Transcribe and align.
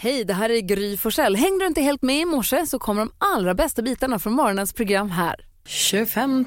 Hej, 0.00 0.24
det 0.24 0.34
här 0.34 0.50
är 0.50 0.60
Gry 0.60 0.96
Forssell. 0.96 1.36
Hängde 1.36 1.64
du 1.64 1.66
inte 1.66 1.80
helt 1.80 2.02
med 2.02 2.20
i 2.20 2.24
morse 2.24 2.66
så 2.66 2.78
kommer 2.78 3.00
de 3.02 3.10
allra 3.18 3.54
bästa 3.54 3.82
bitarna 3.82 4.18
från 4.18 4.32
morgonens 4.32 4.72
program 4.72 5.10
här. 5.10 5.36
25 5.66 6.44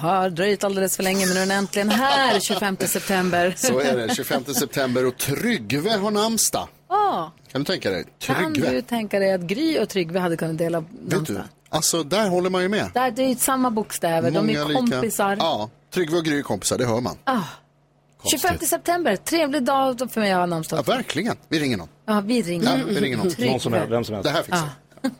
har 0.00 0.30
dröjt 0.30 0.64
alldeles 0.64 0.96
för 0.96 1.02
länge 1.02 1.26
men 1.26 1.34
nu 1.34 1.40
är 1.40 1.46
den 1.46 1.50
äntligen 1.58 1.90
här 1.90 2.40
25 2.40 2.76
september. 2.76 3.54
Så 3.56 3.78
är 3.80 3.96
det, 3.96 4.14
25 4.14 4.44
september 4.44 5.06
och 5.06 5.16
Tryggve 5.18 5.90
har 5.90 6.10
namnsdag. 6.10 6.68
Ah, 6.88 7.30
Kan 7.52 7.60
du 7.60 7.64
tänka 7.64 7.90
dig? 7.90 8.04
kan 8.18 8.52
Tryggve. 8.52 8.70
du 8.70 8.82
tänka 8.82 9.18
dig 9.18 9.32
att 9.32 9.40
Gry 9.40 9.78
och 9.78 9.88
Tryggve 9.88 10.18
hade 10.20 10.36
kunnat 10.36 10.58
dela 10.58 10.80
Vet 10.80 10.90
du? 11.10 11.14
namnsdag? 11.16 11.42
Alltså, 11.68 12.02
där 12.02 12.28
håller 12.28 12.50
man 12.50 12.62
ju 12.62 12.68
med. 12.68 12.90
Där, 12.94 13.10
det 13.10 13.22
är 13.22 13.28
ju 13.28 13.34
samma 13.36 13.70
bokstäver, 13.70 14.30
de 14.30 14.50
är 14.50 14.64
Många 14.64 14.74
kompisar. 14.74 15.30
Lika. 15.30 15.44
Ja, 15.44 15.70
Tryggve 15.94 16.16
och 16.18 16.24
Gry 16.24 16.38
är 16.38 16.42
kompisar, 16.42 16.78
det 16.78 16.86
hör 16.86 17.00
man. 17.00 17.16
Ah. 17.24 17.38
25 18.30 18.58
september, 18.58 19.16
trevlig 19.16 19.62
dag 19.64 20.10
för 20.12 20.20
mig 20.20 20.32
att 20.32 20.38
ha 20.38 20.46
namnsdag. 20.46 20.78
Ja, 20.78 20.82
verkligen. 20.94 21.36
Vi 21.48 21.60
ringer 21.60 21.76
någon. 21.76 21.88
Ja, 22.06 22.20
vi 22.20 22.42
ringer. 22.42 22.78
Ja, 22.78 22.84
vi 22.86 23.00
ringer 23.00 23.16
någon. 23.16 23.32
Någon 23.38 23.60
som 23.60 23.72
helst, 23.72 23.90
vem 23.92 24.04
som 24.04 24.14
helst. 24.14 24.24
Det 24.30 24.36
här 24.36 24.42
fixar 24.42 24.68
vi. 25.02 25.10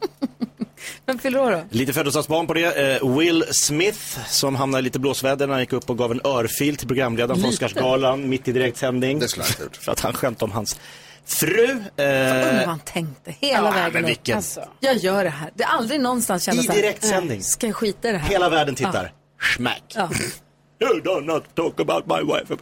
Vem 1.06 1.18
fyller 1.18 1.40
år 1.40 1.50
då? 1.50 1.64
Lite 1.70 1.92
födelsedagsbarn 1.92 2.46
på 2.46 2.54
det. 2.54 2.96
Eh, 3.02 3.16
Will 3.18 3.44
Smith 3.50 3.98
som 4.28 4.54
hamnade 4.56 4.80
i 4.80 4.82
lite 4.82 4.98
blåsväder 4.98 5.46
när 5.46 5.52
han 5.54 5.60
gick 5.62 5.72
upp 5.72 5.90
och 5.90 5.98
gav 5.98 6.10
en 6.12 6.20
örfil 6.24 6.76
till 6.76 6.88
programledaren 6.88 7.36
Lite? 7.40 7.48
Oscarsgalan 7.48 8.28
mitt 8.28 8.48
i 8.48 8.52
direktsändning. 8.52 9.18
Det 9.18 9.28
skulle 9.28 9.44
jag 9.44 9.50
inte 9.50 9.58
ha 9.62 9.64
gjort. 9.64 9.76
För 9.84 9.92
att 9.92 10.00
han 10.00 10.12
skämtade 10.12 10.44
om 10.44 10.52
hans 10.52 10.80
fru. 11.24 11.64
Eh, 11.64 11.74
Undrar 11.76 12.56
vad 12.56 12.66
han 12.66 12.78
tänkte 12.80 13.34
hela 13.40 13.66
ja, 13.68 13.70
vägen 13.70 13.92
men 13.92 14.02
upp. 14.04 14.08
vilken- 14.10 14.36
Alltså, 14.36 14.64
jag 14.80 14.96
gör 14.96 15.24
det 15.24 15.30
här. 15.30 15.50
Det 15.54 15.62
är 15.64 15.68
aldrig 15.68 16.00
någonstans 16.00 16.44
känna 16.44 16.62
I 16.62 16.66
direktsändning. 16.66 17.28
"Nej, 17.38 17.42
Ska 17.42 17.66
jag 17.66 17.76
skita 17.76 18.08
i 18.08 18.12
det 18.12 18.18
här? 18.18 18.28
Hela 18.28 18.48
världen 18.48 18.74
tittar. 18.74 19.12
Smack. 19.56 19.82
Ja. 19.94 20.10
You 20.82 21.00
do 21.00 21.20
not 21.20 21.54
talk 21.54 21.80
about 21.80 22.06
my 22.06 22.32
wife. 22.34 22.56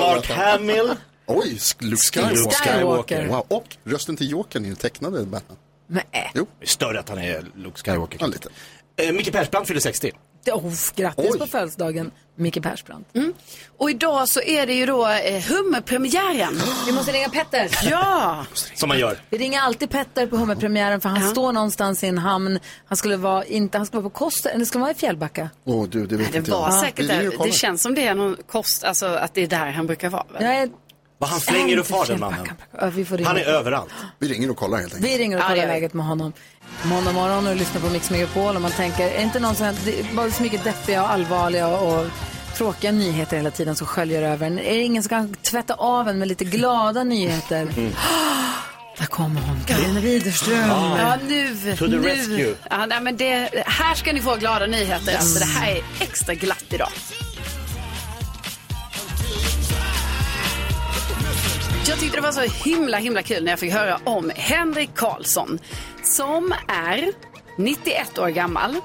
Mark 0.00 0.30
han. 0.30 0.50
Hamill. 0.50 0.90
Oj, 1.26 1.58
Luke 1.78 1.96
Skywalker. 2.02 2.50
Skywalker. 2.50 3.26
Wow. 3.26 3.44
Och 3.48 3.76
rösten 3.84 4.16
till 4.16 4.30
Jokern 4.30 4.64
i 4.64 4.68
den 4.68 4.76
tecknade 4.76 5.24
Batman. 5.24 5.56
Nej. 5.86 6.30
Jo, 6.34 6.46
Det 6.58 6.64
är 6.64 6.68
större 6.68 7.00
att 7.00 7.08
han 7.08 7.18
är 7.18 7.44
Luke 7.56 7.78
Skywalker. 7.84 8.18
ja, 8.20 8.26
lite. 8.26 8.48
Eh, 8.96 9.12
Micke 9.12 9.32
Persbrandt 9.32 9.68
fyller 9.68 9.80
60. 9.80 10.12
Det- 10.44 10.52
Oh, 10.52 10.72
grattis 10.96 11.30
Oj. 11.32 11.38
på 11.38 11.46
födelsedagen, 11.46 12.10
Micke 12.36 12.62
Persbrandt. 12.62 13.08
Och 13.78 13.90
idag 13.90 14.28
så 14.28 14.40
är 14.40 14.66
det 14.66 14.74
ju 14.74 14.86
då 14.86 15.08
eh, 15.08 15.42
hummerpremiären. 15.42 16.60
Vi 16.86 16.92
måste 16.92 17.12
ringa 17.12 17.28
Petter. 17.28 17.78
Ja! 17.90 18.46
Som 18.74 18.88
man 18.88 18.98
gör. 18.98 19.18
Vi 19.30 19.38
ringer 19.38 19.60
alltid 19.60 19.90
Petter 19.90 20.26
på 20.26 20.36
hummerpremiären 20.36 21.00
för 21.00 21.08
han 21.08 21.22
Ja. 21.22 21.28
står 21.30 21.52
någonstans 21.52 22.04
i 22.04 22.06
en 22.06 22.18
hamn. 22.18 22.58
Han 22.86 22.96
skulle 22.96 23.16
vara, 23.16 23.44
inte, 23.44 23.78
han 23.78 23.86
skulle 23.86 24.02
vara 24.02 24.10
på 24.10 24.18
Koster, 24.18 24.50
eller 24.50 24.64
skulle 24.64 24.82
vara 24.82 24.90
i 24.92 24.94
Fjällbacka. 24.94 25.50
Åh, 25.64 25.86
du, 25.88 26.06
det 26.06 26.16
vet 26.16 26.32
Det 26.32 26.38
inte 26.38 26.50
var 26.50 26.70
jag. 26.70 26.80
säkert 26.80 26.98
och 27.10 27.16
där. 27.16 27.44
Det 27.46 27.52
känns 27.52 27.82
som 27.82 27.94
det 27.94 28.06
är 28.06 28.14
någon 28.14 28.36
kost, 28.48 28.84
alltså 28.84 29.06
att 29.06 29.34
det 29.34 29.42
är 29.42 29.46
där 29.46 29.70
han 29.70 29.86
brukar 29.86 30.10
vara. 30.10 30.24
väl? 30.32 30.42
Jag 30.44 30.54
är, 30.56 30.70
Vad 31.18 31.30
han 31.30 31.40
flänger 31.40 31.76
är 31.76 31.80
och 31.80 31.86
far 31.86 32.06
den 32.06 32.20
mannen. 32.20 32.48
Ja, 32.80 32.86
vi 32.86 33.04
får 33.04 33.16
ringa. 33.16 33.28
Han 33.28 33.36
är 33.36 33.44
överallt. 33.44 33.92
Vi 34.18 34.28
ringer 34.28 34.50
och 34.50 34.56
kollar 34.56 34.78
helt 34.78 34.94
enkelt. 34.94 35.12
Vi 35.12 35.18
ringer 35.18 35.36
och 35.36 35.42
kollar 35.42 35.66
läget 35.66 35.94
med 35.94 36.06
honom. 36.06 36.32
Måndag 36.84 37.12
morgon 37.12 37.46
och 37.46 37.56
lyssnar 37.56 37.80
på 37.80 37.88
Mix 37.88 38.10
Megapol 38.10 38.56
och 38.56 38.62
man 38.62 38.70
tänker, 38.70 39.08
är 39.08 39.22
inte 39.22 39.40
någon 39.40 39.54
sån, 39.54 39.74
det 39.84 40.00
är 40.00 40.14
bara 40.14 40.30
så 40.30 40.42
mycket 40.42 40.64
deppiga 40.64 41.02
och 41.02 41.10
allvarliga 41.10 41.68
och 41.68 42.06
tråkiga 42.56 42.92
nyheter 42.92 43.36
hela 43.36 43.50
tiden 43.50 43.76
som 43.76 43.86
sköljer 43.86 44.22
över 44.22 44.46
en. 44.46 44.58
Är 44.58 44.74
det 44.74 44.82
ingen 44.82 45.02
som 45.02 45.08
kan 45.08 45.34
tvätta 45.34 45.74
av 45.74 46.08
en 46.08 46.18
med 46.18 46.28
lite 46.28 46.44
glada 46.44 47.04
nyheter? 47.04 47.62
Mm. 47.62 47.92
Där 48.98 49.06
kommer 49.06 49.40
hon, 49.40 49.60
Carina 49.66 50.00
Widerström. 50.00 50.68
Ja, 50.68 51.16
nu. 51.28 51.56
To 51.76 51.84
the 51.84 51.90
nu. 51.90 52.02
rescue. 52.02 52.54
Ja, 52.70 52.86
nej, 52.86 53.00
men 53.00 53.16
det, 53.16 53.50
här 53.66 53.94
ska 53.94 54.12
ni 54.12 54.20
få 54.20 54.36
glada 54.36 54.66
nyheter. 54.66 55.16
Alltså, 55.16 55.38
det 55.38 55.44
här 55.44 55.70
är 55.70 55.82
extra 56.00 56.34
glatt 56.34 56.64
idag. 56.70 56.88
Jag 61.88 61.98
tyckte 61.98 62.16
det 62.16 62.20
var 62.22 62.32
så 62.32 62.40
himla 62.40 62.96
himla 62.98 63.22
kul 63.22 63.44
när 63.44 63.52
jag 63.52 63.58
fick 63.58 63.72
höra 63.72 64.00
om 64.04 64.32
Henrik 64.36 64.90
Karlsson 64.94 65.58
som 66.02 66.54
är 66.68 67.12
91 67.58 68.18
år 68.18 68.28
gammal 68.28 68.76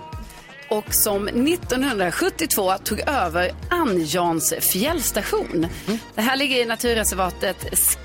och 0.69 0.93
som 0.93 1.27
1972 1.27 2.73
tog 2.83 2.99
över 2.99 3.51
Anjans 3.69 4.53
fjällstation. 4.59 5.67
Det 6.15 6.21
här 6.21 6.35
ligger 6.37 6.57
i 6.57 6.65
naturreservatet 6.65 7.65
Sk- 7.71 7.97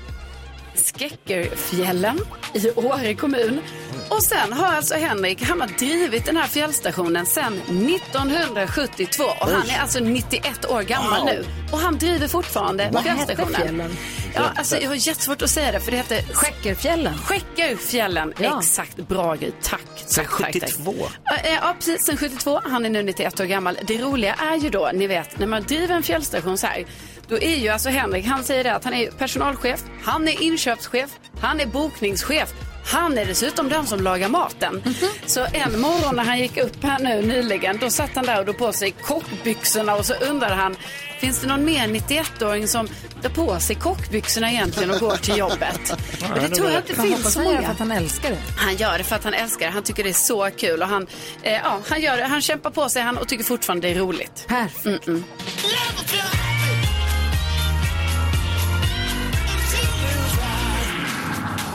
Skäckerfjällen 0.99 2.19
i 2.53 2.71
Åre 2.71 3.13
kommun. 3.15 3.61
Och 4.09 4.23
sen 4.23 4.53
har 4.53 4.67
alltså 4.73 4.95
Henrik, 4.95 5.41
han 5.43 5.61
har 5.61 5.67
drivit 5.67 6.25
den 6.25 6.37
här 6.37 6.47
fjällstationen 6.47 7.25
sedan 7.25 7.53
1972 7.67 9.23
och 9.23 9.47
han 9.49 9.69
är 9.69 9.79
alltså 9.81 9.99
91 9.99 10.65
år 10.71 10.81
gammal 10.81 11.25
nu. 11.25 11.45
Och 11.71 11.79
han 11.79 11.97
driver 11.97 12.27
fortfarande 12.27 12.89
Vad 12.91 13.03
fjällstationen. 13.03 13.97
Ja, 14.35 14.51
alltså, 14.55 14.77
jag 14.77 14.87
har 14.89 14.95
jättesvårt 15.07 15.41
att 15.41 15.49
säga 15.49 15.71
det 15.71 15.79
för 15.79 15.91
det 15.91 15.97
heter 15.97 16.21
Skäckerfjällen. 16.33 17.17
Skäckerfjällen. 17.17 18.33
Ja. 18.39 18.59
Exakt, 18.59 18.97
bra 18.97 19.35
grej. 19.35 19.51
Tack. 19.63 19.81
Sen 19.95 20.25
tack, 20.25 20.37
tack, 20.37 20.53
tack. 20.53 20.71
72. 20.71 20.93
Ja, 21.23 21.35
eh, 21.37 21.53
Ja, 21.61 21.75
precis. 21.79 22.05
Sen 22.05 22.17
72. 22.17 22.61
Han 22.63 22.85
är 22.85 22.89
nu 22.89 23.03
91 23.03 23.39
år 23.39 23.45
gammal. 23.45 23.77
Det 23.87 23.97
roliga 23.97 24.33
är 24.33 24.55
ju 24.57 24.69
då, 24.69 24.89
ni 24.93 25.07
vet, 25.07 25.39
när 25.39 25.47
man 25.47 25.63
driver 25.63 25.95
en 25.95 26.03
fjällstation 26.03 26.57
så 26.57 26.67
här. 26.67 26.85
Då 27.27 27.37
är 27.39 27.55
ju 27.55 27.69
alltså 27.69 27.89
Henrik, 27.89 28.25
han 28.25 28.43
säger 28.43 28.63
det 28.63 28.75
att 28.75 28.83
han 28.83 28.93
är 28.93 29.11
personalchef, 29.11 29.83
han 30.03 30.27
är 30.27 30.41
inköpschef, 30.41 31.09
han 31.41 31.59
är 31.59 31.65
bokningschef. 31.65 32.53
Han 32.85 33.17
är 33.17 33.25
dessutom 33.25 33.69
den 33.69 33.87
som 33.87 33.99
lagar 33.99 34.29
maten. 34.29 34.83
Så 35.25 35.45
en 35.53 35.79
morgon 35.81 36.15
när 36.15 36.23
han 36.23 36.39
gick 36.39 36.57
upp 36.57 36.83
här 36.83 36.99
nu 36.99 37.21
nyligen, 37.21 37.77
då 37.81 37.89
satt 37.89 38.09
han 38.15 38.25
där 38.25 38.39
och 38.39 38.45
drog 38.45 38.57
på 38.57 38.73
sig 38.73 38.91
kockbyxorna 38.91 39.95
och 39.95 40.05
så 40.05 40.13
undrade 40.13 40.55
han, 40.55 40.75
finns 41.19 41.41
det 41.41 41.47
någon 41.47 41.65
mer 41.65 41.87
91-åring 41.87 42.67
som 42.67 42.87
tar 43.21 43.29
på 43.29 43.59
sig 43.59 43.75
kockbyxorna 43.75 44.51
egentligen 44.51 44.91
och 44.91 44.99
går 44.99 45.15
till 45.15 45.37
jobbet? 45.37 45.97
Men 46.33 46.49
det 46.49 46.55
tror 46.55 46.69
jag 46.71 46.79
inte 46.79 46.93
Jag 46.93 47.01
finns 47.03 47.33
så 47.33 47.39
han 47.39 47.47
gör 47.47 47.53
det 47.55 47.61
många. 47.61 47.67
för 47.67 47.71
att 47.73 47.79
han 47.79 47.91
älskar 47.91 48.29
det. 48.29 48.37
Han 48.57 48.75
gör 48.75 48.97
det 48.97 49.03
för 49.03 49.15
att 49.15 49.23
han 49.23 49.33
älskar 49.33 49.65
det. 49.65 49.71
Han 49.71 49.83
tycker 49.83 50.03
det 50.03 50.09
är 50.09 50.13
så 50.13 50.49
kul 50.57 50.81
och 50.81 50.87
han, 50.87 51.07
eh, 51.43 51.53
ja, 51.53 51.79
han 51.89 52.01
gör 52.01 52.17
det. 52.17 52.23
Han 52.23 52.41
kämpar 52.41 52.69
på 52.69 52.89
sig 52.89 53.01
han 53.01 53.17
och 53.17 53.27
tycker 53.27 53.43
fortfarande 53.43 53.87
det 53.87 53.93
är 53.93 53.99
roligt. 53.99 54.45
Perfekt. 54.47 55.07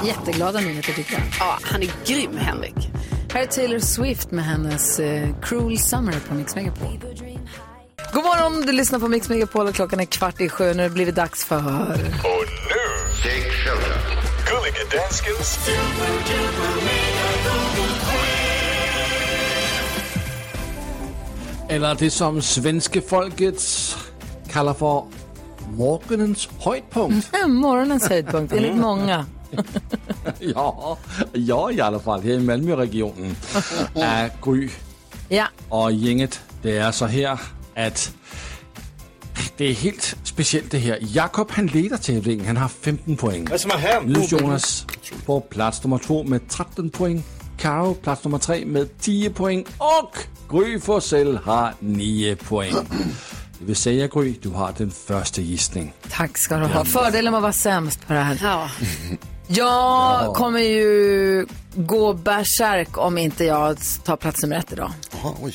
Jätteglada 0.04 0.60
nyheter 0.60 0.92
tycker 0.92 1.12
jag. 1.12 1.22
Ja, 1.38 1.58
han 1.62 1.82
är 1.82 1.90
grym, 2.06 2.36
Henrik. 2.36 2.88
Här 3.32 3.42
är 3.42 3.46
Taylor 3.46 3.78
Swift 3.78 4.30
med 4.30 4.44
hennes 4.44 5.00
eh, 5.00 5.28
Cruel 5.42 5.78
Summer 5.78 6.14
på 6.28 6.34
Mix 6.34 6.54
Megapol. 6.54 7.00
God 8.12 8.24
morgon, 8.24 8.66
du 8.66 8.72
lyssnar 8.72 8.98
på 8.98 9.08
Mix 9.08 9.28
Megapol 9.28 9.66
och 9.66 9.74
klockan 9.74 10.00
är 10.00 10.04
kvart 10.04 10.40
i 10.40 10.48
sju. 10.48 10.74
Nu 10.74 10.82
har 10.82 10.88
det 10.88 11.12
dags 11.12 11.44
för... 11.44 11.56
Och 11.56 12.44
nu, 12.70 13.10
Take 13.22 13.50
Shelter. 13.50 14.00
Gullige 14.46 14.96
Danskens 14.96 15.58
Eller 21.68 21.94
det 21.94 22.10
som 22.10 22.42
svenske 22.42 23.00
folket 23.00 23.62
kallar 24.52 24.74
för 24.74 25.04
morgonens 25.70 26.48
höjdpunkt. 26.58 27.32
Morgonens 27.46 28.08
höjdpunkt, 28.08 28.52
enligt 28.52 28.76
många. 28.76 29.26
Ja, 30.38 30.98
ja, 31.32 31.70
i 31.70 31.80
alla 31.80 31.98
fall 31.98 32.22
här 32.22 32.30
i 32.30 32.38
Malmöregionen 32.40 33.36
är 33.94 34.30
Gry 34.44 34.68
Ja, 35.28 35.46
och 35.68 35.92
gänget. 35.92 36.40
Det 36.62 36.78
är 36.78 36.92
så 36.92 37.06
här 37.06 37.38
att 37.76 38.12
det 39.56 39.64
är 39.64 39.74
helt 39.74 40.16
speciellt 40.22 40.70
det 40.70 40.78
här. 40.78 40.98
Jakob 41.00 41.50
han 41.50 41.66
leder 41.66 41.96
tävlingen, 41.96 42.46
han 42.46 42.56
har 42.56 42.68
15 42.68 43.16
poäng. 43.16 43.44
Vad 43.44 43.48
är 43.48 43.52
det 43.52 43.58
som 43.58 43.70
har 43.70 43.78
hänt? 43.78 44.06
Nu 44.06 44.38
Jonas 44.38 44.86
på 45.26 45.40
plats 45.40 45.84
nummer 45.84 45.98
två 45.98 46.24
med 46.24 46.48
13 46.48 46.90
poäng. 46.90 47.22
Karo 47.58 47.94
plats 47.94 48.24
nummer 48.24 48.38
tre 48.38 48.66
med 48.66 48.98
10 49.00 49.30
poäng. 49.30 49.64
Och 49.78 50.16
Gry 50.50 50.80
Forssell 50.80 51.36
har 51.36 51.74
9 51.78 52.36
poäng. 52.36 52.74
Det 53.58 53.64
vill 53.64 53.76
säga 53.76 54.06
Gry, 54.06 54.34
du 54.42 54.48
har 54.48 54.74
den 54.78 54.90
första 54.90 55.40
gissning. 55.40 55.92
tack 56.10 56.38
ska 56.38 56.56
du 56.56 56.64
ha. 56.66 56.84
Fördelen 56.84 57.32
med 57.32 57.38
att 57.38 57.42
vara 57.42 57.52
sämst 57.52 58.06
på 58.06 58.12
det 58.12 58.20
här. 58.20 58.38
Ja, 58.42 58.70
Jag 59.52 60.34
kommer 60.34 60.60
ju 60.60 61.46
gå 61.74 62.12
bärsärk 62.12 62.98
om 62.98 63.18
inte 63.18 63.44
jag 63.44 63.78
tar 64.04 64.16
plats 64.16 64.42
nummer 64.42 64.56
ett 64.56 64.72
idag. 64.72 64.92
Jaha, 65.12 65.34
oj. 65.42 65.54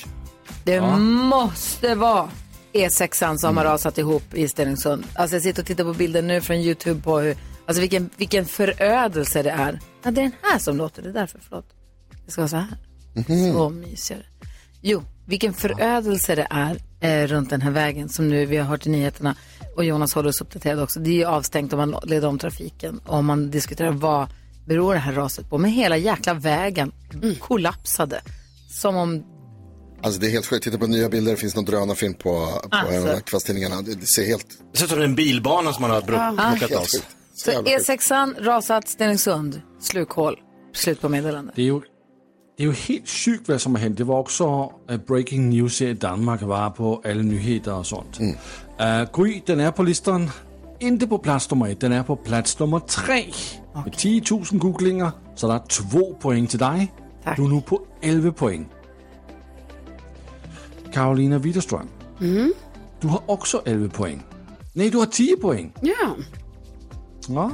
Det 0.64 0.82
måste 0.82 1.96
vara 1.96 2.30
E6an 2.74 3.38
som 3.38 3.58
har 3.58 3.64
rasat 3.64 3.98
ihop 3.98 4.34
i 4.34 4.48
Stenungsund. 4.48 5.04
Alltså 5.16 5.36
jag 5.36 5.44
sitter 5.44 5.62
och 5.62 5.68
tittar 5.68 5.84
på 5.84 5.94
bilder 5.94 6.22
nu 6.22 6.42
från 6.42 6.56
YouTube 6.58 7.02
på 7.02 7.20
hur, 7.20 7.38
alltså 7.66 7.82
vilken, 7.82 8.10
vilken 8.18 8.46
förödelse 8.46 9.44
det 9.44 9.50
är. 9.50 9.80
Ja, 10.04 10.12
det 10.12 10.22
är 10.22 10.24
den 10.24 10.32
här 10.42 10.60
som 10.60 10.78
låter, 10.78 11.02
det 11.02 11.10
är 11.10 11.14
därför, 11.14 11.40
förlåt. 11.50 11.66
Det 12.26 12.32
ska 12.32 12.42
vara 12.42 12.50
så 12.50 12.56
här. 12.56 12.78
Så 13.54 13.70
mysigare. 13.70 14.24
Jo, 14.82 15.04
vilken 15.26 15.54
förödelse 15.54 16.36
det 16.36 16.48
är 16.50 16.78
eh, 17.06 17.28
runt 17.28 17.50
den 17.50 17.62
här 17.62 17.72
vägen 17.72 18.10
som 18.10 18.28
nu 18.30 18.46
vi 18.46 18.58
har 18.58 18.66
hört 18.66 18.86
i 18.86 18.90
nyheterna 18.90 19.36
och 19.76 19.84
Jonas 19.86 20.14
håller 20.14 20.30
oss 20.30 20.42
uppdaterade 20.42 20.82
också. 20.84 21.00
Det 21.00 21.10
är 21.10 21.14
ju 21.14 21.26
avstängt 21.26 21.74
om 21.74 21.80
man 21.80 21.96
leder 22.04 22.28
om 22.28 22.40
trafiken 22.40 23.00
och 23.06 23.24
man 23.24 23.52
diskuterar 23.52 23.92
vad 23.92 24.28
beror 24.66 24.94
det 24.94 25.00
här 25.00 25.14
raset 25.14 25.50
på. 25.50 25.58
Men 25.58 25.72
hela 25.72 25.98
jäkla 25.98 26.34
vägen 26.34 26.92
kollapsade. 27.40 28.22
Som 28.70 28.96
om 28.96 29.24
Alltså 30.02 30.20
det 30.20 30.28
är 30.28 30.32
helt 30.32 30.46
sjukt. 30.46 30.64
Titta 30.64 30.78
på 30.78 30.88
nya 30.88 31.10
bilder. 31.10 31.32
Det 31.32 31.38
finns 31.38 31.56
någon 31.56 31.66
drönarfilm 31.66 32.14
på, 32.14 32.20
på 32.22 32.68
Alltså. 32.72 32.94
en 32.94 33.10
av 33.16 33.20
kvällstidningarna. 33.20 33.82
Det, 33.82 33.96
det 33.96 34.06
ser 34.06 34.26
helt... 34.26 34.46
Det 34.72 34.78
ser 34.78 34.86
ut 34.86 34.92
som 34.92 35.02
en 35.02 35.16
bilbana 35.16 35.74
som 35.74 35.82
man 35.82 35.92
har 35.92 36.02
bro- 36.02 36.58
plockat 36.60 36.78
av. 36.80 36.84
Så 37.36 37.52
sjukt. 37.52 37.90
E6an, 37.90 38.36
rasat, 38.44 38.88
Stenungsund, 38.90 39.62
slukhål. 39.82 40.40
Slut 40.74 41.02
på 41.02 41.10
meddelande. 41.10 41.52
Det 41.56 41.62
är 41.62 41.66
ju, 41.66 41.82
det 42.58 42.64
är 42.64 42.68
ju 42.68 42.74
helt 42.74 43.10
sjukt 43.10 43.50
vad 43.50 43.62
som 43.62 43.76
har 43.76 43.82
hänt. 43.82 43.98
Det 43.98 44.04
var 44.04 44.20
också 44.20 44.72
uh, 44.92 44.98
breaking 44.98 45.50
news 45.50 45.80
här 45.80 45.88
i 45.88 45.94
Danmark, 45.94 46.42
var 46.42 46.70
på 46.70 47.02
alla 47.06 47.22
nyheter 47.22 47.74
och 47.74 47.86
sånt. 47.86 48.20
Mm. 48.20 48.36
Uh, 49.02 49.10
Gry, 49.14 49.42
den 49.46 49.60
är 49.60 49.72
på 49.72 49.84
listan. 49.84 50.30
Inte 50.80 51.08
på 51.08 51.18
plats 51.18 51.52
nummer 51.52 51.68
ett, 51.68 51.80
den 51.80 51.92
är 51.92 52.04
på 52.04 52.16
plats 52.16 52.60
nummer 52.60 52.80
tre. 52.80 53.26
Med 53.86 53.94
10 53.98 54.22
000 54.32 54.44
googlingar, 54.52 55.12
så 55.36 55.48
det 55.48 55.54
är 55.54 55.60
två 55.60 56.14
poäng 56.14 56.48
till 56.48 56.60
dig. 56.60 56.94
Tack. 57.24 57.38
Du 57.38 57.44
är 57.44 57.48
nu 57.48 57.62
på 57.62 57.82
11 58.02 58.32
poäng. 58.32 58.70
Karolina 60.94 61.38
Widerström. 61.38 61.88
Du 63.00 63.08
har 63.08 63.22
också 63.26 63.62
11 63.66 63.90
poäng. 63.90 64.24
Nej, 64.74 64.90
du 64.90 64.98
har 64.98 65.06
10 65.06 65.38
poäng. 65.38 65.74
Ja. 65.82 66.16
Ja. 67.28 67.52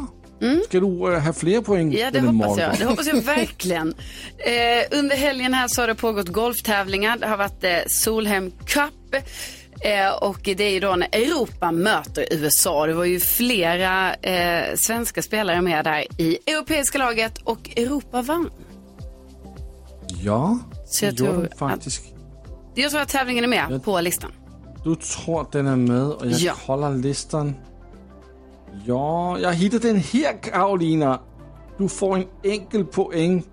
Ska 0.66 0.80
du 0.80 0.86
uh, 0.86 1.20
ha 1.20 1.34
fler 1.34 1.62
poäng 1.62 1.94
Ja, 1.94 2.12
det 2.12 2.20
hoppas 2.20 2.58
jag. 2.58 2.78
Det 2.80 2.86
hoppas 2.86 3.08
jag 3.08 3.16
verkligen. 3.22 3.94
Eh, 4.38 5.00
under 5.00 5.16
helgen 5.16 5.54
här 5.54 5.68
så 5.68 5.82
har 5.82 5.88
det 5.88 5.96
pågått 5.96 6.28
golftävlingar. 6.30 7.18
Det 7.18 7.28
har 7.28 7.38
varit 7.38 7.64
eh, 7.64 7.78
Solheim 7.88 8.52
Cup. 8.66 9.24
Eh, 9.82 10.10
och 10.24 10.40
det 10.44 10.62
är 10.64 10.70
ju 10.70 10.80
då 10.80 10.96
när 10.96 11.08
Europa 11.12 11.72
möter 11.72 12.26
USA. 12.32 12.86
Det 12.88 12.94
var 12.94 13.06
ju 13.06 13.20
flera 13.20 14.14
eh, 14.14 14.76
svenska 14.76 15.22
spelare 15.22 15.62
med 15.62 15.86
där 15.86 16.06
i 16.22 16.38
europeiska 16.48 16.98
laget 16.98 17.38
och 17.44 17.70
Europa 17.78 18.22
vann. 18.22 18.50
Ja, 20.24 20.60
Så 20.86 21.06
jag 21.06 21.14
det 21.14 21.18
tror 21.24 21.34
den 21.34 21.50
faktiskt. 21.58 22.04
Jag 22.76 22.92
tror 22.92 23.02
att 23.02 23.10
tävlingen 23.10 23.44
är 23.44 23.48
med 23.48 23.84
på 23.84 24.02
listan. 24.02 24.32
Du 24.84 24.96
tror 24.96 25.48
den 25.52 25.68
är 25.68 25.76
med 25.76 26.04
och 26.04 26.26
jag 26.26 26.40
Ja. 26.40 26.54
kollar 26.66 26.92
listan. 26.96 27.56
Ja, 28.86 29.40
jag 29.40 29.54
hittade 29.54 29.88
den 29.88 29.98
här 29.98 30.44
Karolina. 30.44 31.22
Du 31.78 31.88
får 31.88 32.18
en 32.18 32.26
enkel 32.44 32.86
poäng. 32.86 33.44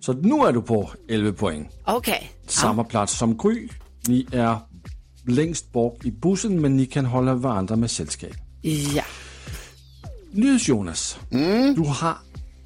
Så 0.00 0.12
nu 0.12 0.34
är 0.34 0.52
du 0.52 0.62
på 0.62 0.90
11 1.08 1.32
poäng. 1.32 1.68
Okej. 1.86 2.30
Samma 2.46 2.84
plats 2.84 3.18
som 3.18 3.36
Gry. 3.36 3.68
Ni 4.06 4.26
är 4.32 4.56
längst 5.26 5.72
bort 5.72 6.04
i 6.04 6.12
bussen 6.12 6.60
men 6.60 6.76
ni 6.76 6.86
kan 6.86 7.06
hålla 7.06 7.34
varandra 7.34 7.76
med 7.76 7.90
sällskap. 7.90 8.30
Ja. 8.94 9.04
Nyhets 10.32 10.68
Jonas. 10.68 11.18
Du 11.76 11.82
har 11.86 12.16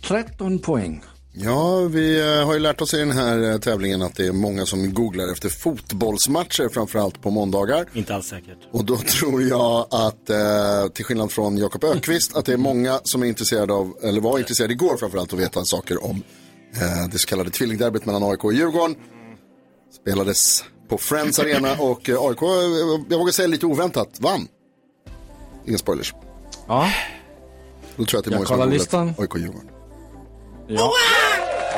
13 0.03 0.59
poäng. 0.59 1.03
Ja, 1.35 1.81
vi 1.81 2.21
eh, 2.21 2.47
har 2.47 2.53
ju 2.55 2.59
lärt 2.59 2.81
oss 2.81 2.95
i 2.95 2.99
den 2.99 3.11
här 3.11 3.51
eh, 3.53 3.59
tävlingen 3.59 4.03
att 4.03 4.15
det 4.15 4.27
är 4.27 4.33
många 4.33 4.67
som 4.67 4.95
googlar 4.95 5.33
efter 5.33 5.49
fotbollsmatcher, 5.49 6.69
framförallt 6.69 7.23
på 7.23 7.31
måndagar. 7.31 7.89
Inte 7.93 8.15
alls 8.15 8.27
säkert. 8.27 8.59
Och 8.71 8.85
då 8.85 8.97
tror 9.19 9.43
jag 9.43 9.87
att, 9.91 10.31
eh, 10.31 10.89
till 10.95 11.05
skillnad 11.05 11.33
från 11.33 11.59
Jakob 11.59 11.85
Ökvist, 11.85 12.37
att 12.37 12.47
det 12.47 12.53
är 12.53 12.57
många 12.57 13.01
som 13.05 13.23
är 13.23 13.27
intresserade 13.27 13.73
av, 13.73 13.97
eller 14.03 14.21
var 14.21 14.39
intresserade 14.39 14.73
igår 14.73 14.97
framförallt, 14.97 15.33
att 15.33 15.39
veta 15.39 15.65
saker 15.65 16.05
om 16.05 16.23
det 17.13 17.19
så 17.19 17.29
kallade 17.29 17.51
tvillingderbyt 17.51 18.07
mellan 18.07 18.23
AIK 18.23 18.45
och 18.45 18.53
Djurgården. 18.53 18.97
Spelades 20.01 20.65
på 20.89 20.99
Friends 20.99 21.39
Arena 21.39 21.77
och 21.79 22.09
AIK, 22.09 22.43
jag 23.11 23.19
vågar 23.19 23.33
säga 23.33 23.49
lite 23.49 23.67
oväntat, 23.67 24.09
vann. 24.21 24.49
Inga 25.67 25.79
spoilers. 25.79 26.15
Ja, 26.69 26.91
Då 27.97 28.05
tror 28.05 28.09
jag 28.13 28.19
att 28.19 28.25
det 28.25 28.29
är 28.29 28.33
Jag 28.33 28.39
många 28.39 28.47
som 28.47 28.59
har 28.59 28.67
listan. 28.67 29.15
AIK 29.19 29.35
och 29.35 29.41
Djurgården. 29.41 29.72
Ja. 30.75 30.93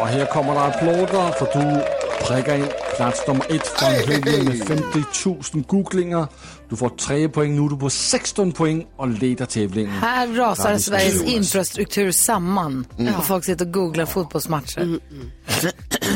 Och 0.00 0.06
här 0.08 0.26
kommer 0.26 0.54
det 0.54 0.60
applåder 0.60 1.32
för 1.32 1.46
du 1.52 1.84
prickar 2.26 2.56
in 2.56 2.66
plats 2.96 3.26
nummer 3.28 3.56
ett 3.56 3.66
från 3.66 3.90
helgen 3.90 4.44
med 4.44 4.66
50 4.66 5.54
000 5.54 5.64
googlingar. 5.68 6.26
Du 6.68 6.76
får 6.76 6.88
3 6.88 7.28
poäng, 7.28 7.56
nu 7.56 7.64
är 7.66 7.68
du 7.68 7.76
på 7.76 7.90
16 7.90 8.52
poäng 8.52 8.86
och 8.96 9.08
leder 9.08 9.46
tävlingen. 9.46 9.90
Här 9.90 10.26
rasar 10.28 10.78
Sveriges 10.78 11.22
infrastruktur 11.22 12.12
samman. 12.12 12.86
Och 13.18 13.24
folk 13.24 13.44
sitter 13.44 13.66
och 13.66 13.72
googlar 13.72 14.06
fotbollsmatcher. 14.06 14.98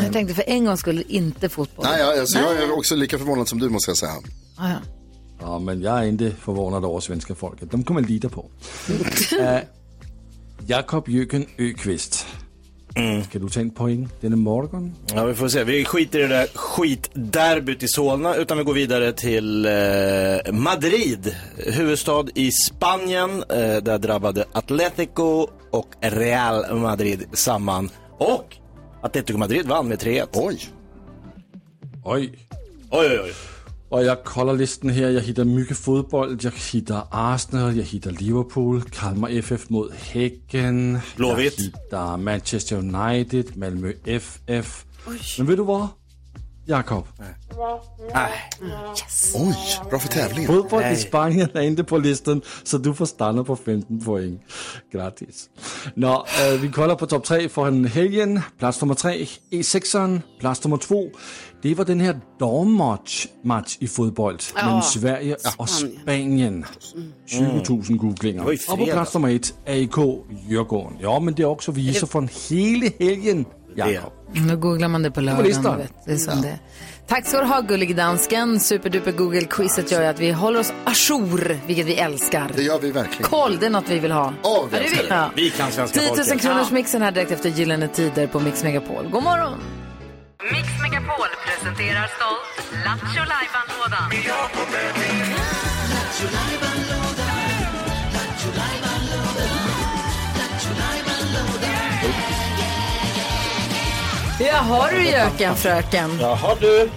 Jag 0.02 0.12
tänkte 0.12 0.34
för 0.34 0.44
en 0.46 0.64
gång 0.64 0.76
skulle 0.76 1.02
inte 1.02 1.48
fotboll. 1.48 1.86
Nej, 1.90 2.00
jag, 2.00 2.18
alltså, 2.18 2.38
jag 2.38 2.56
är 2.56 2.72
också 2.78 2.94
lika 2.94 3.18
förvånad 3.18 3.48
som 3.48 3.58
du 3.58 3.68
måste 3.68 3.90
jag 3.90 3.98
säga. 3.98 4.12
Ah, 4.56 4.68
ja. 4.68 4.76
Ja, 5.40 5.58
men 5.58 5.82
jag 5.82 5.98
är 5.98 6.04
inte 6.04 6.30
förvånad 6.30 6.84
över 6.84 7.00
svenska 7.00 7.34
folket. 7.34 7.70
De 7.70 7.84
kommer 7.84 8.00
lita 8.00 8.28
på. 8.28 8.50
uh, 9.40 9.58
Jakob 10.66 11.08
Jöken 11.08 11.46
Öqvist. 11.58 12.26
Ska 13.24 13.38
du 13.38 13.48
ta 13.48 13.60
en 13.60 13.70
poäng 13.70 14.08
denna 14.20 14.36
morgon? 14.36 14.94
Ja, 15.14 15.24
vi 15.24 15.34
får 15.34 15.48
se. 15.48 15.64
Vi 15.64 15.84
skiter 15.84 16.18
i 16.18 16.22
det 16.22 16.28
där 16.28 16.46
skitderbyt 16.54 17.82
i 17.82 17.88
Solna, 17.88 18.34
utan 18.34 18.58
vi 18.58 18.64
går 18.64 18.74
vidare 18.74 19.12
till 19.12 19.66
eh, 19.66 20.52
Madrid, 20.52 21.34
huvudstad 21.56 22.24
i 22.34 22.50
Spanien. 22.52 23.30
Eh, 23.50 23.76
där 23.76 23.98
drabbade 23.98 24.44
Atletico 24.52 25.46
och 25.70 25.88
Real 26.00 26.76
Madrid 26.78 27.24
samman. 27.32 27.90
Och 28.18 28.56
Atletico 29.02 29.38
Madrid 29.38 29.66
vann 29.66 29.88
med 29.88 29.98
3-1. 29.98 30.26
Oj, 30.32 30.60
Oj. 32.04 32.38
Oj, 32.90 33.08
oj, 33.10 33.20
oj. 33.24 33.32
Och 33.88 34.04
jag 34.04 34.24
kollar 34.24 34.54
listan 34.54 34.90
här. 34.90 35.10
Jag 35.10 35.20
hittar 35.20 35.44
mycket 35.44 35.78
fotboll. 35.78 36.38
Jag 36.40 36.52
hittar 36.72 37.06
Arsenal, 37.10 37.76
jag 37.76 37.84
hittar 37.84 38.10
Liverpool, 38.10 38.82
Kalmar 38.82 39.30
FF 39.30 39.70
mot 39.70 39.92
Häcken. 39.94 40.98
Blåvitt. 41.16 41.58
Jag 41.58 41.64
hittar 41.64 42.16
Manchester 42.16 42.76
United, 42.76 43.56
Malmö 43.56 43.92
FF. 44.04 44.84
Men 45.38 45.46
vet 45.46 45.56
du 45.56 45.62
vad? 45.62 45.88
Jakob, 46.70 47.06
oj, 49.34 49.54
bra 49.90 49.98
för 49.98 50.08
tävlingen. 50.08 50.46
fotboll 50.46 50.82
i 50.84 50.96
Spanien 50.96 51.48
är 51.54 51.60
inte 51.60 51.84
på 51.84 51.98
listan 51.98 52.42
så 52.62 52.78
du 52.78 52.94
får 52.94 53.06
stanna 53.06 53.44
på 53.44 53.56
15 53.56 54.00
poäng. 54.00 54.44
Gratis. 54.92 55.48
Nå, 55.94 56.26
äh, 56.42 56.60
vi 56.60 56.72
kollar 56.72 56.94
på 56.94 57.06
topp 57.06 57.24
3 57.24 57.48
för 57.48 57.66
en 57.66 57.84
helgen. 57.84 58.40
Plats 58.58 58.80
nummer 58.80 58.94
3, 58.94 59.26
E6an. 59.50 60.20
Plats 60.40 60.64
nummer 60.64 60.76
2, 60.76 61.10
det 61.62 61.74
var 61.74 61.84
den 61.84 62.00
här 62.00 62.20
dammatch 62.38 63.26
match 63.44 63.76
i 63.80 63.86
fotboll 63.88 64.38
mellan 64.54 64.82
Sverige 64.82 65.36
och 65.56 65.68
Spanien. 65.68 66.64
20 67.26 67.44
000 67.68 67.82
googlingar. 67.88 68.44
Och 68.44 68.78
på 68.78 68.84
plats 68.86 69.14
nummer 69.14 69.36
1, 69.36 69.54
AIK 69.66 69.96
Djurgården. 70.48 70.98
Ja, 71.00 71.20
men 71.20 71.34
det 71.34 71.42
är 71.42 71.46
också 71.46 71.72
visar 71.72 72.06
från 72.06 72.28
hela 72.48 72.90
helgen, 72.98 73.44
Jakob. 73.74 74.12
Nu 74.32 74.56
googlar 74.56 74.88
man 74.88 75.02
det 75.02 75.10
på 75.10 75.20
lördagen. 75.20 75.46
listan. 75.46 75.76
du 75.76 75.82
Vet. 75.82 75.92
Det 76.04 76.12
är 76.12 76.16
som 76.16 76.42
det. 76.42 76.48
är. 76.48 76.58
Tack 77.06 77.26
ska 77.26 77.40
du 77.40 77.46
ha, 77.46 77.60
gullig 77.60 77.96
dansken. 77.96 78.60
Superduper 78.60 79.12
Google-quizet 79.12 79.92
gör 79.92 80.02
ju 80.02 80.06
att 80.06 80.20
vi 80.20 80.32
håller 80.32 80.60
oss 80.60 80.72
ajour, 80.84 81.60
vilket 81.66 81.86
vi 81.86 81.94
älskar. 81.94 82.50
Det 82.56 82.62
gör 82.62 82.78
vi 82.78 82.90
verkligen. 82.90 83.30
Koll, 83.30 83.56
det 83.60 83.66
är 83.66 83.70
något 83.70 83.88
vi 83.88 83.98
vill 83.98 84.12
ha. 84.12 84.32
Ja, 84.42 84.64
vi. 84.70 84.78
Ja. 85.08 85.30
Vi 85.36 85.50
kan 85.50 85.70
svenska 85.72 86.00
10 86.00 86.08
000 86.08 86.16
folket. 86.16 86.40
kronors 86.40 86.70
mixen 86.70 87.02
här 87.02 87.12
direkt 87.12 87.30
efter 87.30 87.48
Gyllene 87.50 87.88
Tider 87.88 88.26
på 88.26 88.40
Mix 88.40 88.64
Megapol. 88.64 89.08
God 89.12 89.22
morgon! 89.22 89.58
Mix 90.42 90.68
Megapol 90.82 91.28
presenterar 91.44 92.08
stolt 92.08 92.70
Lattjo 92.84 93.24
Lajban-lådan. 93.24 94.10
Jaha 104.40 104.90
du 104.90 105.02
göken 105.02 105.56
fröken. 105.56 106.10
Jaha 106.20 106.54
du. 106.60 106.90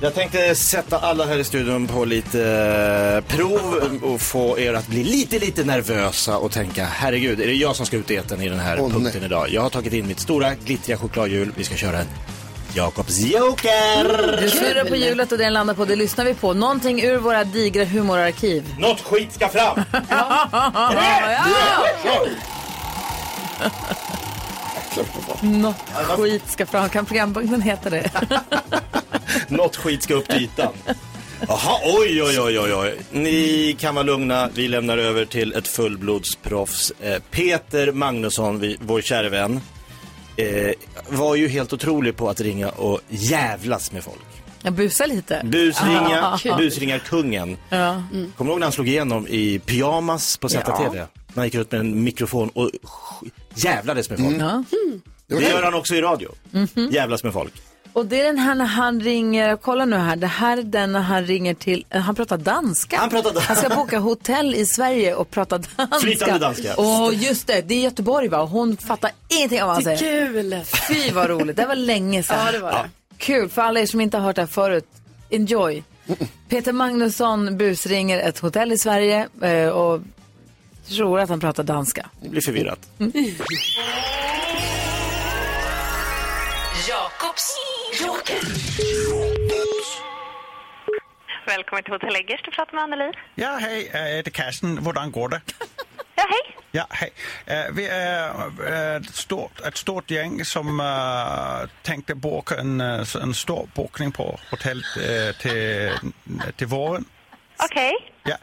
Jag 0.00 0.14
tänkte 0.14 0.54
sätta 0.54 0.98
alla 0.98 1.26
här 1.26 1.38
i 1.38 1.44
studion 1.44 1.86
på 1.86 2.04
lite 2.04 2.42
eh, 3.28 3.36
prov 3.36 4.00
och 4.02 4.20
få 4.20 4.58
er 4.58 4.74
att 4.74 4.86
bli 4.86 5.04
lite, 5.04 5.38
lite 5.38 5.64
nervösa 5.64 6.38
och 6.38 6.52
tänka, 6.52 6.84
herregud, 6.84 7.40
är 7.40 7.46
det 7.46 7.52
jag 7.52 7.76
som 7.76 7.86
ska 7.86 7.96
ut 7.96 8.10
i 8.10 8.16
etern 8.16 8.40
i 8.40 8.48
den 8.48 8.58
här 8.58 8.80
Åh, 8.80 8.90
punkten 8.90 9.12
nej. 9.20 9.24
idag? 9.24 9.48
Jag 9.50 9.62
har 9.62 9.70
tagit 9.70 9.92
in 9.92 10.06
mitt 10.06 10.20
stora 10.20 10.54
glittriga 10.54 10.98
chokladhjul. 10.98 11.52
Vi 11.56 11.64
ska 11.64 11.76
köra 11.76 11.98
en 11.98 12.06
Jakobs 12.74 13.18
Joker! 13.18 14.42
Du 14.42 14.50
snurrar 14.50 14.84
på 14.84 14.96
hjulet 14.96 15.32
och 15.32 15.38
den 15.38 15.52
landar 15.52 15.74
på. 15.74 15.84
Det 15.84 15.96
lyssnar 15.96 16.24
vi 16.24 16.34
på. 16.34 16.54
Någonting 16.54 17.02
ur 17.02 17.16
våra 17.16 17.44
digra 17.44 17.84
humorarkiv. 17.84 18.74
Något 18.78 19.00
skit 19.00 19.32
ska 19.32 19.48
fram! 19.48 19.80
Något 25.60 25.76
skit 26.06 26.42
ska 26.50 26.66
fram. 26.66 26.88
Kan 26.88 27.06
programpunkten 27.06 27.62
heta 27.62 27.90
det? 27.90 28.10
Något 29.48 29.76
skit 29.76 30.02
ska 30.02 30.14
upp 30.14 30.28
till 30.28 30.42
ytan. 30.42 30.72
Jaha, 31.48 31.80
oj, 31.84 32.22
oj, 32.22 32.40
oj, 32.40 32.58
oj, 32.60 32.74
oj. 32.74 32.94
Ni 33.12 33.76
kan 33.80 33.94
vara 33.94 34.02
lugna. 34.04 34.48
Vi 34.54 34.68
lämnar 34.68 34.98
över 34.98 35.24
till 35.24 35.52
ett 35.52 35.68
fullblodsproffs. 35.68 36.92
Eh, 37.00 37.22
Peter 37.30 37.92
Magnusson, 37.92 38.60
vi, 38.60 38.76
vår 38.80 39.00
kära 39.00 39.28
vän, 39.28 39.60
eh, 40.36 40.72
var 41.08 41.34
ju 41.36 41.48
helt 41.48 41.72
otrolig 41.72 42.16
på 42.16 42.28
att 42.30 42.40
ringa 42.40 42.68
och 42.68 43.00
jävlas 43.08 43.92
med 43.92 44.04
folk. 44.04 44.18
Jag 44.62 44.72
busar 44.72 45.06
lite. 45.06 45.40
Busringa, 45.44 46.38
busringarkungen. 46.58 47.56
Kommer 47.70 48.28
du 48.38 48.44
ihåg 48.44 48.58
när 48.58 48.66
han 48.66 48.72
slog 48.72 48.88
igenom 48.88 49.26
i 49.28 49.58
pyjamas 49.58 50.36
på 50.36 50.48
ZTV? 50.48 50.94
När 50.94 51.34
han 51.34 51.44
gick 51.44 51.54
ut 51.54 51.72
med 51.72 51.80
en 51.80 52.02
mikrofon 52.04 52.48
och 52.48 52.70
jävlades 53.54 54.10
med 54.10 54.18
folk. 54.18 54.36
Ja. 54.40 54.64
Det 55.26 55.42
gör 55.48 55.62
han 55.62 55.74
också 55.74 55.94
i 55.94 56.00
radio. 56.00 56.30
Jävlas 56.90 57.24
med 57.24 57.32
folk. 57.32 57.52
Och 57.92 58.06
det 58.06 58.20
är 58.20 58.24
den 58.24 58.38
här 58.38 58.54
när 58.54 58.64
han 58.64 59.00
ringer, 59.00 59.56
kolla 59.56 59.84
nu 59.84 59.96
här, 59.96 60.16
det 60.16 60.26
här 60.26 60.56
är 60.56 60.62
den 60.62 60.92
när 60.92 61.00
han 61.00 61.24
ringer 61.26 61.54
till, 61.54 61.84
eh, 61.90 62.00
han 62.00 62.14
pratar 62.14 62.36
danska. 62.38 62.96
Han 62.98 63.10
pratar 63.10 63.32
danska. 63.32 63.54
Han 63.54 63.56
ska 63.64 63.76
boka 63.76 63.98
hotell 63.98 64.54
i 64.54 64.66
Sverige 64.66 65.14
och 65.14 65.30
prata 65.30 65.58
danska. 65.58 65.98
Flytande 66.00 66.38
danska. 66.38 66.74
Och 66.74 67.14
just 67.14 67.46
det, 67.46 67.60
det 67.68 67.74
är 67.74 67.80
Göteborg 67.80 68.28
va? 68.28 68.40
Och 68.40 68.48
hon 68.48 68.76
fattar 68.76 69.10
ingenting 69.28 69.62
av 69.62 69.66
vad 69.68 69.76
han 69.76 69.84
Det 69.84 69.92
är 69.92 69.96
säger. 69.96 70.26
kul. 70.26 70.60
Fy 70.88 71.10
vad 71.12 71.28
roligt, 71.30 71.56
det 71.56 71.66
var 71.66 71.74
länge 71.76 72.22
sedan. 72.22 72.36
Ja, 72.46 72.52
det 72.52 72.58
var 72.58 72.72
det. 72.72 72.90
Kul, 73.18 73.48
för 73.48 73.62
alla 73.62 73.80
er 73.80 73.86
som 73.86 74.00
inte 74.00 74.16
har 74.16 74.24
hört 74.24 74.36
det 74.36 74.42
här 74.42 74.46
förut, 74.46 74.86
enjoy. 75.30 75.82
Peter 76.48 76.72
Magnusson 76.72 77.56
busringer 77.58 78.18
ett 78.18 78.38
hotell 78.38 78.72
i 78.72 78.78
Sverige 78.78 79.28
eh, 79.42 79.68
och 79.68 80.00
tror 80.88 81.20
att 81.20 81.28
han 81.28 81.40
pratar 81.40 81.62
danska. 81.62 82.06
Det 82.22 82.28
blir 82.28 82.40
förvirrat. 82.40 82.78
Jakobs 82.98 83.14
Välkommen 91.48 91.84
till 91.84 91.92
Hotell 91.92 92.16
Eggers, 92.16 92.42
du 92.44 92.50
pratar 92.50 92.72
med 92.74 92.82
Anneli. 92.82 93.12
Ja, 93.36 93.56
hej, 93.58 93.78
øh, 93.94 94.18
det 94.24 94.26
er 94.26 94.30
Carsten. 94.30 94.78
Hvordan 94.78 95.10
går 95.12 95.28
det? 95.28 95.40
Ja, 96.18 96.22
hej. 96.28 96.54
Ja, 96.74 96.84
hej. 97.00 97.10
Øh, 97.68 97.76
Vi 97.76 97.82
er 97.90 98.46
øh, 98.94 98.96
et 99.00 99.10
stort, 99.16 99.50
et 99.68 99.78
stort 99.78 100.04
gäng 100.06 100.44
som 100.46 100.80
øh, 100.80 101.68
tänkte 101.84 102.14
boka 102.14 102.54
en, 102.54 102.80
en 103.22 103.34
stor 103.34 103.68
bokning 103.74 104.14
på 104.14 104.38
hotellet 104.50 104.86
øh, 104.96 105.34
til, 105.40 105.90
til 106.58 106.68
våren. 106.68 107.06
Okej. 107.58 107.92
Ja, 108.26 108.34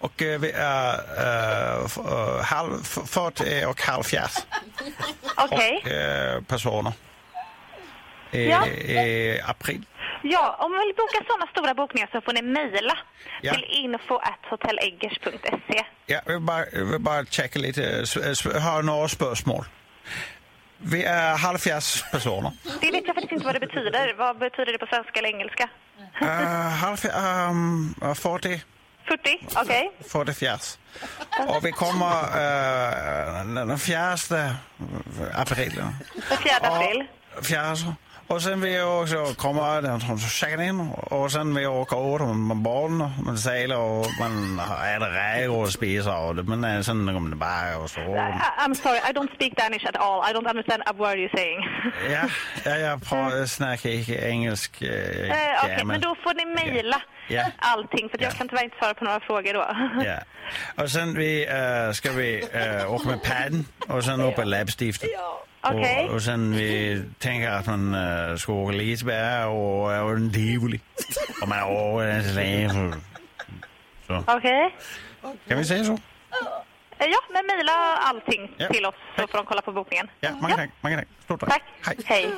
och 0.00 0.12
vi 0.18 0.50
är 0.54 2.42
halv, 2.42 2.72
f- 2.82 3.06
40 3.06 3.66
och 3.66 3.80
halvfjerds 3.80 4.46
Okej. 5.36 5.92
øh, 5.94 6.42
personer. 6.42 6.92
I, 8.32 8.44
Ja. 8.48 8.66
i 8.66 9.38
april. 9.44 9.84
Ja, 10.24 10.56
om 10.58 10.70
man 10.72 10.80
vill 10.86 10.94
boka 10.96 11.18
sådana 11.30 11.46
stora 11.54 11.74
bokningar 11.74 12.08
så 12.12 12.20
får 12.24 12.32
ni 12.32 12.42
mejla 12.42 12.96
Ja. 13.42 13.52
till 13.52 13.64
info.hotelleggers.se. 13.84 15.78
Ja, 16.08 16.18
jeg 16.26 16.26
vil 16.26 16.40
bare, 16.46 16.64
jeg 16.72 16.86
vil 16.86 17.00
bare 17.00 17.24
tjekke 17.24 17.58
lidt. 17.58 17.78
øh, 17.78 18.02
s- 18.06 18.16
øh, 18.16 18.30
sp- 18.40 18.58
har 18.58 18.82
några 18.82 19.08
spørgsmål. 19.08 19.64
Vi 20.78 21.04
är 21.04 21.36
halvfjerds 21.36 22.04
personer. 22.12 22.50
Det 22.64 22.92
vet 22.92 23.02
jag 23.06 23.14
faktiskt 23.14 23.32
inte 23.32 23.44
vad 23.44 23.54
det 23.54 23.60
betyder. 23.60 24.14
Vad 24.18 24.36
betyder 24.38 24.72
det 24.72 24.78
på 24.80 24.86
svenska 24.92 25.18
eller 25.18 25.28
engelska? 25.28 25.68
Uh, 26.22 26.28
halvfjerds, 26.84 27.16
um, 27.50 27.94
40, 28.14 28.62
40? 29.08 29.46
Okej. 29.56 29.90
40 30.12 30.78
Och 31.48 31.64
vi 31.64 31.72
kommer 31.72 32.16
uh, 32.16 33.66
den 33.68 33.78
fjärde 33.78 34.56
april. 35.34 35.74
Den 35.76 35.94
4 36.38 36.56
april. 36.62 37.06
Fjärde. 37.42 37.94
Och 38.30 38.42
sen 38.42 38.60
vill 38.60 38.72
jag 38.72 39.02
också 39.02 39.34
komma 39.36 39.80
den 39.80 40.00
som 40.00 40.18
checkar 40.18 40.62
in 40.62 40.80
och 40.90 41.32
sen 41.32 41.54
vill 41.54 41.64
jag 41.64 41.74
åka 41.74 41.96
åt 41.96 42.20
med 42.20 42.66
och 42.66 42.90
man 42.90 43.38
sälar 43.38 43.76
och 43.76 44.06
man 44.20 44.60
äter 44.96 45.10
räkor 45.10 45.62
och 45.62 45.70
spiser 45.72 46.16
och 46.18 46.36
det, 46.36 46.42
men 46.42 46.64
eh, 46.64 46.80
sen 46.80 47.06
kommer 47.14 47.30
det 47.30 47.36
bara 47.36 47.78
och 47.78 47.90
så. 47.90 48.00
I- 48.00 48.04
I'm 48.64 48.74
sorry, 48.74 48.98
I 48.98 49.12
don't 49.12 49.34
speak 49.34 49.56
Danish 49.56 49.86
at 49.88 49.96
all. 49.96 50.30
I 50.30 50.32
don't 50.34 50.48
understand 50.50 50.82
a 50.86 50.92
word 50.92 51.18
you're 51.18 51.36
saying. 51.36 51.60
Ja, 52.10 52.22
ja 52.64 52.76
jag 52.78 53.02
pratar, 53.08 53.46
snackar 53.46 53.90
inte 53.90 54.14
engelsk. 54.28 54.82
Uh, 54.82 54.88
Eh, 54.90 55.64
Okej, 55.64 55.84
men 55.84 56.00
då 56.00 56.14
får 56.22 56.34
ni 56.34 56.44
mejla 56.64 57.02
Ja. 57.28 57.44
allting 57.58 58.08
för 58.08 58.16
att 58.16 58.22
jag 58.22 58.32
Ja. 58.32 58.36
kan 58.38 58.48
tyvärr 58.48 58.64
inte 58.64 58.76
svara 58.78 58.94
på 58.94 59.04
några 59.04 59.20
frågor 59.20 59.54
då. 59.54 59.66
Ja. 60.04 60.18
Och 60.82 60.90
sen 60.90 61.14
vi, 61.14 61.46
uh, 61.48 61.92
ska 61.92 62.12
vi 62.12 62.42
uh, 62.42 62.92
åka 62.94 63.08
med 63.08 63.22
padden 63.22 63.64
och 63.88 64.04
sen 64.04 64.20
upp 64.20 64.38
i 64.38 64.44
läppstiftet. 64.44 65.10
Okej. 65.62 66.08
Och, 66.08 66.14
och 66.14 66.22
sen 66.22 66.52
vi 66.52 67.02
tänker 67.18 67.50
att 67.50 67.66
man 67.66 67.94
uh, 67.94 68.36
ska 68.36 68.52
åka 68.52 68.72
Liseberg 68.76 69.44
och, 69.44 69.82
och 70.04 70.12
en 70.12 70.32
tivoli. 70.32 70.80
Och 71.42 71.48
man 71.48 71.62
åker 71.62 72.06
en 72.06 72.24
släp. 72.32 72.70
Så. 74.06 74.24
Okej. 74.26 74.76
Kan 75.48 75.58
vi 75.58 75.64
säga 75.64 75.84
så? 75.84 75.92
Eh, 75.92 75.98
Ja, 76.98 77.18
men 77.32 77.46
mejla 77.46 77.72
allting 77.96 78.54
Ja. 78.56 78.68
till 78.68 78.86
oss 78.86 78.94
så 79.16 79.26
får 79.26 79.38
de 79.38 79.46
kolla 79.46 79.62
på 79.62 79.72
bokningen. 79.72 80.08
Ja, 80.20 80.30
många 80.40 80.56
tack. 80.56 80.70
Många 80.80 80.96
tack. 80.96 81.08
Stort 81.24 81.40
tack. 81.40 81.62
Tack. 81.84 81.96
Hej. 82.04 82.28
Hej. 82.28 82.30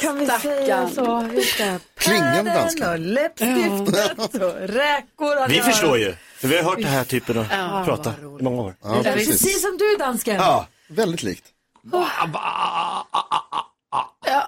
Kan 0.00 0.18
vi 0.18 0.26
säga 0.26 0.88
så? 0.88 1.20
Vi 1.20 1.42
ska 1.42 1.78
Klingande 2.06 2.50
danska. 2.54 2.90
och 2.90 2.98
läppstiftet 2.98 4.34
och 4.42 4.54
räkor. 4.68 5.44
och 5.44 5.50
Vi 5.50 5.60
förstår 5.60 5.88
har- 5.88 5.96
ju. 5.96 6.14
För 6.38 6.48
vi 6.48 6.56
har 6.56 6.62
hört 6.64 6.76
den 6.78 6.84
här 6.86 7.04
typen 7.04 7.38
av 7.38 7.84
prata 7.84 8.10
i 8.40 8.42
många 8.42 8.62
år. 8.62 8.74
Ja, 8.84 9.00
precis. 9.04 9.28
Precis 9.28 9.62
som 9.62 9.76
du 9.78 9.96
dansken. 9.98 10.36
Ja, 10.36 10.66
Väldigt 10.88 11.22
likt. 11.22 11.44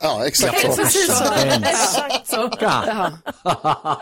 Ja, 0.01 0.27
exakt 0.27 0.61
så. 0.61 0.77
Precis 0.77 1.19
så. 1.19 1.25
Exakt 1.63 2.29
så. 2.29 2.51
Ja. 2.61 3.11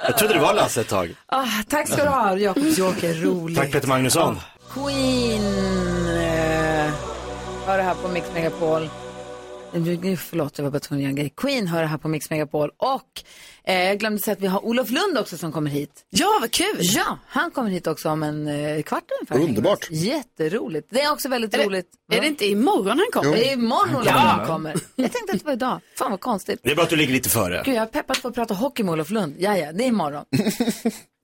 jag 0.03 0.19
trodde 0.19 0.35
det 0.35 0.41
var 0.41 0.55
Lasse 0.55 0.81
ett 0.81 0.89
tag. 0.89 1.15
Ah, 1.27 1.45
tack 1.69 1.89
ska 1.89 2.05
du 2.05 2.09
ha, 2.11 2.37
Jakobs 2.37 2.79
Joker. 2.79 3.15
Roligt. 3.15 3.59
Tack 3.59 3.73
Peter 3.73 3.89
Magnusson. 3.89 4.41
Queen. 4.75 5.43
Eh, 6.09 6.91
hör 7.67 7.77
det 7.77 7.83
här 7.83 7.95
på 7.95 8.09
Mix 8.09 8.27
Megapol. 8.35 8.89
Nu, 9.81 10.17
Förlåt, 10.17 10.59
jag 10.59 10.65
var 10.65 10.71
bara 10.71 10.81
tvungen 10.81 11.01
att 11.01 11.03
göra 11.03 11.11
en 11.11 11.17
grej. 11.17 11.33
Queen 11.37 11.67
hör 11.67 11.81
det 11.81 11.87
här 11.87 11.99
på 11.99 12.09
Mix 12.09 12.31
Megapol. 12.31 12.71
Och 12.77 13.23
eh, 13.65 13.83
jag 13.83 13.99
glömde 13.99 14.23
säga 14.23 14.33
att 14.33 14.41
vi 14.41 14.47
har 14.47 14.65
Olof 14.65 14.91
Lund 14.91 15.19
också 15.19 15.39
som 15.39 15.53
kommer 15.53 15.71
hit. 15.71 16.05
Ja, 16.11 16.39
vad 16.41 16.51
kul. 16.51 16.79
Ja, 16.81 17.19
han 17.27 17.51
kommer 17.51 17.71
hit 17.71 17.87
också 17.87 18.09
om 18.11 18.23
en 18.23 18.49
eh, 18.49 18.83
kvart 18.83 19.05
ungefär. 19.21 19.49
Underbart. 19.49 19.89
Jätteroligt. 19.91 20.89
Det 20.91 21.03
är 21.03 21.13
också 21.13 21.29
väldigt 21.29 21.55
Är 21.55 21.65
roligt. 21.65 21.87
det, 22.11 22.17
är 22.17 22.21
det 22.21 22.27
inte 22.27 22.47
imorgon 22.47 22.99
han 22.99 23.07
kommer? 23.13 23.37
Det 23.37 23.49
är 23.49 23.53
imorgon 23.53 23.95
Olof 23.97 24.07
Ja. 24.07 24.35
Lund 24.37 24.49
kommer. 24.49 24.75
Jag 24.97 25.13
tänkte 25.13 25.33
att 25.33 25.39
det 25.39 25.45
var 25.45 25.53
idag. 25.53 25.81
Fan 25.99 26.11
vad 26.11 26.21
konstigt. 26.21 26.61
Det 26.63 26.71
är 26.71 26.77
bara 26.77 26.83
att 26.83 26.91
du 26.91 26.97
ligger 26.97 27.13
lite 27.13 27.29
före. 27.29 27.63
Gud, 27.65 27.75
jag 27.75 27.81
har 27.81 27.87
peppat 27.87 28.17
för 28.17 28.29
att 28.29 28.35
prata 28.35 28.55
hockey 28.55 28.83
med 28.83 28.93
Olof 28.93 29.11
Lund. 29.11 29.35
Ja, 29.39 29.57
ja, 29.57 29.73
det 29.73 29.85
är 29.85 29.89
imorgon. 29.89 30.25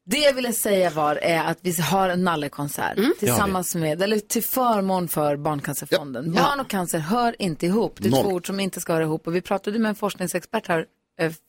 Det 0.05 0.19
jag 0.19 0.35
ville 0.35 0.53
säga 0.53 0.91
var 0.91 1.17
är 1.17 1.45
att 1.45 1.59
vi 1.61 1.81
har 1.81 2.09
en 2.09 2.25
nallekonsert 2.25 2.99
tillsammans 3.19 3.75
med, 3.75 4.03
eller 4.03 4.19
till 4.19 4.45
förmån 4.45 5.09
för 5.09 5.37
Barncancerfonden. 5.37 6.33
Barn 6.33 6.61
och 6.61 6.71
cancer 6.71 6.99
hör 6.99 7.37
inte 7.39 7.67
ihop. 7.67 7.95
Det 7.99 8.09
är 8.09 8.11
Noll. 8.11 8.23
två 8.23 8.31
ord 8.31 8.47
som 8.47 8.61
inte 8.61 8.81
ska 8.81 8.93
höra 8.93 9.05
ihop. 9.05 9.27
Och 9.27 9.37
vi 9.37 9.41
pratade 9.41 9.79
med 9.79 9.89
en 9.89 9.95
forskningsexpert 9.95 10.69
här 10.69 10.87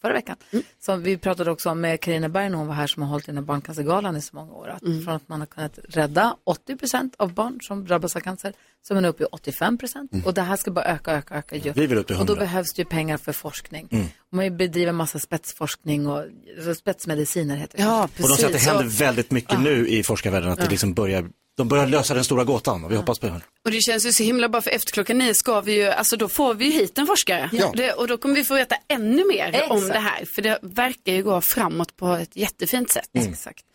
förra 0.02 0.14
veckan. 0.14 0.36
Som 0.80 1.04
vi 1.04 1.18
pratade 1.18 1.52
också 1.52 1.70
om 1.70 1.82
med 1.82 2.02
Carina 2.02 2.30
Berg 2.30 2.50
när 2.50 2.58
hon 2.58 2.68
var 2.68 2.76
här 2.76 2.88
som 2.88 3.04
har 3.04 3.10
hållit 3.10 3.30
i 3.30 3.32
barncancergalan 3.34 4.16
i 4.16 4.22
så 4.22 4.36
många 4.36 4.54
år. 4.54 4.68
Att 4.70 4.80
Från 4.80 5.10
att 5.10 5.30
man 5.30 5.40
har 5.40 5.48
kunnat 5.48 5.80
rädda 5.90 6.36
80 6.44 6.76
procent 6.76 7.16
av 7.18 7.34
barn 7.34 7.60
som 7.62 7.86
drabbas 7.86 8.16
av 8.16 8.20
cancer 8.20 8.54
så 8.88 8.94
är 8.94 8.96
man 8.96 9.06
uppe 9.06 9.24
i 9.24 9.26
85 9.32 9.78
procent. 9.78 10.12
Och 10.26 10.34
det 10.34 10.42
här 10.42 10.56
ska 10.56 10.72
bara 10.72 10.86
öka, 10.86 11.12
öka, 11.12 11.36
öka. 11.36 11.56
Ju. 11.56 11.72
Vi 11.76 11.88
vill 11.88 11.98
upp 11.98 12.12
i 12.12 12.14
och 12.14 12.18
då 12.18 12.34
100. 12.34 12.36
behövs 12.36 12.74
det 12.74 12.82
ju 12.82 12.86
pengar 12.86 13.18
för 13.18 13.34
forskning. 13.34 13.88
Och 14.32 14.38
man 14.38 14.58
bedriver 14.58 14.92
massa 14.92 15.20
spetsforskning 15.20 16.08
och 16.08 16.26
alltså 16.58 16.76
spetsmediciner 16.76 17.56
heter 17.56 17.78
det. 17.78 17.84
Ja, 17.84 18.04
Och 18.04 18.14
precis. 18.16 18.32
de 18.32 18.36
säger 18.42 18.48
att 18.56 18.62
det 18.62 18.70
händer 18.70 18.86
Och- 18.86 19.02
väldigt 19.02 19.32
mycket 19.32 19.60
nu 19.60 19.88
i 19.88 20.04
forskarvärlden. 20.04 20.50
Att 20.52 20.60
det 20.60 20.70
liksom 20.70 20.94
börjar, 20.94 21.30
de 21.56 21.68
börjar 21.68 21.88
lösa 21.88 22.14
den 22.14 22.24
stora 22.24 22.44
gåtan 22.44 22.86
och 22.86 22.92
vi 22.92 22.96
hoppas 22.96 23.20
på 23.20 23.26
det. 23.26 23.42
Och 23.66 23.72
det 23.72 23.82
känns 23.82 24.06
ju 24.06 24.14
så 24.14 24.24
himla 24.24 24.50
bra 24.50 24.62
för 24.62 24.72
efter 24.72 24.92
klockan 24.92 25.18
nio 25.18 25.34
ska 25.34 25.62
vi 25.62 25.74
ju, 25.74 25.88
alltså 25.88 26.18
då 26.18 26.30
får 26.30 26.54
vi 26.54 26.66
ju 26.66 26.72
hit 26.72 26.98
en 26.98 27.08
forskare. 27.08 27.50
Ja. 27.54 27.74
Det, 27.76 27.92
och 27.92 28.08
då 28.08 28.18
kommer 28.18 28.36
vi 28.36 28.44
få 28.44 28.56
veta 28.56 28.76
ännu 28.88 29.28
mer 29.28 29.50
Exakt. 29.50 29.72
om 29.72 29.88
det 29.88 30.00
här. 30.00 30.26
För 30.26 30.42
det 30.42 30.60
verkar 30.62 31.14
ju 31.14 31.24
gå 31.24 31.42
framåt 31.42 31.96
på 31.98 32.08
ett 32.08 32.36
jättefint 32.36 32.92
sätt. 32.92 33.10
Exakt. 33.14 33.66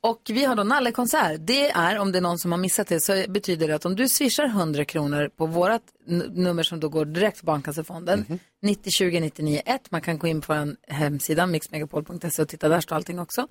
Och 0.00 0.20
vi 0.28 0.44
har 0.44 0.56
då 0.56 0.62
nallekonsert. 0.62 1.36
Det 1.40 1.70
är, 1.70 1.98
om 1.98 2.12
det 2.12 2.18
är 2.18 2.22
någon 2.22 2.38
som 2.38 2.52
har 2.52 2.58
missat 2.58 2.86
det, 2.86 3.00
så 3.00 3.24
betyder 3.28 3.68
det 3.68 3.74
att 3.74 3.84
om 3.84 3.96
du 3.96 4.08
swishar 4.08 4.44
100 4.44 4.84
kronor 4.84 5.30
på 5.36 5.46
vårt 5.46 5.82
nummer 6.30 6.62
som 6.62 6.80
då 6.80 6.88
går 6.88 7.04
direkt 7.04 7.36
till 7.36 7.46
Barncancerfonden, 7.46 8.38
90 8.62 8.90
20 8.98 9.20
99 9.20 9.62
1, 9.66 9.90
man 9.90 10.00
kan 10.00 10.18
gå 10.18 10.26
in 10.26 10.40
på 10.40 10.52
en 10.52 10.76
hemsida, 10.88 11.46
mixmegapol.se 11.46 12.42
och 12.42 12.48
titta, 12.48 12.68
där 12.68 12.80
står 12.80 12.96
allting 12.96 13.18
också. 13.18 13.48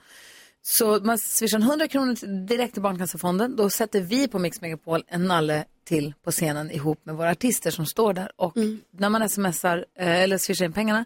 Så 0.63 0.99
man 1.03 1.17
swishar 1.17 1.59
100 1.59 1.87
kronor 1.87 2.45
direkt 2.47 2.73
till 2.73 2.81
Barncancerfonden, 2.81 3.55
då 3.55 3.69
sätter 3.69 4.01
vi 4.01 4.27
på 4.27 4.39
Mix 4.39 4.61
Megapol 4.61 5.03
en 5.07 5.23
nalle 5.27 5.65
till 5.85 6.13
på 6.23 6.31
scenen 6.31 6.71
ihop 6.71 7.05
med 7.05 7.15
våra 7.15 7.29
artister 7.31 7.71
som 7.71 7.85
står 7.85 8.13
där. 8.13 8.31
Och 8.35 8.53
när 8.97 9.09
man 9.09 9.29
smsar 9.29 9.85
eh, 9.99 10.21
eller 10.21 10.37
swishar 10.37 10.65
in 10.65 10.73
pengarna 10.73 11.05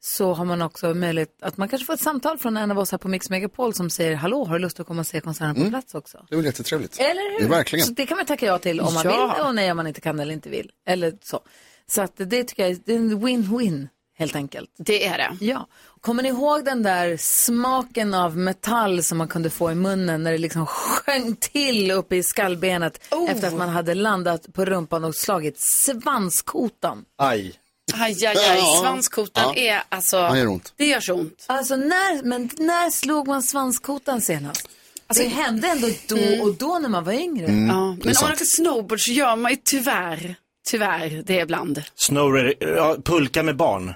så 0.00 0.32
har 0.34 0.44
man 0.44 0.62
också 0.62 0.94
möjlighet 0.94 1.42
att 1.42 1.56
man 1.56 1.68
kanske 1.68 1.86
får 1.86 1.94
ett 1.94 2.00
samtal 2.00 2.38
från 2.38 2.56
en 2.56 2.70
av 2.70 2.78
oss 2.78 2.90
här 2.90 2.98
på 2.98 3.08
Mix 3.08 3.30
Megapol 3.30 3.74
som 3.74 3.90
säger 3.90 4.14
hallå, 4.14 4.44
har 4.44 4.52
du 4.54 4.58
lust 4.58 4.80
att 4.80 4.86
komma 4.86 5.00
och 5.00 5.06
se 5.06 5.20
konserten 5.20 5.64
på 5.64 5.70
plats 5.70 5.94
också? 5.94 6.26
Det 6.30 6.36
är 6.36 6.42
jättetrevligt. 6.42 6.96
Eller 7.00 7.32
hur? 7.32 7.40
Det 7.40 7.50
verkligen. 7.54 7.86
Så 7.86 7.92
det 7.92 8.06
kan 8.06 8.16
man 8.16 8.26
tacka 8.26 8.46
ja 8.46 8.58
till 8.58 8.80
om 8.80 8.94
man 8.94 9.02
Ja. 9.04 9.34
vill 9.36 9.46
och 9.46 9.54
nej 9.54 9.70
om 9.70 9.76
man 9.76 9.86
inte 9.86 10.00
kan 10.00 10.20
eller 10.20 10.32
inte 10.32 10.48
vill. 10.50 10.70
Eller 10.86 11.12
så. 11.22 11.40
Så 11.86 12.02
att 12.02 12.12
det 12.16 12.44
tycker 12.44 12.66
jag 12.68 12.78
det 12.84 12.92
är 12.92 12.96
en 12.96 13.18
win-win 13.26 13.88
helt 14.18 14.36
enkelt. 14.36 14.70
Det 14.78 15.06
är 15.06 15.18
det. 15.18 15.44
Ja. 15.44 15.68
Kommer 16.06 16.22
ni 16.22 16.28
ihåg 16.28 16.64
den 16.64 16.82
där 16.82 17.16
smaken 17.16 18.14
av 18.14 18.36
metall 18.36 19.02
som 19.02 19.18
man 19.18 19.28
kunde 19.28 19.50
få 19.50 19.72
i 19.72 19.74
munnen 19.74 20.22
när 20.22 20.32
det 20.32 20.38
liksom 20.38 20.66
sjöng 20.66 21.36
till 21.36 21.90
uppe 21.90 22.16
i 22.16 22.22
skallbenet 22.22 23.00
Oh. 23.10 23.30
efter 23.30 23.48
att 23.48 23.54
man 23.54 23.68
hade 23.68 23.94
landat 23.94 24.52
på 24.52 24.64
rumpan 24.64 25.04
och 25.04 25.14
slagit 25.14 25.54
svanskotan? 25.58 27.04
Aj. 27.18 27.54
Aj, 27.94 28.26
aj, 28.26 28.36
aj. 28.50 28.60
Svanskotan 28.80 29.56
är 29.56 29.82
alltså, 29.88 30.16
Ja, 30.16 30.32
det 30.32 30.38
gör 30.38 30.46
ont. 30.48 30.72
det 30.76 30.86
gör 30.86 31.00
så 31.00 31.14
ont. 31.14 31.44
Alltså 31.46 31.76
när, 31.76 32.22
men 32.22 32.50
när 32.58 32.90
slog 32.90 33.28
man 33.28 33.42
svanskotan 33.42 34.20
senast? 34.20 34.68
Alltså, 35.06 35.22
det 35.24 35.28
hände 35.30 35.68
ändå 35.68 35.88
då 36.08 36.42
och 36.44 36.54
då 36.54 36.78
när 36.78 36.88
man 36.88 37.04
var 37.04 37.12
yngre. 37.12 37.46
Ja. 37.46 37.52
Men 37.52 37.76
om 37.76 38.14
man 38.22 38.32
åker 38.32 38.44
snowboard 38.56 39.00
så 39.00 39.12
gör 39.12 39.36
man 39.36 39.50
ju 39.52 39.58
tyvärr 39.64 40.34
tyvärr, 40.66 41.22
det 41.26 41.34
ibland. 41.40 41.82
Snow, 41.94 42.52
ja, 42.60 42.96
pulka 43.04 43.42
med 43.42 43.56
barn. 43.56 43.94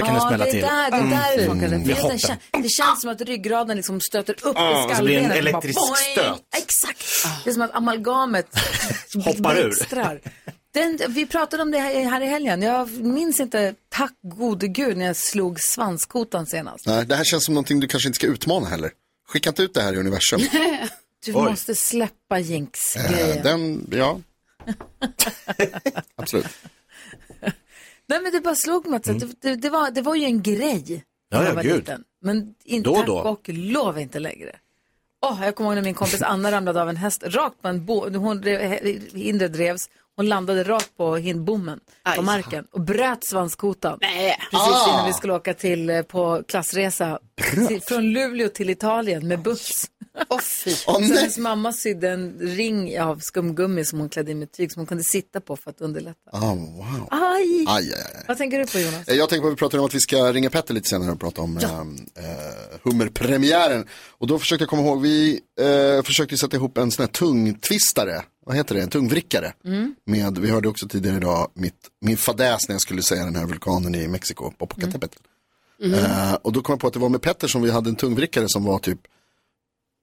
Där 0.00 0.06
kan 0.06 0.14
det 0.14 0.20
smälla 0.20 0.44
det 0.44 0.50
är 0.50 0.52
till. 0.52 0.60
där, 0.62 0.90
det 0.90 0.96
där 0.96 1.36
det. 1.36 1.44
Mm. 1.44 1.82
Med 1.86 1.96
det, 2.10 2.18
kän, 2.18 2.36
det 2.62 2.68
känns 2.68 3.00
som 3.00 3.10
att 3.10 3.20
ryggraden 3.20 3.76
liksom 3.76 4.00
stöter 4.00 4.32
upp 4.42 4.52
Ja, 4.56 4.82
i 4.88 4.92
och 4.92 4.96
så 4.96 5.02
blir 5.02 5.14
det 5.14 5.20
en 5.20 5.30
skallbenet. 5.30 5.36
elektrisk 5.54 5.78
Bara 5.80 5.94
stöt. 5.96 6.42
Exakt. 6.56 7.04
Det 7.44 7.50
är 7.50 7.54
som 7.54 7.62
att 7.62 7.74
amalgamet 7.74 8.46
Hoppar 9.24 9.56
ur. 9.56 10.20
Den, 10.74 10.98
vi 11.08 11.26
pratade 11.26 11.62
om 11.62 11.70
det 11.70 11.78
här, 11.78 12.04
här 12.04 12.20
i 12.20 12.26
helgen. 12.26 12.62
Jag 12.62 12.90
minns 12.90 13.40
inte, 13.40 13.74
tack 13.88 14.12
gode 14.22 14.68
gud, 14.68 14.96
när 14.96 15.06
jag 15.06 15.16
slog 15.16 15.60
svanskotan 15.60 16.46
senast. 16.46 16.86
Nej, 16.86 17.06
det 17.06 17.16
här 17.16 17.24
känns 17.24 17.44
som 17.44 17.54
någonting 17.54 17.80
du 17.80 17.88
kanske 17.88 18.08
inte 18.08 18.16
ska 18.16 18.26
utmana 18.26 18.66
heller. 18.68 18.90
Skicka 19.28 19.48
inte 19.50 19.62
ut 19.62 19.74
det 19.74 19.82
här 19.82 19.92
i 19.92 19.96
universum. 19.96 20.40
Du 21.26 21.34
Oj. 21.34 21.42
måste 21.50 21.74
släppa 21.74 22.38
Eh, 22.38 22.50
jinx-grejen. 22.50 23.42
den, 23.42 23.86
ja. 23.92 24.20
Absolut. 26.16 26.46
Nej 28.08 28.20
men 28.22 28.32
det 28.32 28.40
bara 28.40 28.54
slog 28.54 28.86
mig 28.86 28.96
att 28.96 29.04
det, 29.04 29.28
det, 29.40 29.56
det, 29.56 29.70
var, 29.70 29.90
det 29.90 30.02
var 30.02 30.14
ju 30.14 30.24
en 30.24 30.42
grej 30.42 30.84
när 31.30 31.38
Mm. 31.38 31.38
Ja, 31.38 31.38
ja, 31.42 31.48
jag 31.48 31.54
var 31.54 31.62
gud. 31.62 31.76
liten. 31.76 32.04
Men 32.22 32.54
inte 32.64 32.90
Då 32.90 33.02
då. 33.06 33.18
och 33.18 33.40
lov 33.48 33.98
inte 33.98 34.18
längre. 34.18 34.56
Åh, 35.26 35.38
jag 35.44 35.56
kommer 35.56 35.70
ihåg 35.70 35.74
när 35.76 35.82
min 35.82 35.94
kompis 35.94 36.22
Anna 36.22 36.50
ramlade 36.52 36.82
av 36.82 36.88
en 36.88 36.96
häst 36.96 37.22
rakt 37.26 37.62
på 37.62 37.68
en 37.68 37.84
bo, 37.86 38.10
hon, 38.18 38.40
drev- 38.42 39.16
hindret 39.16 39.56
revs, 39.56 39.90
hon 40.16 40.28
landade 40.28 40.64
rakt 40.64 40.96
på 40.96 41.16
hindbommen 41.16 41.80
på 42.16 42.22
marken 42.22 42.66
och 42.72 42.80
bröt 42.80 43.26
svanskotan. 43.26 43.98
Nej. 44.00 44.36
Precis 44.50 44.74
Ah! 44.74 44.90
innan 44.94 45.06
vi 45.06 45.12
skulle 45.12 45.32
åka 45.32 45.54
till, 45.54 45.90
eh, 45.90 46.02
på 46.02 46.42
klassresa 46.48 47.18
till, 47.68 47.80
från 47.80 48.12
Luleå 48.12 48.48
till 48.48 48.70
Italien 48.70 49.28
med 49.28 49.42
buss. 49.42 49.84
Åh 50.28 50.40
fy. 50.40 50.70
Åh, 50.86 50.94
Så 50.94 51.00
hennes 51.00 51.38
mamma 51.38 51.72
sydde 51.72 52.10
en 52.10 52.38
ring 52.40 53.00
av 53.00 53.18
skumgummi 53.18 53.84
som 53.84 53.98
hon 54.00 54.08
klädde 54.08 54.30
i 54.30 54.34
med 54.34 54.52
tyg 54.52 54.72
som 54.72 54.80
hon 54.80 54.86
kunde 54.86 55.04
sitta 55.04 55.40
på 55.40 55.56
för 55.56 55.70
att 55.70 55.80
underlätta. 55.80 56.30
Ah, 56.32 56.54
wow. 56.54 57.08
Aj! 57.10 57.64
Aj, 57.68 57.92
aj, 57.92 57.94
aj. 58.14 58.24
Vad 58.28 58.38
tänker 58.38 58.58
du 58.58 58.66
på 58.66 58.78
Jonas? 58.78 59.08
Eh, 59.08 59.14
Jag 59.16 59.28
tänker 59.28 59.42
på 59.42 59.46
att 59.48 59.52
vi 59.52 59.56
pratade 59.56 59.80
om 59.80 59.86
att 59.86 59.94
vi 59.94 60.00
ska 60.00 60.32
ringa 60.32 60.50
Petter 60.50 60.74
lite 60.74 60.88
senare 60.88 61.12
och 61.12 61.20
prata 61.20 61.42
om 61.42 61.58
ja. 61.62 61.86
eh, 62.22 62.78
hummerpremiären. 62.82 63.86
Och 64.18 64.26
då 64.26 64.38
försökte 64.38 64.62
jag 64.62 64.70
komma 64.70 64.82
ihåg, 64.82 65.00
vi 65.02 65.40
eh, 65.60 66.02
försökte 66.02 66.36
sätta 66.36 66.56
ihop 66.56 66.78
en 66.78 66.90
sån 66.90 67.02
här 67.02 67.12
tungtvistare, 67.12 68.22
vad 68.46 68.56
heter 68.56 68.74
det, 68.74 68.82
en 68.82 68.88
tungvrickare. 68.88 69.52
Med, 70.06 70.38
vi 70.38 70.50
hörde 70.50 70.68
också 70.68 70.88
tidigare 70.88 71.16
idag 71.16 71.50
mitt, 71.54 71.74
min 72.00 72.16
fadäs 72.16 72.68
när 72.68 72.74
jag 72.74 72.80
skulle 72.82 73.02
säga 73.02 73.24
den 73.24 73.36
här 73.36 73.46
vulkanen 73.46 73.94
i 73.94 74.08
Mexiko, 74.08 74.52
Mm. 75.82 75.94
Eh, 75.94 76.34
och 76.34 76.52
då 76.52 76.62
kom 76.62 76.72
jag 76.72 76.80
på 76.80 76.86
att 76.86 76.92
det 76.92 76.98
var 76.98 77.08
med 77.08 77.22
Petter 77.22 77.48
som 77.48 77.62
vi 77.62 77.70
hade 77.70 77.90
en 77.90 77.96
tungvrickare 77.96 78.48
som 78.48 78.64
var 78.64 78.78
typ 78.78 79.00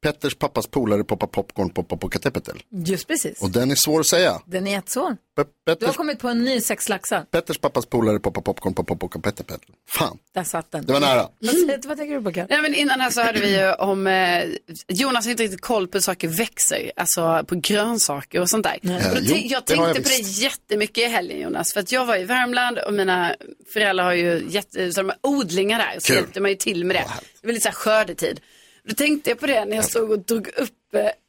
Petters 0.04 0.36
pappas 0.36 0.68
polare 0.68 1.04
poppar 1.04 1.28
popcorn 1.28 1.70
på 1.70 1.84
Popocatépetl. 1.84 2.58
Just 2.70 3.08
precis. 3.08 3.42
Och 3.42 3.50
den 3.50 3.72
är 3.72 3.76
svår 3.76 4.00
att 4.00 4.06
säga. 4.08 4.42
Den 4.46 4.68
är 4.68 4.72
jättesvår. 4.72 5.10
Pe- 5.10 5.16
Du 5.36 5.72
har 5.72 5.76
Petters, 5.76 5.96
kommit 5.96 6.20
på 6.20 6.28
en 6.28 6.44
ny 6.46 6.62
sex 6.62 6.90
laxar. 6.90 7.22
Petters 7.32 7.58
pappas 7.58 7.86
polare 7.86 8.20
poppar 8.20 8.42
popcorn 8.42 8.74
på 8.74 8.84
Popocatépetl. 8.84 9.72
Fan, 9.90 10.18
Där 10.34 10.44
satt 10.44 10.72
den. 10.72 10.86
det 10.86 10.94
var 10.94 11.00
nära. 11.00 11.30
Säger- 11.46 11.88
vad 11.88 11.98
tänker 11.98 12.16
du 12.16 12.22
på 12.24 12.32
Karin? 12.32 12.48
Nej, 12.50 12.62
men 12.62 12.76
innan 12.76 13.02
här 13.02 13.10
så 13.10 13.22
hörde 13.22 13.40
vi 13.40 13.58
ju 13.60 13.74
om 13.74 14.08
eh, 14.08 14.44
Jonas 14.88 15.26
har 15.26 15.32
inte 15.32 15.44
riktigt 15.44 15.62
koll 15.62 15.88
på 15.88 15.96
hur 15.98 16.02
saker 16.02 16.28
växer, 16.28 16.92
alltså 16.96 17.44
på 17.48 17.56
grönsaker 17.56 18.42
och 18.42 18.50
sånt 18.50 18.64
där. 18.64 18.80
Och 18.84 18.88
då 18.88 18.94
Eh, 18.94 19.20
jo, 19.22 19.36
jag 19.36 19.66
tänkte 19.66 19.74
jag 19.88 19.96
på 19.96 20.02
det 20.10 20.20
jättemycket 20.30 20.98
i 20.98 21.06
helgen 21.08 21.40
Jonas, 21.42 21.74
för 21.74 21.80
att 21.80 21.92
jag 21.92 22.06
var 22.06 22.18
i 22.18 22.24
Värmland 22.24 22.78
och 22.80 22.94
mina 22.94 23.36
föräldrar 23.74 24.04
har 24.06 24.14
ju 24.14 24.46
jätte, 24.50 24.92
så 24.94 25.02
de 25.02 25.10
har 25.10 25.18
odlingar 25.32 25.80
där, 25.80 26.00
så 26.00 26.08
Kul. 26.08 26.16
hjälpte 26.16 26.40
man 26.40 26.52
ju 26.52 26.58
till 26.58 26.86
med 26.86 26.96
det. 26.96 27.06
Det 27.42 27.48
var 27.48 27.54
lite 27.54 27.64
så 27.64 27.70
här 27.70 27.76
skördetid. 27.76 28.40
Då 28.88 28.94
tänkte 28.96 29.30
jag 29.30 29.40
på 29.40 29.48
det 29.48 29.66
när 29.66 29.76
jag 29.76 29.86
stod 29.86 30.12
och 30.12 30.20
drog 30.20 30.48
upp 30.48 30.70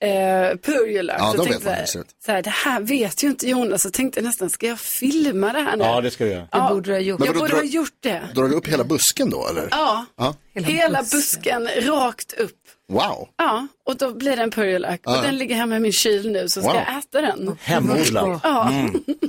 eh, 0.01 0.57
purjolök. 0.63 1.17
Ja, 1.19 1.31
så 1.31 1.37
då 1.37 1.45
vet 1.45 1.65
man 1.65 1.75
hur 1.75 1.81
det 1.81 1.87
ser 1.87 2.01
ut. 2.01 2.07
så 2.27 2.33
här, 2.33 2.43
det 2.43 2.51
här 2.51 2.81
vet 2.81 3.23
ju 3.23 3.29
inte 3.29 3.49
Jonas. 3.49 3.83
Så 3.83 3.91
tänkte 3.91 4.21
jag 4.21 4.25
nästan, 4.27 4.51
ska 4.51 4.67
jag 4.67 4.81
filma 4.81 5.53
det 5.53 5.61
här 5.61 5.77
nu? 5.77 5.85
Ja, 5.85 6.01
det 6.01 6.11
ska 6.11 6.25
du 6.25 6.31
göra. 6.31 6.49
Det 6.53 6.75
borde 6.75 6.91
du 6.91 6.93
ha 6.95 7.01
gjort. 7.01 7.19
Men 7.19 7.27
Jag 7.27 7.33
vadå, 7.35 7.41
borde 7.45 7.53
dra- 7.53 7.57
ha 7.61 7.65
gjort 7.65 7.97
det. 8.01 8.23
Drar 8.35 8.45
du 8.49 8.55
upp 8.55 8.67
hela 8.69 8.85
busken 8.85 9.31
då 9.31 9.49
eller? 9.49 9.69
Ja, 9.71 10.07
Ja. 10.17 10.35
hela 10.55 11.03
busken 11.03 11.69
rakt 11.83 12.33
upp. 12.33 12.57
Wow. 12.89 13.29
Ja, 13.37 13.67
och 13.87 13.97
då 13.97 14.15
blir 14.15 14.37
det 14.37 14.43
en 14.43 14.51
purjolök. 14.51 15.01
Och 15.07 15.13
den 15.23 15.39
ligger 15.39 15.55
hemma 15.57 15.77
i 15.77 15.81
min 15.81 15.93
kyl 15.93 16.31
nu 16.33 16.49
så 16.49 16.61
ska 16.61 16.73
Wow. 16.73 16.81
jag 16.89 16.99
äta 16.99 17.21
den. 17.21 17.57
Hemodlad. 17.61 18.41
Ja, 18.43 18.73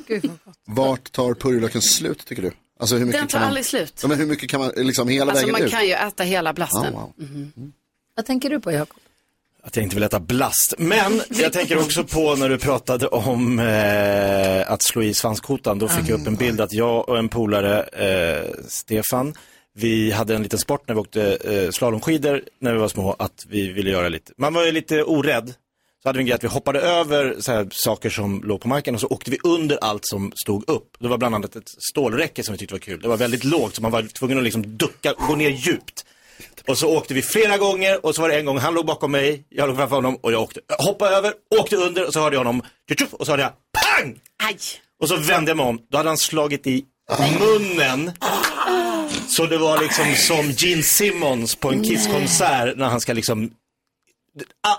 gott. 0.08 0.32
Vart 0.67 1.12
tar 1.12 1.34
purjolöken 1.34 1.82
slut 1.82 2.26
tycker 2.26 2.41
du? 2.41 2.52
Alltså 2.80 2.95
hur 2.95 3.06
mycket 3.06 3.21
den 3.21 3.28
tar 3.28 3.32
kan 3.32 3.41
man... 3.41 3.47
aldrig 3.47 3.65
slut. 3.65 4.00
Ja, 4.02 4.08
men 4.08 4.17
hur 4.17 4.26
mycket 4.26 4.50
kan 4.50 4.60
man, 4.60 4.71
liksom 4.76 5.08
hela 5.08 5.32
Alltså 5.32 5.45
vägen 5.45 5.52
man 5.52 5.62
ut? 5.63 5.71
kan 5.71 5.86
ju 5.88 5.93
äta 5.93 6.23
hela 6.23 6.54
blasten. 6.54 6.93
wow. 6.93 7.13
Vad 8.15 8.25
tänker 8.25 8.49
du 8.49 8.60
på 8.60 8.71
Jakob? 8.71 8.99
Att 9.63 9.75
jag 9.75 9.84
inte 9.84 9.95
vill 9.95 10.04
äta 10.04 10.19
blast. 10.19 10.73
Men 10.78 11.21
jag 11.30 11.54
tänker 11.54 11.78
också 11.78 12.04
på 12.04 12.36
när 12.36 12.49
du 12.49 12.58
pratade 12.58 13.08
om 13.08 13.60
eh, 13.60 14.71
att 14.71 14.84
slå 14.84 15.04
i 15.04 15.13
svanskotan. 15.13 15.80
Då 15.80 15.88
fick 15.88 16.10
jag 16.10 16.21
upp 16.21 16.28
en 16.28 16.36
bild 16.36 16.62
att 16.62 16.73
jag 16.73 17.10
och 17.10 17.17
en 17.17 17.30
polare, 17.30 17.84
eh, 17.84 18.51
Stefan, 18.67 19.34
vi 19.73 20.12
hade 20.12 20.36
en 20.36 20.43
liten 20.43 20.60
sport 20.60 20.88
när 20.88 20.95
vi 20.95 21.01
åkte 21.01 21.36
eh, 21.36 21.71
slalomskidor 21.71 22.41
när 22.60 22.73
vi 22.73 22.80
var 22.80 22.88
små, 22.88 23.15
att 23.19 23.45
vi 23.47 23.71
ville 23.71 23.89
göra 23.89 24.10
lite, 24.10 24.34
man 24.38 24.54
var 24.54 24.65
ju 24.65 24.71
lite 24.71 25.04
orädd. 25.04 25.54
Så 26.04 26.10
hade 26.10 26.17
vi 26.17 26.21
en 26.21 26.25
grej 26.25 26.36
att 26.36 26.43
vi 26.43 26.47
hoppade 26.47 26.80
över 26.82 27.36
så 27.39 27.51
här, 27.51 27.67
saker 27.71 28.10
som 28.10 28.43
låg 28.43 28.62
på 28.62 28.67
marken 28.67 28.95
och 28.95 29.01
så 29.01 29.08
åkte 29.08 29.32
vi 29.32 29.38
under 29.43 29.78
allt 29.82 30.06
som 30.06 30.32
stod 30.36 30.69
upp. 30.69 30.97
Det 30.99 31.08
var 31.08 31.17
bland 31.17 31.36
annat 31.36 31.56
ett 31.56 31.69
stålräcke 31.89 32.43
som 32.43 32.51
vi 32.51 32.58
tyckte 32.58 32.73
var 32.73 32.80
kul. 32.80 33.01
Det 33.01 33.08
var 33.08 33.17
väldigt 33.17 33.43
lågt 33.43 33.75
så 33.75 33.82
man 33.82 33.91
var 33.91 34.01
tvungen 34.01 34.38
att 34.38 34.43
liksom 34.43 34.78
ducka, 34.78 35.13
gå 35.28 35.36
ner 35.36 35.49
djupt. 35.49 36.06
Och 36.67 36.78
så 36.78 36.97
åkte 36.97 37.13
vi 37.13 37.21
flera 37.21 37.58
gånger 37.58 38.06
och 38.06 38.15
så 38.15 38.21
var 38.21 38.30
det 38.30 38.39
en 38.39 38.45
gång 38.45 38.58
han 38.58 38.73
låg 38.73 38.86
bakom 38.86 39.12
mig, 39.12 39.45
jag 39.49 39.67
låg 39.67 39.78
framför 39.78 39.95
honom 39.95 40.15
och 40.15 40.32
jag 40.32 40.41
åkte, 40.41 40.60
hoppade 40.78 41.15
över, 41.15 41.34
åkte 41.60 41.75
under 41.75 42.08
och 42.08 42.13
så 42.13 42.19
hörde 42.19 42.36
jag 42.36 42.39
honom, 42.39 42.63
och 43.12 43.25
så 43.25 43.32
hörde 43.32 43.43
jag 43.43 43.51
pang! 43.51 44.19
Aj! 44.43 44.58
Och 45.01 45.10
så 45.10 45.17
vände 45.17 45.51
jag 45.51 45.58
mig 45.58 45.65
om, 45.65 45.80
då 45.91 45.97
hade 45.97 46.10
han 46.10 46.17
slagit 46.17 46.67
i 46.67 46.86
munnen. 47.39 48.12
Så 49.28 49.45
det 49.45 49.58
var 49.58 49.82
liksom 49.82 50.15
som 50.15 50.51
Gene 50.51 50.84
Simmons 50.84 51.56
på 51.56 51.69
en 51.71 51.84
Kiss-konsert 51.84 52.78
när 52.78 52.86
han 52.86 53.01
ska 53.01 53.13
liksom, 53.13 53.51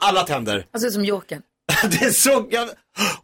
alla 0.01 0.23
tänder. 0.23 0.67
Alltså 0.73 0.91
som 0.91 1.05
Jokern. 1.05 1.43
Det 2.01 2.13
såg 2.13 2.53
jag. 2.55 2.69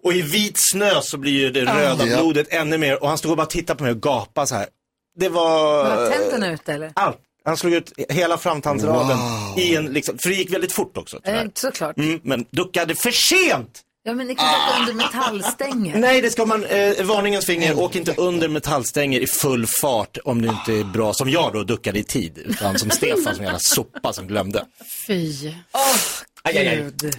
Och 0.02 0.12
i 0.12 0.22
vit 0.22 0.58
snö 0.58 1.00
så 1.02 1.18
blir 1.18 1.32
ju 1.32 1.50
det 1.50 1.64
röda 1.64 2.06
blodet 2.06 2.46
ännu 2.50 2.78
mer 2.78 3.02
och 3.02 3.08
han 3.08 3.18
stod 3.18 3.30
och 3.30 3.36
bara 3.36 3.46
tittade 3.46 3.78
på 3.78 3.84
mig 3.84 3.92
och 3.92 4.02
gapade 4.02 4.46
så 4.46 4.54
här. 4.54 4.66
Det 5.18 5.28
var... 5.28 5.84
Var 5.84 6.10
tänderna 6.10 6.52
ute 6.52 6.72
eller? 6.72 6.92
Allt. 6.94 7.18
Han 7.44 7.56
slog 7.56 7.72
ut 7.72 7.92
hela 8.08 8.38
framtandsraden 8.38 9.18
i 9.58 9.76
en, 9.76 9.86
liksom, 9.86 10.18
för 10.22 10.28
det 10.28 10.34
gick 10.34 10.54
väldigt 10.54 10.72
fort 10.72 10.96
också. 10.96 11.20
tyvärr. 11.24 11.44
Eh, 11.44 11.50
såklart. 11.54 11.96
Mm, 11.98 12.20
men 12.24 12.44
duckade 12.50 12.94
för 12.94 13.10
sent! 13.10 13.80
Ja 14.04 14.12
men 14.14 14.26
ni 14.26 14.34
kan 14.34 14.44
åka 14.46 14.78
under 14.80 14.92
metallstänger. 15.04 15.96
Nej, 15.98 16.20
det 16.20 16.30
ska 16.30 16.46
man, 16.46 16.64
eh, 16.64 17.04
varningens 17.04 17.46
finger, 17.46 17.78
åk 17.78 17.96
inte 17.96 18.14
under 18.16 18.48
metallstänger 18.48 19.20
i 19.20 19.26
full 19.26 19.66
fart 19.82 20.18
om 20.24 20.42
du 20.42 20.48
inte 20.48 20.72
är 20.72 20.84
bra 20.84 21.14
som 21.14 21.30
jag 21.30 21.52
då, 21.52 21.62
duckade 21.64 21.98
i 21.98 22.04
tid. 22.04 22.38
Utan 22.38 22.78
som 22.78 22.90
Stefan 22.90 23.34
som 23.34 23.44
jävla 23.44 23.58
sopa 23.58 24.12
som 24.12 24.26
glömde. 24.26 24.64
Fy. 25.06 25.48
Aj, 26.42 26.58
aj, 26.58 26.68
aj. 26.68 26.76
Gud. 26.76 27.18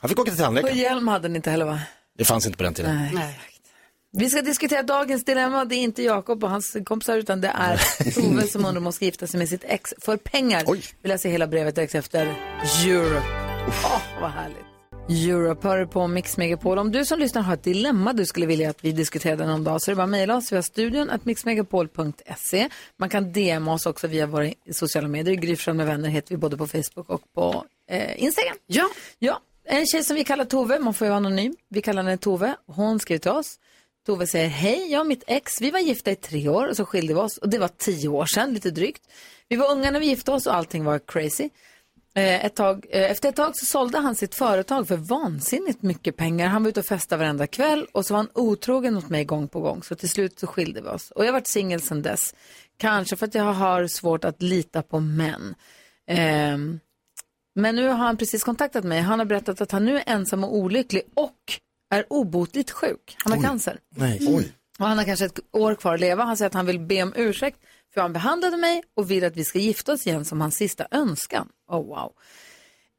Han 0.00 0.08
fick 0.08 0.18
åka 0.18 0.30
till 0.30 0.40
Och 0.40 0.44
tandläkaren. 0.44 0.78
hjälm 0.78 1.08
hade 1.08 1.28
ni 1.28 1.36
inte 1.36 1.50
heller 1.50 1.64
va? 1.66 1.80
Det 2.18 2.24
fanns 2.24 2.46
inte 2.46 2.58
på 2.58 2.64
den 2.64 2.74
tiden. 2.74 2.96
Nej. 2.96 3.10
Nej. 3.14 3.38
Vi 4.12 4.30
ska 4.30 4.42
diskutera 4.42 4.82
dagens 4.82 5.24
dilemma. 5.24 5.64
Det 5.64 5.74
är 5.74 5.82
inte 5.82 6.02
Jakob 6.02 6.44
och 6.44 6.50
hans 6.50 6.76
kompisar 6.84 7.16
utan 7.16 7.40
det 7.40 7.48
är 7.48 7.76
Tove 8.14 8.42
som 8.46 8.64
undrar 8.64 8.78
om 8.78 8.84
hon 8.84 8.92
ska 8.92 9.04
gifta 9.04 9.26
sig 9.26 9.38
med 9.38 9.48
sitt 9.48 9.64
ex 9.64 9.94
för 9.98 10.16
pengar. 10.16 10.64
Oj. 10.66 10.82
Vi 11.02 11.08
läser 11.08 11.30
hela 11.30 11.46
brevet 11.46 11.74
direkt 11.74 11.94
efter 11.94 12.26
Europe. 12.84 13.26
Åh, 13.84 14.02
vad 14.20 14.30
härligt. 14.30 14.68
Europe 15.08 15.68
hör 15.68 15.84
på 15.84 16.06
Mix 16.06 16.36
Megapol. 16.36 16.78
Om 16.78 16.92
du 16.92 17.04
som 17.04 17.18
lyssnar 17.18 17.42
har 17.42 17.54
ett 17.54 17.62
dilemma 17.62 18.12
du 18.12 18.26
skulle 18.26 18.46
vilja 18.46 18.70
att 18.70 18.84
vi 18.84 18.92
diskuterade 18.92 19.46
någon 19.46 19.64
dag 19.64 19.82
så 19.82 19.90
är 19.90 19.92
det 19.92 19.96
bara 19.96 20.02
att 20.02 20.10
mejla 20.10 20.36
oss 20.36 20.52
via 20.52 20.62
studion 20.62 21.10
att 21.10 21.24
mixmegapol.se. 21.24 22.68
Man 22.96 23.08
kan 23.08 23.32
DM 23.32 23.68
oss 23.68 23.86
också 23.86 24.06
via 24.06 24.26
våra 24.26 24.52
sociala 24.72 25.08
medier. 25.08 25.34
Gry 25.34 25.56
Forssell 25.56 25.74
med 25.74 25.86
vänner 25.86 26.08
heter 26.08 26.30
vi 26.30 26.36
både 26.36 26.56
på 26.56 26.66
Facebook 26.66 27.10
och 27.10 27.22
på 27.34 27.64
eh, 27.90 28.22
Instagram. 28.22 28.56
Ja. 28.66 28.88
Ja, 29.18 29.40
en 29.64 29.86
tjej 29.86 30.04
som 30.04 30.16
vi 30.16 30.24
kallar 30.24 30.44
Tove, 30.44 30.78
man 30.78 30.94
får 30.94 31.04
ju 31.06 31.08
vara 31.08 31.16
anonym. 31.16 31.56
Vi 31.68 31.82
kallar 31.82 32.02
henne 32.02 32.18
Tove. 32.18 32.56
Hon 32.66 33.00
skriver 33.00 33.18
till 33.18 33.30
oss. 33.30 33.58
Tove 34.08 34.26
säger, 34.26 34.48
hej, 34.48 34.92
jag 34.92 35.00
och 35.00 35.06
mitt 35.06 35.24
ex, 35.26 35.60
vi 35.60 35.70
var 35.70 35.80
gifta 35.80 36.10
i 36.10 36.16
tre 36.16 36.48
år 36.48 36.68
och 36.68 36.76
så 36.76 36.84
skilde 36.84 37.14
vi 37.14 37.20
oss. 37.20 37.38
Och 37.38 37.48
det 37.48 37.58
var 37.58 37.68
tio 37.68 38.08
år 38.08 38.26
sedan, 38.26 38.54
lite 38.54 38.70
drygt. 38.70 39.02
Vi 39.48 39.56
var 39.56 39.70
unga 39.70 39.90
när 39.90 40.00
vi 40.00 40.06
gifte 40.06 40.32
oss 40.32 40.46
och 40.46 40.54
allting 40.54 40.84
var 40.84 40.98
crazy. 40.98 41.50
Eh, 42.14 42.44
ett 42.44 42.56
tag, 42.56 42.86
eh, 42.90 43.10
efter 43.10 43.28
ett 43.28 43.36
tag 43.36 43.56
så 43.56 43.66
sålde 43.66 43.98
han 43.98 44.14
sitt 44.14 44.34
företag 44.34 44.88
för 44.88 44.96
vansinnigt 44.96 45.82
mycket 45.82 46.16
pengar. 46.16 46.48
Han 46.48 46.62
var 46.62 46.68
ute 46.68 46.80
och 46.80 46.86
festade 46.86 47.18
varenda 47.18 47.46
kväll 47.46 47.86
och 47.92 48.06
så 48.06 48.14
var 48.14 48.18
han 48.18 48.30
otrogen 48.34 48.94
mot 48.94 49.08
mig 49.08 49.24
gång 49.24 49.48
på 49.48 49.60
gång. 49.60 49.82
Så 49.82 49.94
till 49.94 50.08
slut 50.08 50.38
så 50.38 50.46
skilde 50.46 50.80
vi 50.80 50.88
oss. 50.88 51.10
Och 51.10 51.22
jag 51.22 51.28
har 51.28 51.32
varit 51.32 51.48
singel 51.48 51.80
sedan 51.80 52.02
dess. 52.02 52.34
Kanske 52.76 53.16
för 53.16 53.26
att 53.26 53.34
jag 53.34 53.52
har 53.52 53.86
svårt 53.86 54.24
att 54.24 54.42
lita 54.42 54.82
på 54.82 55.00
män. 55.00 55.54
Ehm, 56.06 56.80
men 57.54 57.76
nu 57.76 57.88
har 57.88 57.94
han 57.94 58.16
precis 58.16 58.44
kontaktat 58.44 58.84
mig. 58.84 59.00
Han 59.00 59.18
har 59.18 59.26
berättat 59.26 59.60
att 59.60 59.72
han 59.72 59.84
nu 59.84 59.96
är 59.96 60.04
ensam 60.06 60.44
och 60.44 60.56
olycklig 60.56 61.02
och 61.14 61.60
är 61.90 62.06
obotligt 62.12 62.70
sjuk. 62.70 63.16
Han 63.24 63.32
har 63.32 63.42
cancer. 63.42 63.80
Nej. 63.88 64.18
Oj. 64.28 64.52
Och 64.78 64.86
han 64.86 64.98
har 64.98 65.04
kanske 65.04 65.24
ett 65.24 65.38
år 65.52 65.74
kvar 65.74 65.94
att 65.94 66.00
leva. 66.00 66.24
Han 66.24 66.36
säger 66.36 66.46
att 66.46 66.54
han 66.54 66.66
vill 66.66 66.80
be 66.80 67.02
om 67.02 67.12
ursäkt 67.16 67.58
för 67.92 68.00
hur 68.00 68.02
han 68.02 68.12
behandlade 68.12 68.56
mig 68.56 68.82
och 68.96 69.10
vill 69.10 69.24
att 69.24 69.36
vi 69.36 69.44
ska 69.44 69.58
gifta 69.58 69.92
oss 69.92 70.06
igen 70.06 70.24
som 70.24 70.40
hans 70.40 70.56
sista 70.56 70.86
önskan. 70.90 71.48
Oh 71.68 71.86
wow. 71.86 72.12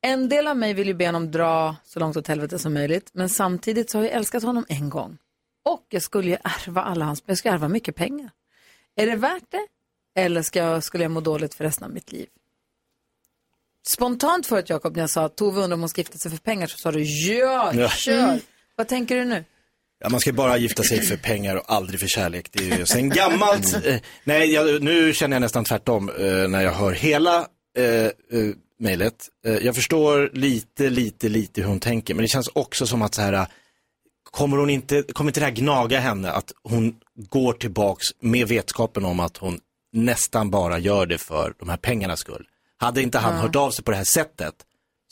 En 0.02 0.30
del 0.30 0.48
av 0.48 0.58
mig 0.58 0.74
vill 0.74 0.88
ju 0.88 0.94
be 0.94 1.06
honom 1.06 1.32
dra 1.32 1.76
så 1.84 2.00
långt 2.00 2.18
åt 2.18 2.28
helvete 2.28 2.60
som 2.60 2.74
möjligt, 2.74 3.10
men 3.14 3.30
samtidigt 3.30 3.92
så 3.92 3.98
har 3.98 4.06
jag 4.06 4.14
älskat 4.14 4.44
honom 4.44 4.66
en 4.70 4.90
gång. 4.90 5.18
och 5.66 5.86
jag 5.90 6.02
skulle 6.02 6.30
ju 6.30 6.38
ärva 6.44 6.82
alla 6.82 7.06
hans, 7.06 7.24
jag 7.26 7.38
ska 7.38 7.50
ärva 7.50 7.68
mycket 7.68 7.96
pengar. 7.96 8.30
Är 8.96 9.08
det 9.08 9.16
värt 9.16 9.44
det? 9.52 9.68
Eller 10.22 10.42
ska 10.42 10.60
jag, 10.60 10.84
skulle 10.84 11.04
jag 11.04 11.12
må 11.12 11.22
dåligt 11.22 11.54
för 11.54 11.64
resten 11.64 11.86
av 11.86 11.92
mitt 11.94 12.12
liv? 12.12 12.28
Spontant 13.88 14.48
förut 14.48 14.70
Jakob, 14.70 14.96
när 14.96 15.04
jag 15.04 15.10
sa 15.10 15.26
att 15.26 15.36
Tove 15.38 15.62
undrar 15.62 15.74
om 15.74 15.80
hon 15.80 15.90
ska 15.90 16.02
gifta 16.02 16.18
sig 16.18 16.32
för 16.32 16.38
pengar 16.38 16.68
så 16.68 16.78
sa 16.78 16.92
du 16.92 17.04
ja, 17.04 17.72
Ja. 17.74 17.90
kör. 17.90 18.40
Vad 18.80 18.88
tänker 18.88 19.16
du 19.16 19.26
nu? 19.26 19.46
Ja, 20.00 20.10
man 20.10 20.20
ska 20.20 20.34
bara 20.34 20.58
gifta 20.58 20.84
sig 20.84 21.02
för 21.02 21.18
pengar 21.18 21.56
och 21.56 21.64
aldrig 21.68 22.00
för 22.00 22.08
kärlek. 22.08 22.50
Det 22.52 22.72
är 22.72 22.78
ju 22.78 22.86
sen 22.86 23.10
gammalt. 23.16 23.86
Eh, 23.86 23.96
nej, 24.24 24.52
jag, 24.54 24.84
nu 24.84 25.14
känner 25.14 25.36
jag 25.36 25.42
nästan 25.42 25.64
tvärtom 25.66 26.10
eh, 26.10 26.48
när 26.48 26.62
jag 26.62 26.72
hör 26.72 26.92
hela 26.92 27.48
eh, 27.78 27.86
eh, 27.86 28.12
mejlet. 28.80 29.30
Eh, 29.46 29.54
jag 29.58 29.76
förstår 29.76 30.30
lite, 30.34 30.90
lite, 30.90 31.30
lite 31.30 31.62
hur 31.62 31.68
hon 31.68 31.80
tänker, 31.80 32.14
men 32.14 32.22
det 32.22 32.28
känns 32.28 32.48
också 32.48 32.88
som 32.88 33.02
att 33.02 33.14
så 33.16 33.22
här, 33.22 33.48
kommer 34.32 34.58
hon 34.58 34.70
inte, 34.70 35.04
kommer 35.14 35.30
inte 35.30 35.40
det 35.40 35.46
här 35.46 35.54
gnaga 35.54 36.00
henne 36.00 36.32
att 36.32 36.52
hon 36.64 36.96
går 37.30 37.54
tillbaks 37.54 38.06
med 38.22 38.48
vetskapen 38.48 39.06
om 39.06 39.20
att 39.20 39.38
hon 39.38 39.60
nästan 39.94 40.52
bara 40.52 40.78
gör 40.80 41.06
det 41.06 41.18
för 41.18 41.54
de 41.60 41.70
här 41.70 41.78
pengarnas 41.78 42.20
skull. 42.20 42.48
Hade 42.78 43.02
inte 43.02 43.18
han 43.20 43.36
Ja. 43.36 43.42
hört 43.42 43.56
av 43.56 43.72
sig 43.72 43.86
på 43.86 43.92
det 43.92 43.98
här 43.98 44.04
sättet 44.04 44.54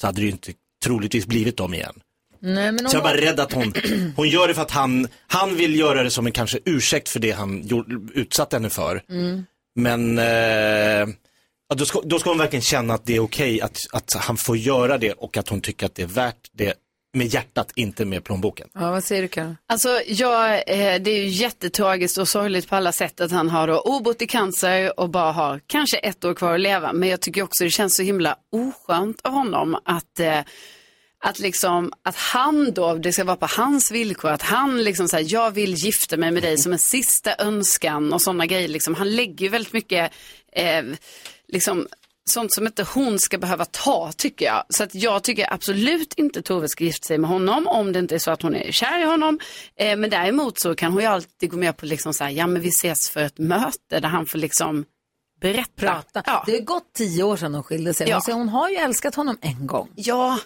så 0.01 0.08
hade 0.08 0.21
det 0.21 0.25
ju 0.25 0.32
inte 0.32 0.53
troligtvis 0.84 1.25
blivit 1.25 1.58
dem 1.58 1.73
igen. 1.73 1.99
Nej, 2.39 2.71
men 2.71 2.89
Så 2.89 2.97
jag 2.97 3.08
är 3.08 3.13
bara 3.13 3.21
rädd 3.21 3.39
att 3.39 3.54
hon, 3.54 3.73
hon 4.15 4.30
gör 4.30 4.47
det 4.47 4.54
för 4.54 4.62
att 4.62 4.71
han, 4.71 5.08
han 5.28 5.56
vill 5.56 5.80
göra 5.80 6.04
det 6.04 6.12
som 6.12 6.26
en 6.26 6.32
kanske 6.32 6.60
ursäkt 6.65 7.10
för 7.10 7.19
det 7.19 7.32
han 7.32 7.67
gjorde, 7.67 8.19
utsatt 8.19 8.54
henne 8.54 8.69
för. 8.69 9.02
Mm. 9.10 9.45
Men 9.76 10.17
eh, 10.17 11.15
då, 11.76 11.86
ska, 11.86 12.02
då 12.02 12.19
ska 12.19 12.30
hon 12.30 12.38
verkligen 12.38 12.62
känna 12.62 12.93
att 12.93 13.06
det 13.06 13.15
är 13.15 13.19
okej 13.19 13.62
att, 13.62 13.78
att 13.91 14.13
han 14.13 14.38
får 14.38 14.58
göra 14.58 14.97
det 14.97 15.13
och 15.13 15.38
att 15.38 15.50
hon 15.50 15.62
tycker 15.62 15.86
att 15.86 15.95
det 15.95 16.04
är 16.04 16.08
värt 16.08 16.50
det 16.52 16.73
med 17.13 17.28
hjärtat, 17.28 17.71
inte 17.76 18.06
med 18.06 18.23
plånboken. 18.23 18.69
Ja, 18.73 18.91
vad 18.91 19.04
säger 19.04 19.21
du 19.21 19.28
Karin? 19.28 19.58
Alltså, 19.67 20.02
jag, 20.08 20.54
eh, 20.54 21.02
det 21.02 21.12
är 21.12 21.17
ju 21.17 21.28
jättetragiskt 21.28 22.17
och 22.17 22.28
sorgligt 22.28 22.69
på 22.69 22.76
alla 22.76 22.91
sätt 22.91 23.21
att 23.21 23.32
han 23.32 23.50
har 23.50 23.67
då 23.67 23.80
obotlig 23.80 24.30
cancer 24.30 25.00
och 25.00 25.10
bara 25.10 25.32
har 25.32 25.62
kanske 25.67 25.97
ett 25.97 26.26
år 26.26 26.34
kvar 26.34 26.54
att 26.54 26.60
leva. 26.60 26.93
Men 26.93 27.10
jag 27.10 27.21
tycker 27.21 27.41
också 27.41 27.63
det 27.63 27.69
känns 27.69 27.95
så 27.95 28.04
himla 28.04 28.36
oskönt 28.52 29.21
av 29.23 29.32
honom 29.32 29.78
att, 29.86 30.19
eh, 30.19 30.39
att, 31.19 31.39
liksom, 31.39 31.93
att 32.03 32.15
han 32.15 32.73
då, 32.73 32.93
det 32.93 33.13
ska 33.13 33.23
vara 33.23 33.36
på 33.36 33.47
hans 33.58 33.91
villkor, 33.91 34.32
att 34.32 34.41
han 34.41 34.84
liksom 34.84 35.08
säger 35.08 35.34
jag 35.34 35.51
vill 35.51 35.73
gifta 35.73 36.17
mig 36.17 36.32
med 36.32 36.43
dig 36.43 36.58
som 36.58 36.73
en 36.73 36.80
sista 36.80 37.36
önskan 37.39 38.13
och 38.13 38.21
sådana 38.21 38.45
grejer. 38.45 38.67
Liksom. 38.67 38.95
Han 38.95 39.15
lägger 39.15 39.45
ju 39.45 39.49
väldigt 39.49 39.73
mycket 39.73 40.12
eh, 40.51 40.84
liksom, 41.47 41.88
sånt 42.30 42.53
som 42.53 42.67
inte 42.67 42.84
hon 42.93 43.19
ska 43.19 43.38
behöva 43.38 43.65
ta 43.65 44.12
tycker 44.17 44.45
jag. 44.45 44.63
Så 44.69 44.84
att 44.84 44.95
jag 44.95 45.23
tycker 45.23 45.53
absolut 45.53 46.13
inte 46.13 46.41
Tove 46.41 46.67
ska 46.67 46.84
gifta 46.84 47.06
sig 47.06 47.17
med 47.17 47.30
honom 47.30 47.67
om 47.67 47.93
det 47.93 47.99
inte 47.99 48.15
är 48.15 48.19
så 48.19 48.32
att 48.32 48.41
hon 48.41 48.56
är 48.56 48.71
kär 48.71 48.99
i 48.99 49.06
honom. 49.06 49.39
Eh, 49.75 49.97
men 49.97 50.10
däremot 50.10 50.60
så 50.60 50.75
kan 50.75 50.91
hon 50.91 51.01
ju 51.01 51.08
alltid 51.08 51.49
gå 51.49 51.58
med 51.58 51.77
på 51.77 51.86
liksom 51.86 52.13
så 52.13 52.23
här, 52.23 52.32
ja 52.32 52.47
men 52.47 52.62
vi 52.62 52.69
ses 52.69 53.10
för 53.10 53.21
ett 53.21 53.38
möte 53.38 53.99
där 53.99 54.08
han 54.08 54.25
får 54.25 54.38
liksom 54.38 54.86
berätta. 55.41 55.71
Prata. 55.75 56.23
Ja. 56.25 56.43
Det 56.45 56.51
har 56.51 56.60
gått 56.60 56.93
tio 56.93 57.23
år 57.23 57.38
sedan 57.38 57.51
de 57.51 57.63
skilde 57.63 57.93
sig. 57.93 58.10
Ja. 58.10 58.15
Hon, 58.15 58.21
säger, 58.21 58.38
hon 58.38 58.49
har 58.49 58.69
ju 58.69 58.75
älskat 58.75 59.15
honom 59.15 59.38
en 59.41 59.67
gång. 59.67 59.89
Ja, 59.95 60.39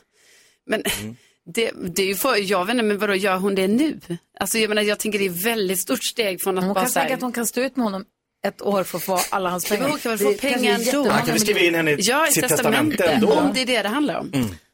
men 0.69 0.83
det, 1.53 1.71
det 1.95 2.01
är 2.01 2.07
ju 2.07 2.15
för, 2.15 2.51
jag 2.51 2.65
vet 2.65 2.73
inte, 2.73 2.83
men 2.83 2.97
vadå, 2.97 3.15
gör 3.15 3.37
hon 3.37 3.55
det 3.55 3.67
nu? 3.67 3.99
Alltså 4.39 4.57
jag 4.57 4.69
menar, 4.69 4.81
jag 4.81 4.99
tänker 4.99 5.19
det 5.19 5.25
är 5.25 5.29
ett 5.29 5.45
väldigt 5.45 5.79
stort 5.79 6.03
steg 6.03 6.41
från 6.43 6.57
att 6.57 6.63
Hon 6.63 6.73
bara 6.73 6.81
kan 6.81 6.89
så 6.91 6.99
här- 6.99 7.05
tänka 7.05 7.15
att 7.15 7.21
hon 7.21 7.31
kan 7.33 7.45
stå 7.47 7.61
ut 7.61 7.75
med 7.75 7.83
honom 7.83 8.05
ett 8.47 8.61
år 8.61 8.83
för 8.83 8.97
att 8.97 9.03
få 9.03 9.19
alla 9.29 9.49
hans 9.49 9.69
pengar. 9.69 9.89
hon 9.89 9.99
kan 9.99 10.17
väl 10.17 10.19
få 10.19 10.33
pengar 10.33 10.73
ändå. 10.79 11.09
Han 11.09 11.19
kan 11.21 11.29
väl 11.31 11.39
skriva 11.39 11.59
in 11.59 11.75
henne 11.75 11.91
i 11.91 11.97
Ja, 11.99 12.27
sitt 12.31 12.47
testamente, 12.47 12.97
testamente 12.97 13.03
ändå. 13.03 13.33
om 13.33 13.51
det 13.53 13.61
är 13.61 13.65
det 13.65 13.81
det 13.81 13.89
handlar 13.89 14.19
om. 14.19 14.31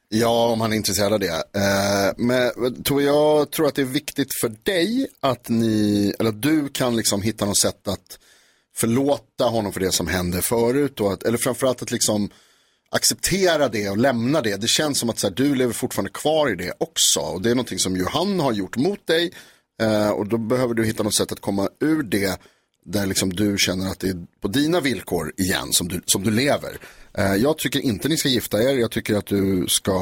Ja, 0.10 0.48
om 0.48 0.62
han 0.62 0.72
är 0.74 0.78
intresserad 0.78 1.14
av 1.14 1.20
det. 1.20 1.28
Eh, 1.28 2.14
men 2.18 2.52
jag 3.06 3.52
tror 3.52 3.68
att 3.68 3.76
det 3.76 3.82
är 3.82 3.86
viktigt 3.86 4.28
för 4.42 4.52
dig 4.64 5.08
att 5.20 5.50
ni, 5.50 6.14
eller 6.20 6.30
att 6.30 6.42
du 6.42 6.70
kan 6.70 6.96
liksom 6.96 7.22
hitta 7.22 7.46
något 7.46 7.58
sätt 7.58 7.88
att 7.88 8.20
förlåta 8.76 9.44
honom 9.44 9.74
för 9.74 9.80
det 9.80 9.92
som 9.92 10.08
hände 10.08 10.42
förut. 10.42 11.00
Och 11.00 11.14
att, 11.14 11.24
eller 11.24 11.38
framförallt 11.38 11.82
att 11.82 11.92
liksom 11.92 12.30
acceptera 12.90 13.70
det 13.70 13.90
och 13.90 13.98
lämna 13.98 14.42
det. 14.42 14.62
Det 14.62 14.68
känns 14.68 15.00
som 15.00 15.10
att 15.10 15.20
så 15.20 15.28
här, 15.28 15.36
du 15.36 15.56
lever 15.56 15.74
fortfarande 15.74 16.12
kvar 16.12 16.52
i 16.52 16.56
det 16.56 16.74
också. 16.78 17.20
Och 17.20 17.42
det 17.42 17.50
är 17.50 17.56
någonting 17.56 17.80
som 17.80 17.96
ju 17.96 18.06
han 18.06 18.40
har 18.40 18.52
gjort 18.52 18.78
mot 18.78 19.08
dig. 19.08 19.32
Eh, 19.82 20.10
och 20.10 20.28
då 20.28 20.38
behöver 20.38 20.74
du 20.74 20.86
hitta 20.86 21.04
något 21.04 21.14
sätt 21.14 21.32
att 21.32 21.40
komma 21.40 21.70
ur 21.80 22.04
det 22.04 22.42
där 22.86 23.06
liksom 23.06 23.34
du 23.34 23.58
känner 23.58 23.92
att 23.92 24.00
det 24.00 24.08
är 24.08 24.26
på 24.42 24.48
dina 24.48 24.80
villkor 24.80 25.34
igen 25.38 25.72
som 25.72 25.88
du, 25.88 26.02
som 26.06 26.24
du 26.24 26.32
lever. 26.32 26.78
Eh, 27.18 27.36
jag 27.36 27.58
tycker 27.58 27.80
inte 27.80 28.08
ni 28.08 28.18
ska 28.18 28.30
gifta 28.30 28.64
er. 28.64 28.78
Jag 28.78 28.92
tycker 28.92 29.16
att 29.16 29.26
du 29.26 29.66
ska 29.68 30.00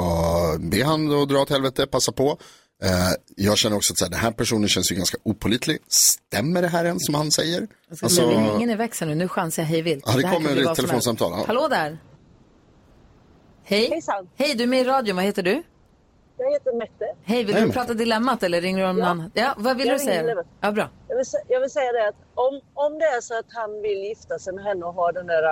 be 0.59 0.83
han 0.83 1.21
att 1.21 1.29
dra 1.29 1.41
åt 1.41 1.49
helvete, 1.49 1.87
passa 1.87 2.11
på. 2.11 2.37
Eh, 2.83 2.89
jag 3.35 3.57
känner 3.57 3.75
också 3.75 3.93
att 3.93 3.97
så 3.97 4.05
här, 4.05 4.11
den 4.11 4.19
här 4.19 4.31
personen 4.31 4.69
känns 4.69 4.91
ju 4.91 4.95
ganska 4.95 5.17
opolitlig. 5.23 5.77
Stämmer 5.87 6.61
det 6.61 6.67
här 6.67 6.85
än 6.85 6.99
som 6.99 7.15
han 7.15 7.31
säger? 7.31 7.67
Alltså, 8.01 8.27
det 8.27 8.35
är 8.35 8.55
ingen 8.55 8.69
i 8.69 8.75
växeln 8.75 9.11
nu, 9.11 9.15
nu 9.15 9.27
chansar 9.27 9.63
jag 9.63 9.67
hej 9.67 9.81
vilt. 9.81 10.03
Ja, 10.07 10.13
det 10.13 10.27
här 10.27 10.33
kommer 10.33 10.71
ett 10.71 10.75
telefonsamtal. 10.75 11.45
Hallå 11.47 11.67
där. 11.67 11.97
Hej. 13.67 13.89
Hejsan. 13.89 14.29
Hej, 14.35 14.55
du 14.55 14.63
är 14.63 14.67
med 14.67 14.79
i 14.81 14.83
radion, 14.83 15.15
vad 15.15 15.25
heter 15.25 15.43
du? 15.43 15.63
Jag 16.37 16.51
heter 16.51 16.73
Mette. 16.73 17.15
Hej, 17.23 17.43
vill 17.43 17.55
Hej, 17.55 17.65
du 17.65 17.71
prata 17.71 17.93
dilemmat 17.93 18.43
eller 18.43 18.61
ringer 18.61 18.83
du 18.83 18.89
om 18.89 18.95
något 18.97 19.07
annat? 19.07 19.31
Ja, 19.33 19.53
vad 19.57 19.77
vill 19.77 19.87
Jag 19.87 19.95
du 19.95 19.99
säga? 19.99 20.21
dilemmat. 20.21 20.45
Ja, 20.61 20.71
bra. 20.71 20.89
Jag 21.07 21.15
vill, 21.15 21.25
jag 21.47 21.59
vill 21.59 21.69
säga 21.69 21.91
det 21.91 22.07
att 22.07 22.15
om, 22.35 22.61
om 22.73 22.99
det 22.99 23.05
är 23.05 23.21
så 23.21 23.39
att 23.39 23.45
han 23.49 23.81
vill 23.81 23.97
gifta 24.03 24.39
sig 24.39 24.53
med 24.53 24.63
henne 24.63 24.85
och 24.85 24.93
ha 24.93 25.11
den 25.11 25.27
där... 25.27 25.43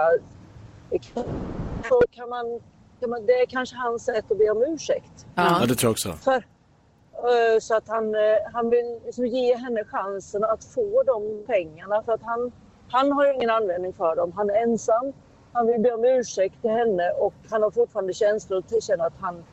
eh, 0.92 1.02
Så 1.90 2.02
kan 2.12 2.30
man, 2.30 2.60
kan 3.00 3.10
man, 3.10 3.26
det 3.26 3.34
är 3.34 3.46
kanske 3.46 3.76
hans 3.76 4.06
sätt 4.06 4.32
att 4.32 4.38
be 4.38 4.50
om 4.50 4.64
ursäkt. 4.64 5.26
Ja, 5.36 5.60
det 5.68 5.76
tror 5.76 5.88
jag 5.88 5.92
också. 5.92 6.14
För, 6.14 6.36
eh, 6.36 7.60
så 7.62 7.76
att 7.76 7.88
han, 7.88 8.16
eh, 8.16 8.22
han 8.54 8.70
vill 8.70 9.00
liksom 9.06 9.26
ge 9.26 9.56
henne 9.58 9.84
chansen 9.84 10.44
att 10.44 10.64
få 10.66 11.04
de 11.06 11.44
pengarna. 11.48 12.04
För 12.04 12.12
att 12.14 12.22
han, 12.24 12.52
han 12.90 13.12
har 13.12 13.26
ju 13.28 13.34
ingen 13.34 13.50
användning 13.50 13.94
för 13.94 14.16
dem. 14.16 14.32
Han 14.36 14.50
är 14.50 14.54
ensam. 14.64 15.14
Han 15.54 15.68
vill 15.68 15.82
be 15.82 15.92
om 15.92 16.06
ursäkt 16.06 16.62
till 16.62 16.70
henne 16.70 17.10
och 17.20 17.34
han 17.50 17.64
har 17.64 17.72
fortfarande 17.72 18.14
känslor 18.14 18.64
och 18.72 18.84
känner 18.84 19.06
att 19.06 19.14
han, 19.20 19.44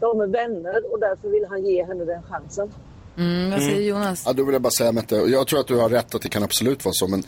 de 0.00 0.20
är 0.20 0.26
vänner 0.26 0.92
och 0.92 1.00
därför 1.00 1.28
vill 1.28 1.46
han 1.48 1.64
ge 1.64 1.84
henne 1.84 2.04
den 2.04 2.22
chansen. 2.22 2.72
Mm, 3.16 3.50
vad 3.50 3.62
säger 3.62 3.80
Jonas? 3.80 4.22
Ja, 4.26 4.32
då 4.32 4.44
vill 4.44 4.52
jag 4.52 4.62
bara 4.62 4.70
säga 4.70 4.92
Mette, 4.92 5.16
jag 5.16 5.46
tror 5.46 5.60
att 5.60 5.66
du 5.66 5.76
har 5.76 5.88
rätt 5.88 6.14
att 6.14 6.22
det 6.22 6.28
kan 6.28 6.42
absolut 6.42 6.84
vara 6.84 6.92
så, 6.92 7.08
men 7.08 7.22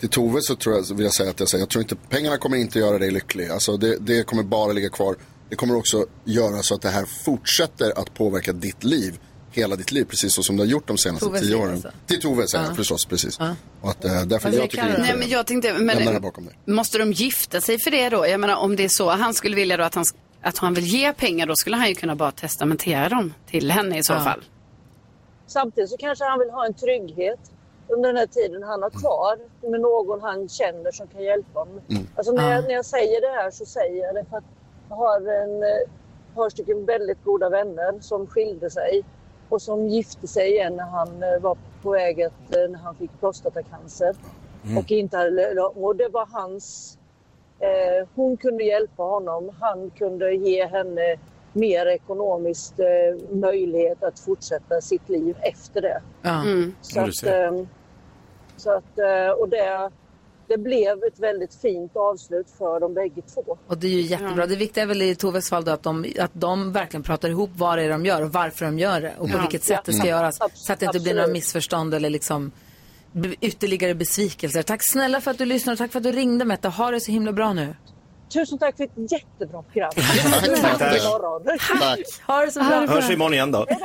till 0.00 0.08
Tove 0.08 0.38
så 0.42 0.54
tror 0.54 0.74
jag, 0.74 0.84
så 0.84 0.94
vill 0.94 1.04
jag 1.04 1.14
säga 1.14 1.30
att 1.30 1.40
jag, 1.40 1.48
säger, 1.48 1.62
jag 1.62 1.68
tror 1.68 1.82
inte, 1.82 1.96
pengarna 2.08 2.38
kommer 2.38 2.56
inte 2.56 2.78
göra 2.78 2.98
dig 2.98 3.10
lycklig. 3.10 3.48
Alltså 3.48 3.76
det, 3.76 3.96
det 4.00 4.24
kommer 4.26 4.42
bara 4.42 4.72
ligga 4.72 4.88
kvar. 4.88 5.16
Det 5.48 5.56
kommer 5.56 5.76
också 5.76 6.06
göra 6.24 6.62
så 6.62 6.74
att 6.74 6.82
det 6.82 6.88
här 6.88 7.04
fortsätter 7.24 7.98
att 7.98 8.14
påverka 8.14 8.52
ditt 8.52 8.84
liv, 8.84 9.20
hela 9.56 9.76
ditt 9.76 9.92
liv, 9.92 10.04
precis 10.04 10.34
så 10.34 10.42
som 10.42 10.56
det 10.56 10.62
har 10.62 10.68
gjort 10.68 10.86
de 10.88 10.98
senaste 10.98 11.26
Toves 11.26 11.40
tio 11.40 11.54
åren. 11.56 11.72
alltså. 11.72 11.90
Till 12.06 12.20
Tove 12.20 12.46
säger 12.48 12.64
Ja. 12.64 12.68
jag 12.70 12.76
förstås, 12.76 13.04
precis. 13.06 13.36
Ja. 13.40 13.54
Och 13.80 13.90
att, 13.90 14.04
eh, 14.04 14.22
därför 14.22 14.50
jag 14.52 14.70
tycker 14.70 14.86
inte 14.88 15.00
Nej, 15.02 15.16
men 15.16 15.28
jag 15.28 15.46
tänkte, 15.46 15.72
men, 15.78 16.22
bakom 16.22 16.44
dig. 16.44 16.58
måste 16.64 16.98
de 16.98 17.12
gifta 17.12 17.60
sig 17.60 17.78
för 17.84 17.90
det 17.90 18.08
då? 18.08 18.26
Jag 18.26 18.40
menar 18.40 18.56
om 18.56 18.76
det 18.76 18.84
är 18.84 18.88
så 18.88 19.10
han 19.10 19.34
skulle 19.34 19.56
vilja 19.56 19.76
då 19.76 19.84
att 19.84 19.94
han, 19.94 20.04
att 20.42 20.58
han 20.58 20.74
vill 20.74 20.84
ge 20.86 21.12
pengar, 21.12 21.46
då 21.46 21.56
skulle 21.56 21.76
han 21.76 21.88
ju 21.88 21.94
kunna 21.94 22.16
bara 22.16 22.30
testamentera 22.32 23.08
dem 23.08 23.34
till 23.46 23.70
henne 23.70 23.98
i 23.98 24.02
så 24.04 24.12
Ja. 24.12 24.20
fall. 24.20 24.40
Samtidigt 25.46 25.90
så 25.90 25.96
kanske 25.96 26.24
han 26.24 26.38
vill 26.38 26.50
ha 26.50 26.66
en 26.66 26.74
trygghet 26.74 27.38
under 27.88 28.08
den 28.08 28.16
här 28.16 28.26
tiden 28.26 28.62
han 28.62 28.82
har 28.82 28.90
kvar 28.90 29.38
med 29.70 29.80
någon 29.80 30.20
han 30.20 30.48
känner 30.48 30.92
som 30.92 31.06
kan 31.08 31.22
hjälpa 31.22 31.58
honom. 31.58 31.80
Mm. 31.90 32.06
Alltså 32.16 32.32
när, 32.32 32.42
Ja. 32.50 32.54
jag, 32.54 32.64
när 32.64 32.70
jag 32.74 32.84
säger 32.84 33.20
det 33.20 33.42
här 33.42 33.50
så 33.50 33.64
säger 33.66 34.02
jag 34.06 34.14
det 34.14 34.24
för 34.30 34.36
att 34.36 34.44
jag 34.88 34.96
har 34.96 35.16
en 35.20 35.62
eh, 35.62 35.88
par 36.34 36.50
stycken 36.50 36.86
väldigt 36.86 37.24
goda 37.24 37.48
vänner 37.50 38.00
som 38.00 38.26
skilde 38.26 38.70
sig 38.70 39.04
och 39.52 39.62
som 39.62 39.88
gifte 39.88 40.26
sig 40.26 40.50
igen 40.50 40.76
när 40.76 40.84
han 40.84 41.22
eh, 41.22 41.40
var 41.40 41.56
på 41.82 41.90
väg 41.90 42.22
att, 42.22 42.56
eh, 42.56 42.70
när 42.70 42.78
han 42.78 42.94
fick 42.94 43.10
prostatacancer. 43.20 44.16
Mm. 44.64 44.78
Och, 44.78 44.90
inte 44.90 45.16
hade, 45.16 45.60
och 45.60 45.96
det 45.96 46.08
var 46.08 46.28
hans... 46.32 46.98
Eh, 47.58 48.08
hon 48.14 48.36
kunde 48.36 48.64
hjälpa 48.64 49.02
honom. 49.02 49.50
Han 49.60 49.90
kunde 49.90 50.34
ge 50.34 50.66
henne 50.66 51.16
mer 51.52 51.86
ekonomiskt 51.86 52.80
eh, 52.80 53.36
möjlighet 53.36 54.02
att 54.02 54.20
fortsätta 54.20 54.80
sitt 54.80 55.08
liv 55.08 55.36
efter 55.40 55.80
det. 55.80 56.02
Mm. 56.24 56.74
Så 56.80 57.00
att, 57.00 57.22
eh, 57.22 57.66
så 58.56 58.70
att, 58.70 58.98
och 59.38 59.48
det, 59.48 59.90
det 60.52 60.58
blev 60.58 61.04
ett 61.04 61.18
väldigt 61.18 61.54
fint 61.54 61.96
avslut 61.96 62.46
för 62.58 62.80
dem 62.80 62.94
bägge 62.94 63.22
två. 63.34 63.58
Och 63.66 63.78
det 63.78 63.86
är 63.86 63.90
ju 63.90 64.00
jättebra. 64.00 64.46
Det 64.46 64.56
viktiga 64.56 64.84
är 64.84 64.88
väl 64.88 65.02
i 65.02 65.14
Toves 65.14 65.50
fall 65.50 65.68
att 65.68 65.82
de, 65.82 66.06
att 66.18 66.30
de 66.34 66.72
verkligen 66.72 67.02
pratar 67.02 67.28
ihop 67.28 67.50
vad 67.56 67.78
det 67.78 67.84
är 67.84 67.90
de 67.90 68.06
gör 68.06 68.22
och 68.22 68.32
varför 68.32 68.64
de 68.64 68.78
gör 68.78 69.00
det 69.00 69.14
och 69.18 69.30
på 69.30 69.38
vilket 69.38 69.64
sätt 69.64 69.80
det 69.84 69.92
ska 69.92 70.08
göras. 70.08 70.38
Så 70.54 70.72
att 70.72 70.80
det 70.80 70.86
inte 70.86 71.00
blir 71.00 71.14
några 71.14 71.26
missförstånd 71.26 71.94
eller 71.94 72.10
liksom 72.10 72.52
ytterligare 73.40 73.94
besvikelser. 73.94 74.62
Tack 74.62 74.80
snälla 74.90 75.20
för 75.20 75.30
att 75.30 75.38
du 75.38 75.44
lyssnar 75.44 75.72
och 75.72 75.78
tack 75.78 75.92
för 75.92 75.98
att 75.98 76.04
du 76.04 76.12
ringde 76.12 76.44
Mette. 76.44 76.68
Ha 76.68 76.90
det 76.90 77.00
så 77.00 77.12
himla 77.12 77.32
bra 77.32 77.52
nu. 77.52 77.74
Tusen 78.32 78.58
tack 78.58 78.76
för 78.76 78.84
ett 78.84 79.12
jättebra 79.12 79.62
program. 79.62 79.90
Tack, 79.96 80.78
tack. 80.78 81.00
Tack. 81.80 82.00
Ha 82.26 82.40
det 82.44 82.50
så 82.50 82.60
bra. 82.60 82.86
Hörs 82.86 83.10
vi 83.10 83.14
imorgon 83.14 83.34
igen 83.34 83.52
då. 83.52 83.66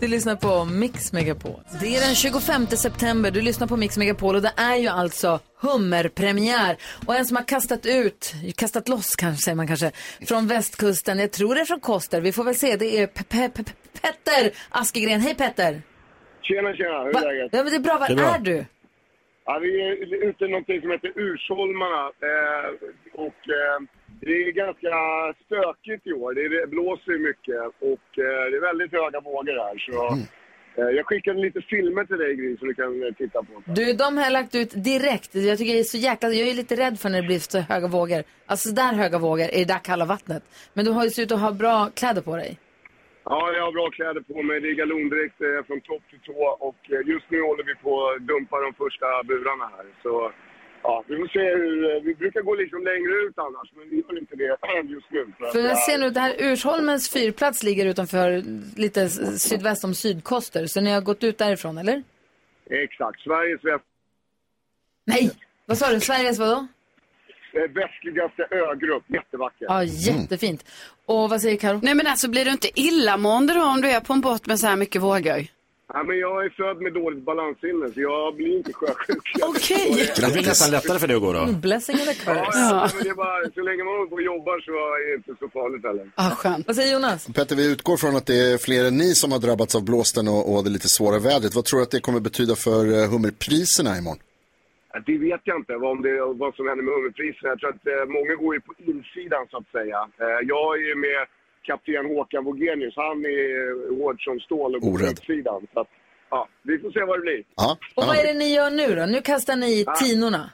Du 0.00 0.08
lyssnar 0.08 0.36
på 0.36 0.64
Mix 0.64 1.12
Megapol. 1.12 1.60
Det 1.80 1.96
är 1.96 2.00
den 2.00 2.14
25 2.14 2.66
september. 2.66 3.30
Du 3.30 3.40
lyssnar 3.40 3.66
på 3.66 3.76
Mix 3.76 3.98
Megapol 3.98 4.36
och 4.36 4.42
det 4.42 4.52
är 4.56 4.76
ju 4.76 4.88
alltså 4.88 5.40
hummerpremiär. 5.60 6.76
Och 7.06 7.14
en 7.16 7.26
som 7.26 7.36
har 7.36 7.44
kastat 7.44 7.86
ut, 7.86 8.32
kastat 8.56 8.88
loss 8.88 9.16
kanske 9.16 9.42
säger 9.42 9.56
man 9.56 9.66
kanske, 9.66 9.90
från 10.26 10.46
västkusten. 10.46 11.18
Jag 11.18 11.32
tror 11.32 11.54
det 11.54 11.60
är 11.60 11.64
från 11.64 11.80
Koster. 11.80 12.20
Vi 12.20 12.32
får 12.32 12.44
väl 12.44 12.54
se. 12.54 12.76
Det 12.76 12.98
är 12.98 13.06
Pe- 13.06 13.24
Pe- 13.28 13.52
Pe- 13.52 13.72
Petter 14.00 14.50
Askegren. 14.70 15.20
Hej 15.20 15.34
Petter! 15.34 15.82
Tjena, 16.42 16.74
tjena. 16.74 17.02
Hur 17.04 17.16
är 17.16 17.20
läget? 17.20 17.48
Ja, 17.52 17.62
men 17.62 17.70
det 17.72 17.76
är 17.76 17.80
bra. 17.80 17.98
Var 17.98 18.06
Det 18.06 18.12
är 18.12 18.16
bra. 18.16 18.34
är 18.34 18.38
du? 18.38 18.64
Ja, 19.48 19.58
vi 19.62 19.82
är 19.82 19.92
ute 20.28 20.44
i 20.44 20.48
någonting 20.48 20.80
som 20.80 20.90
heter 20.90 21.12
Ursholmarna. 21.14 22.02
Eh, 22.28 22.68
och 23.26 23.40
eh, 23.58 23.78
det 24.20 24.34
är 24.42 24.52
ganska 24.64 24.92
stökigt 25.44 26.06
i 26.06 26.12
år. 26.12 26.34
Det, 26.34 26.48
det 26.48 26.66
blåser 26.66 27.18
mycket 27.28 27.62
och 27.90 28.08
eh, 28.24 28.44
det 28.50 28.56
är 28.56 28.60
väldigt 28.70 28.92
höga 28.92 29.20
vågor 29.20 29.56
här. 29.64 29.76
Så, 29.86 29.98
eh, 30.80 30.90
jag 30.96 31.06
skickade 31.06 31.40
lite 31.40 31.60
filmer 31.60 32.04
till 32.04 32.18
dig, 32.18 32.36
Gry, 32.36 32.56
som 32.56 32.68
du 32.68 32.74
kan 32.74 33.02
eh, 33.02 33.14
titta 33.14 33.38
på. 33.42 33.52
Du, 33.64 33.92
de 33.92 34.16
har 34.16 34.24
jag 34.24 34.32
lagt 34.32 34.54
ut 34.54 34.84
direkt. 34.84 35.34
Jag 35.34 35.58
tycker 35.58 35.72
det 35.72 35.80
är 35.80 35.94
så 35.96 35.98
jäkla... 35.98 36.28
Jag 36.28 36.48
är 36.48 36.54
lite 36.54 36.76
rädd 36.76 37.00
för 37.00 37.08
när 37.08 37.22
det 37.22 37.26
blir 37.26 37.38
så 37.38 37.58
höga 37.58 37.88
vågor. 37.88 38.22
Alltså 38.46 38.68
så 38.68 38.74
där 38.74 38.92
höga 38.92 39.18
vågor 39.18 39.48
i 39.54 39.58
det 39.64 39.72
där 39.74 39.84
kalla 39.84 40.04
vattnet. 40.04 40.42
Men 40.74 40.84
du 40.84 40.90
har 40.90 41.04
ju 41.04 41.10
sett 41.10 41.24
ut 41.24 41.32
att 41.32 41.40
ha 41.40 41.52
bra 41.52 41.90
kläder 41.94 42.22
på 42.22 42.36
dig. 42.36 42.58
Ja, 43.30 43.52
jag 43.56 43.64
har 43.64 43.72
bra 43.72 43.90
kläder 43.90 44.20
på 44.20 44.42
mig. 44.42 44.60
Det 44.60 44.68
är 44.70 44.74
galondräkt 44.82 45.40
eh, 45.40 45.60
från 45.66 45.80
topp 45.80 46.02
till 46.10 46.20
tå 46.26 46.40
och 46.68 46.80
eh, 46.94 47.00
just 47.12 47.26
nu 47.32 47.38
håller 47.48 47.64
vi 47.70 47.74
på 47.74 47.92
att 48.08 48.22
dumpa 48.32 48.56
de 48.66 48.70
första 48.82 49.06
burarna 49.30 49.66
här. 49.76 49.86
Så 50.02 50.32
ja, 50.82 51.04
vi 51.08 51.16
får 51.16 51.28
se 51.28 51.44
hur... 51.60 51.96
eh, 51.96 52.02
Vi 52.02 52.14
brukar 52.14 52.40
gå 52.42 52.54
liksom 52.54 52.80
längre 52.84 53.12
ut 53.26 53.38
annars, 53.46 53.68
men 53.76 53.84
vi 53.90 53.96
gör 53.96 54.18
inte 54.18 54.36
det 54.36 54.56
just 54.96 55.10
nu. 55.10 55.20
att, 55.40 55.52
För 55.52 55.58
jag 55.60 55.70
ja, 55.70 55.76
ser 55.76 55.98
nu 55.98 56.06
att 56.06 56.14
det 56.14 56.20
här 56.20 56.34
Ursholmens 56.38 57.10
fyrplats 57.12 57.62
ligger 57.62 57.86
utanför 57.86 58.42
lite 58.80 59.08
sydväst 59.48 59.84
om 59.84 59.94
Sydkoster. 59.94 60.66
Så 60.66 60.80
ni 60.80 60.90
har 60.90 61.00
gått 61.00 61.24
ut 61.24 61.38
därifrån, 61.38 61.78
eller? 61.78 62.02
Exakt. 62.70 63.20
Sveriges 63.20 63.64
väst, 63.64 63.84
Nej! 65.06 65.30
Vad 65.66 65.78
sa 65.78 65.92
du? 65.92 66.00
Sveriges 66.00 66.38
vadå? 66.38 66.66
Eh, 67.58 67.70
västligaste 67.74 68.42
ögrupp. 68.50 69.04
Jättevacker. 69.08 69.66
Ja, 69.68 69.84
jättefint. 69.84 70.64
Och 71.06 71.30
vad 71.30 71.40
säger 71.42 71.56
Karo? 71.56 71.80
Nej 71.82 71.94
men 71.94 72.06
alltså 72.06 72.28
blir 72.28 72.44
du 72.44 72.50
inte 72.50 72.80
illamående 72.80 73.54
då 73.54 73.62
om 73.64 73.80
du 73.80 73.88
är 73.90 74.00
på 74.00 74.12
en 74.12 74.20
båt 74.20 74.46
med 74.46 74.58
så 74.60 74.66
här 74.66 74.76
mycket 74.76 75.02
vågor? 75.02 75.46
Ja, 75.94 76.02
men 76.02 76.18
jag 76.18 76.44
är 76.44 76.50
född 76.50 76.82
med 76.82 76.92
dåligt 76.94 77.24
balanssinne, 77.24 77.86
så 77.94 78.00
jag 78.00 78.36
blir 78.36 78.56
inte 78.56 78.72
sjösjuk. 78.72 79.22
Okej. 79.42 80.12
Det 80.16 80.32
blir 80.32 80.42
nästan 80.46 80.70
lättare 80.70 80.98
för 80.98 81.06
dig 81.06 81.16
att 81.16 81.22
gå 81.22 81.32
då. 81.32 81.46
Blessing 81.46 82.00
and 82.00 82.08
a 82.08 82.12
Ja, 82.26 82.34
curse. 82.34 82.58
ja, 82.58 82.88
men 82.94 83.02
det 83.04 83.10
är 83.10 83.14
bara, 83.14 83.50
så 83.54 83.60
länge 83.62 83.84
man 83.84 83.94
håller 83.94 84.06
på 84.10 84.14
och 84.14 84.22
jobbar 84.22 84.60
så 84.60 84.70
är 84.72 85.10
det 85.10 85.14
inte 85.16 85.32
så 85.40 85.48
farligt 85.48 85.84
heller. 85.86 86.10
Ah, 86.14 86.30
skönt. 86.30 86.66
Vad 86.66 86.76
säger 86.76 86.92
Jonas? 86.92 87.26
Petter, 87.34 87.56
vi 87.56 87.72
utgår 87.72 87.96
från 87.96 88.16
att 88.16 88.26
det 88.26 88.36
är 88.52 88.58
fler 88.58 88.84
än 88.84 88.96
ni 88.96 89.14
som 89.14 89.32
har 89.32 89.38
drabbats 89.38 89.74
av 89.74 89.84
blåsten 89.84 90.28
och, 90.28 90.54
och 90.54 90.64
det 90.64 90.70
lite 90.70 90.88
svåra 90.88 91.18
vädret. 91.18 91.54
Vad 91.54 91.64
tror 91.64 91.78
du 91.80 91.82
att 91.82 91.90
det 91.90 92.00
kommer 92.00 92.20
betyda 92.20 92.56
för 92.56 93.02
eh, 93.02 93.10
hummerpriserna 93.10 93.98
imorgon? 93.98 94.18
Ja, 94.92 95.00
Det 95.06 95.18
vet 95.18 95.40
jag 95.44 95.56
inte 95.60 95.76
vad, 95.76 95.90
om 95.90 96.02
det, 96.02 96.20
vad 96.42 96.54
som 96.54 96.68
händer 96.68 96.84
med 96.84 96.94
hummerpriserna. 96.94 97.48
Jag 97.48 97.58
tror 97.60 97.70
att 97.70 97.86
eh, 97.86 98.04
många 98.16 98.34
går 98.42 98.54
ju 98.54 98.60
på 98.60 98.72
insidan 98.78 99.46
så 99.50 99.56
att 99.56 99.70
säga. 99.76 99.98
Eh, 100.22 100.38
jag 100.52 100.66
är 100.78 100.82
ju 100.88 100.94
med 100.94 101.20
kapten 101.62 102.06
Håkan 102.06 102.44
Vogenius. 102.44 102.94
Han 102.96 103.18
är 103.24 103.98
hård 103.98 104.18
som 104.24 104.40
stål 104.40 104.74
och 104.74 104.80
går 104.80 104.98
på 104.98 105.04
utsidan. 105.12 105.66
Så 105.72 105.80
att, 105.80 105.90
ja, 106.30 106.48
vi 106.62 106.78
får 106.78 106.90
se 106.90 107.02
vad 107.04 107.18
det 107.18 107.22
blir. 107.22 107.42
Ja, 107.56 107.76
Och 107.96 108.04
vad 108.06 108.16
är 108.20 108.26
det 108.26 108.38
ni 108.38 108.48
gör 108.58 108.70
nu 108.80 108.88
då? 109.00 109.04
Nu 109.06 109.20
kastar 109.32 109.56
ni 109.56 109.70
i 109.80 109.84
tinorna. 110.02 110.44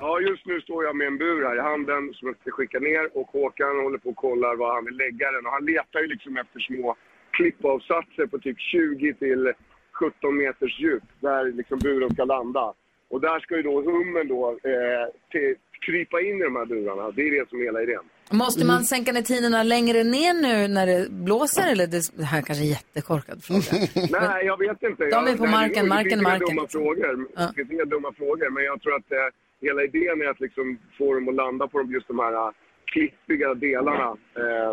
Ja, 0.00 0.20
just 0.20 0.46
nu 0.46 0.60
står 0.60 0.84
jag 0.84 0.96
med 0.96 1.06
en 1.06 1.18
bur 1.18 1.44
här 1.48 1.56
i 1.56 1.60
handen 1.60 2.02
som 2.14 2.28
jag 2.28 2.36
ska 2.40 2.50
skicka 2.50 2.78
ner 2.78 3.04
och 3.18 3.28
Håkan 3.36 3.76
håller 3.84 3.98
på 3.98 4.08
och 4.10 4.16
kollar 4.16 4.56
var 4.56 4.74
han 4.74 4.84
vill 4.84 4.96
lägga 4.96 5.32
den. 5.32 5.46
Och 5.46 5.52
han 5.52 5.64
letar 5.64 6.00
ju 6.00 6.06
liksom 6.06 6.36
efter 6.36 6.60
små 6.60 6.96
klippavsatser 7.36 8.26
på 8.26 8.38
typ 8.38 8.58
20 8.60 9.14
till 9.14 9.52
17 9.92 10.36
meters 10.36 10.80
djup 10.80 11.02
där 11.20 11.52
liksom 11.52 11.78
buren 11.78 12.10
ska 12.14 12.24
landa. 12.24 12.74
Och 13.14 13.20
där 13.20 13.40
ska 13.40 13.56
ju 13.56 13.62
då 13.62 13.74
hummen 13.90 14.28
då 14.28 14.42
eh, 14.50 15.04
till, 15.32 15.54
krypa 15.86 16.20
in 16.20 16.36
i 16.40 16.42
de 16.48 16.56
här 16.56 16.66
burarna. 16.66 17.10
Det 17.16 17.22
är 17.28 17.30
det 17.38 17.48
som 17.48 17.60
är 17.60 17.64
hela 17.64 17.82
idén. 17.82 18.04
Måste 18.30 18.64
man 18.66 18.84
sänka 18.84 19.12
ner 19.12 19.22
tinorna 19.22 19.62
längre 19.62 20.04
ner 20.04 20.34
nu 20.46 20.68
när 20.76 20.86
det 20.86 21.10
blåser? 21.10 21.66
Eller 21.72 21.86
det, 21.86 22.00
det 22.20 22.24
här 22.32 22.42
kanske 22.46 22.62
är 22.64 22.66
en 22.66 22.76
jättekorkad 22.78 23.38
fråga. 23.44 23.70
Nej, 24.20 24.46
jag 24.50 24.58
vet 24.64 24.82
inte. 24.90 25.02
De 25.04 25.10
Jag- 25.10 25.28
är 25.28 25.36
på 25.36 25.42
nej, 25.42 25.52
marken, 25.58 25.82
det 25.84 25.88
marken 25.96 26.10
finns 26.10 26.14
är 26.14 26.18
inga 26.20 26.28
marken, 26.30 26.48
Dumma 26.48 26.62
liksom. 26.62 26.80
frågor. 26.80 27.26
Ja. 27.36 27.42
Det 27.48 27.54
finns 27.58 27.70
inga 27.72 27.84
dumma 27.94 28.12
frågor, 28.20 28.50
men 28.50 28.64
jag 28.70 28.76
tror 28.82 28.94
att 29.00 29.12
eh, 29.12 29.28
hela 29.66 29.80
idén 29.88 30.16
är 30.24 30.28
att 30.34 30.40
liksom 30.40 30.78
få 30.98 31.14
dem 31.14 31.28
att 31.28 31.34
landa 31.34 31.64
på 31.68 31.78
de- 31.78 31.92
just 31.96 32.08
de 32.08 32.18
här 32.18 32.32
eh, 32.32 32.50
klippiga 32.92 33.54
delarna. 33.54 34.08
Eh, 34.42 34.72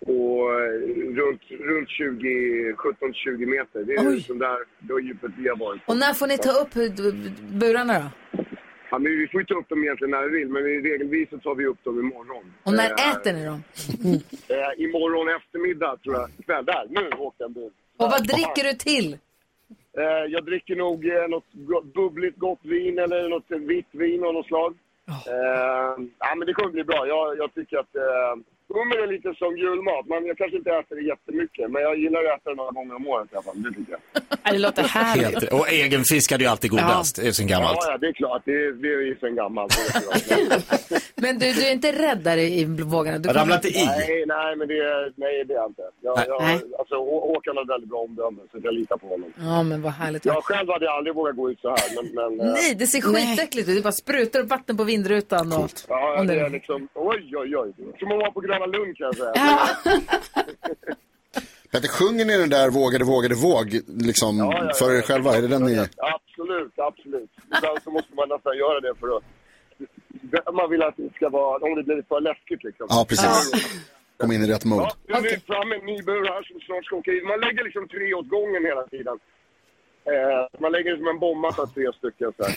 och 0.00 0.52
eh, 0.60 0.70
runt, 1.20 1.42
runt 1.50 1.88
20, 1.88 2.72
17-20 2.72 3.46
meter. 3.46 3.84
Det 3.84 3.92
är 3.94 4.08
Oj. 4.08 4.14
liksom 4.14 4.38
där 4.38 4.58
då 4.78 5.00
djupet 5.00 5.30
vi 5.38 5.48
har 5.48 5.56
varit. 5.56 5.80
Och 5.86 5.96
när 5.96 6.12
får 6.14 6.26
ni 6.26 6.38
ta 6.38 6.50
upp 6.62 6.76
eh, 6.76 7.52
burarna 7.60 7.98
då? 7.98 8.08
Ja, 8.90 8.98
men 8.98 9.12
vi 9.18 9.28
får 9.28 9.40
ju 9.40 9.46
ta 9.46 9.54
upp 9.54 9.68
dem 9.68 9.82
egentligen 9.84 10.10
när 10.10 10.22
vi 10.28 10.38
vill, 10.38 10.48
men 10.48 10.62
i 10.66 10.80
regelvis 10.80 11.30
så 11.30 11.38
tar 11.38 11.54
vi 11.54 11.66
upp 11.66 11.84
dem 11.84 11.98
imorgon. 12.00 12.52
Och 12.62 12.72
när 12.72 12.90
Eh, 12.90 13.10
äter 13.10 13.32
ni 13.32 13.44
dem? 13.44 13.62
Eh, 14.48 14.84
imorgon 14.84 15.28
eftermiddag 15.36 15.96
tror 16.02 16.14
jag. 16.14 16.28
Kväll. 16.46 16.64
Där, 16.64 16.86
nu 16.90 17.08
åkte 17.16 17.44
en 17.44 17.52
bil. 17.52 17.70
Och 17.96 18.10
vad 18.10 18.26
dricker 18.26 18.64
du 18.64 18.72
till? 18.72 19.18
Eh, 19.98 20.24
jag 20.28 20.44
dricker 20.44 20.76
nog 20.76 21.06
eh, 21.08 21.28
något 21.28 21.44
go- 21.52 21.82
bubbligt 21.94 22.38
gott 22.38 22.58
vin 22.62 22.98
eller 22.98 23.28
något 23.28 23.50
vitt 23.50 23.88
vin 23.92 24.24
av 24.24 24.34
något 24.34 24.46
slag. 24.46 24.74
Eh, 25.08 26.04
ja, 26.18 26.34
men 26.36 26.46
det 26.46 26.52
kommer 26.52 26.70
bli 26.72 26.84
bra. 26.84 27.06
Jag, 27.08 27.38
jag 27.38 27.54
tycker 27.54 27.76
att 27.78 27.96
eh, 27.96 28.34
hummer 28.74 28.96
är 29.02 29.06
lite 29.14 29.34
som 29.42 29.56
julmat. 29.64 30.04
Man, 30.12 30.26
jag 30.26 30.36
kanske 30.38 30.56
inte 30.56 30.70
äter 30.70 30.96
det 30.96 31.02
jättemycket, 31.02 31.70
men 31.70 31.82
jag 31.82 31.98
gillar 31.98 32.20
att 32.24 32.40
äta 32.40 32.50
det 32.50 32.56
några 32.56 32.70
gånger 32.70 32.94
om 32.94 33.06
året 33.06 33.28
i 33.32 33.34
alla 33.36 33.42
fall. 33.42 33.62
Det 33.62 33.68
tycker 33.76 33.92
jag. 33.92 34.00
Ja, 34.44 34.52
det 34.52 34.58
låter 34.58 34.82
härligt. 34.82 35.26
Helt, 35.34 35.52
och 35.52 35.68
egen 35.68 36.02
fisk 36.04 36.32
är 36.32 36.38
ju 36.38 36.46
alltid 36.46 36.70
godast. 36.70 37.18
Är 37.18 37.32
sen 37.32 37.46
gammalt. 37.46 37.78
Ja, 37.80 37.90
ja, 37.92 37.98
det 37.98 38.06
är 38.06 38.12
klart. 38.12 38.42
Det, 38.44 38.72
det 38.82 38.88
är 38.88 39.00
ju 39.00 39.16
sen 39.20 39.34
gammalt. 39.36 39.72
Men 41.14 41.38
du, 41.38 41.52
du 41.52 41.66
är 41.66 41.72
inte 41.72 41.92
rädd 41.92 42.18
där 42.24 42.36
i 42.38 42.64
vågorna? 42.64 43.18
Du 43.18 43.54
inte 43.54 43.68
i. 43.68 43.86
Nej, 43.86 44.24
nej, 44.26 44.56
men 44.56 44.68
det, 44.68 44.74
är- 44.78 45.12
nej, 45.16 45.44
det 45.44 45.54
är 45.54 45.56
jag 45.56 45.70
inte. 45.70 45.82
Jag, 46.00 46.18
jag, 46.26 46.42
alltså, 46.78 46.94
Hå- 46.94 47.20
Håkan 47.32 47.56
har 47.56 47.64
väldigt 47.66 47.90
bra 47.90 47.98
omdöme, 47.98 48.38
så 48.52 48.58
jag 48.62 48.74
litar 48.74 48.96
på 48.96 49.06
honom. 49.08 49.32
Ja, 49.38 49.62
men 49.62 49.82
vad 49.82 49.92
härligt. 49.92 50.24
Jag 50.24 50.44
själv 50.44 50.68
hade 50.70 50.90
aldrig 50.90 51.14
vågat 51.14 51.36
gå 51.36 51.50
ut 51.50 51.60
så 51.60 51.68
här, 51.68 51.78
men... 51.96 52.14
men 52.36 52.46
eh, 52.46 52.52
Nej, 52.52 52.74
det 52.74 52.86
ser 52.86 53.00
skitäckligt 53.00 53.68
ut. 53.68 53.76
Det 53.76 53.82
bara 53.82 53.92
sprutar 53.92 54.40
upp 54.40 54.50
vatten 54.50 54.76
på 54.76 54.84
vindrutan. 54.84 55.52
Och... 55.52 55.70
Ja, 55.88 56.22
det- 56.24 56.34
är 56.40 56.50
liksom, 56.50 56.88
oj, 56.94 57.32
oj, 57.36 57.56
oj. 57.56 57.72
Som 57.98 58.12
att 58.12 58.18
vara 58.18 58.30
på 58.30 58.40
Gröna 58.58 58.66
Lund 58.66 58.96
kan 58.96 59.06
jag 59.06 59.16
säga. 59.16 59.32
Petter, 61.70 61.88
sjunger 61.88 62.24
ni 62.24 62.38
den 62.38 62.50
där 62.50 62.70
vågade, 62.70 63.04
vågade, 63.04 63.34
våg 63.34 63.66
liksom 63.86 64.38
Ja, 64.38 64.52
ja, 64.52 64.64
ja. 64.64 64.74
för 64.74 64.94
er 64.98 65.02
själva? 65.02 65.36
Är 65.36 65.42
det 65.42 65.48
den 65.48 65.62
ni... 65.62 65.78
Absolut, 66.14 66.72
absolut. 66.76 67.30
Ibland 67.56 67.82
så 67.84 67.90
måste 67.90 68.14
man 68.14 68.28
nästan 68.28 68.56
göra 68.58 68.80
det 68.80 68.94
för 69.00 69.16
att... 69.16 69.24
Man 70.54 70.70
vill 70.70 70.82
att 70.82 70.96
det 70.96 71.14
ska 71.14 71.28
vara, 71.28 71.64
om 71.66 71.74
det 71.74 71.82
blir 71.82 72.02
för 72.08 72.20
läskigt 72.20 72.64
liksom. 72.64 72.86
Ja, 72.90 73.06
precis. 73.08 73.52
Kom 74.16 74.32
in 74.32 74.42
i 74.42 74.46
rätt 74.46 74.64
mode. 74.64 74.82
Ja, 75.06 75.20
nu 75.20 75.28
är 75.28 75.32
vi 75.36 75.40
framme 75.40 75.74
en 75.74 75.86
ny 75.86 76.02
bur 76.02 76.24
här 76.24 76.42
som 76.42 76.60
snart 76.60 76.84
ska 76.84 76.96
åka 76.96 77.10
in. 77.10 77.26
Man 77.26 77.40
lägger 77.40 77.64
liksom 77.64 77.88
tre 77.88 78.14
åt 78.14 78.28
gången 78.28 78.64
hela 78.64 78.84
tiden. 78.86 79.18
Eh, 80.12 80.60
man 80.60 80.72
lägger 80.72 80.96
som 80.96 81.08
en 81.08 81.18
bommatta, 81.18 81.66
tre 81.66 81.92
stycken 81.98 82.32
så 82.36 82.44
här. 82.44 82.54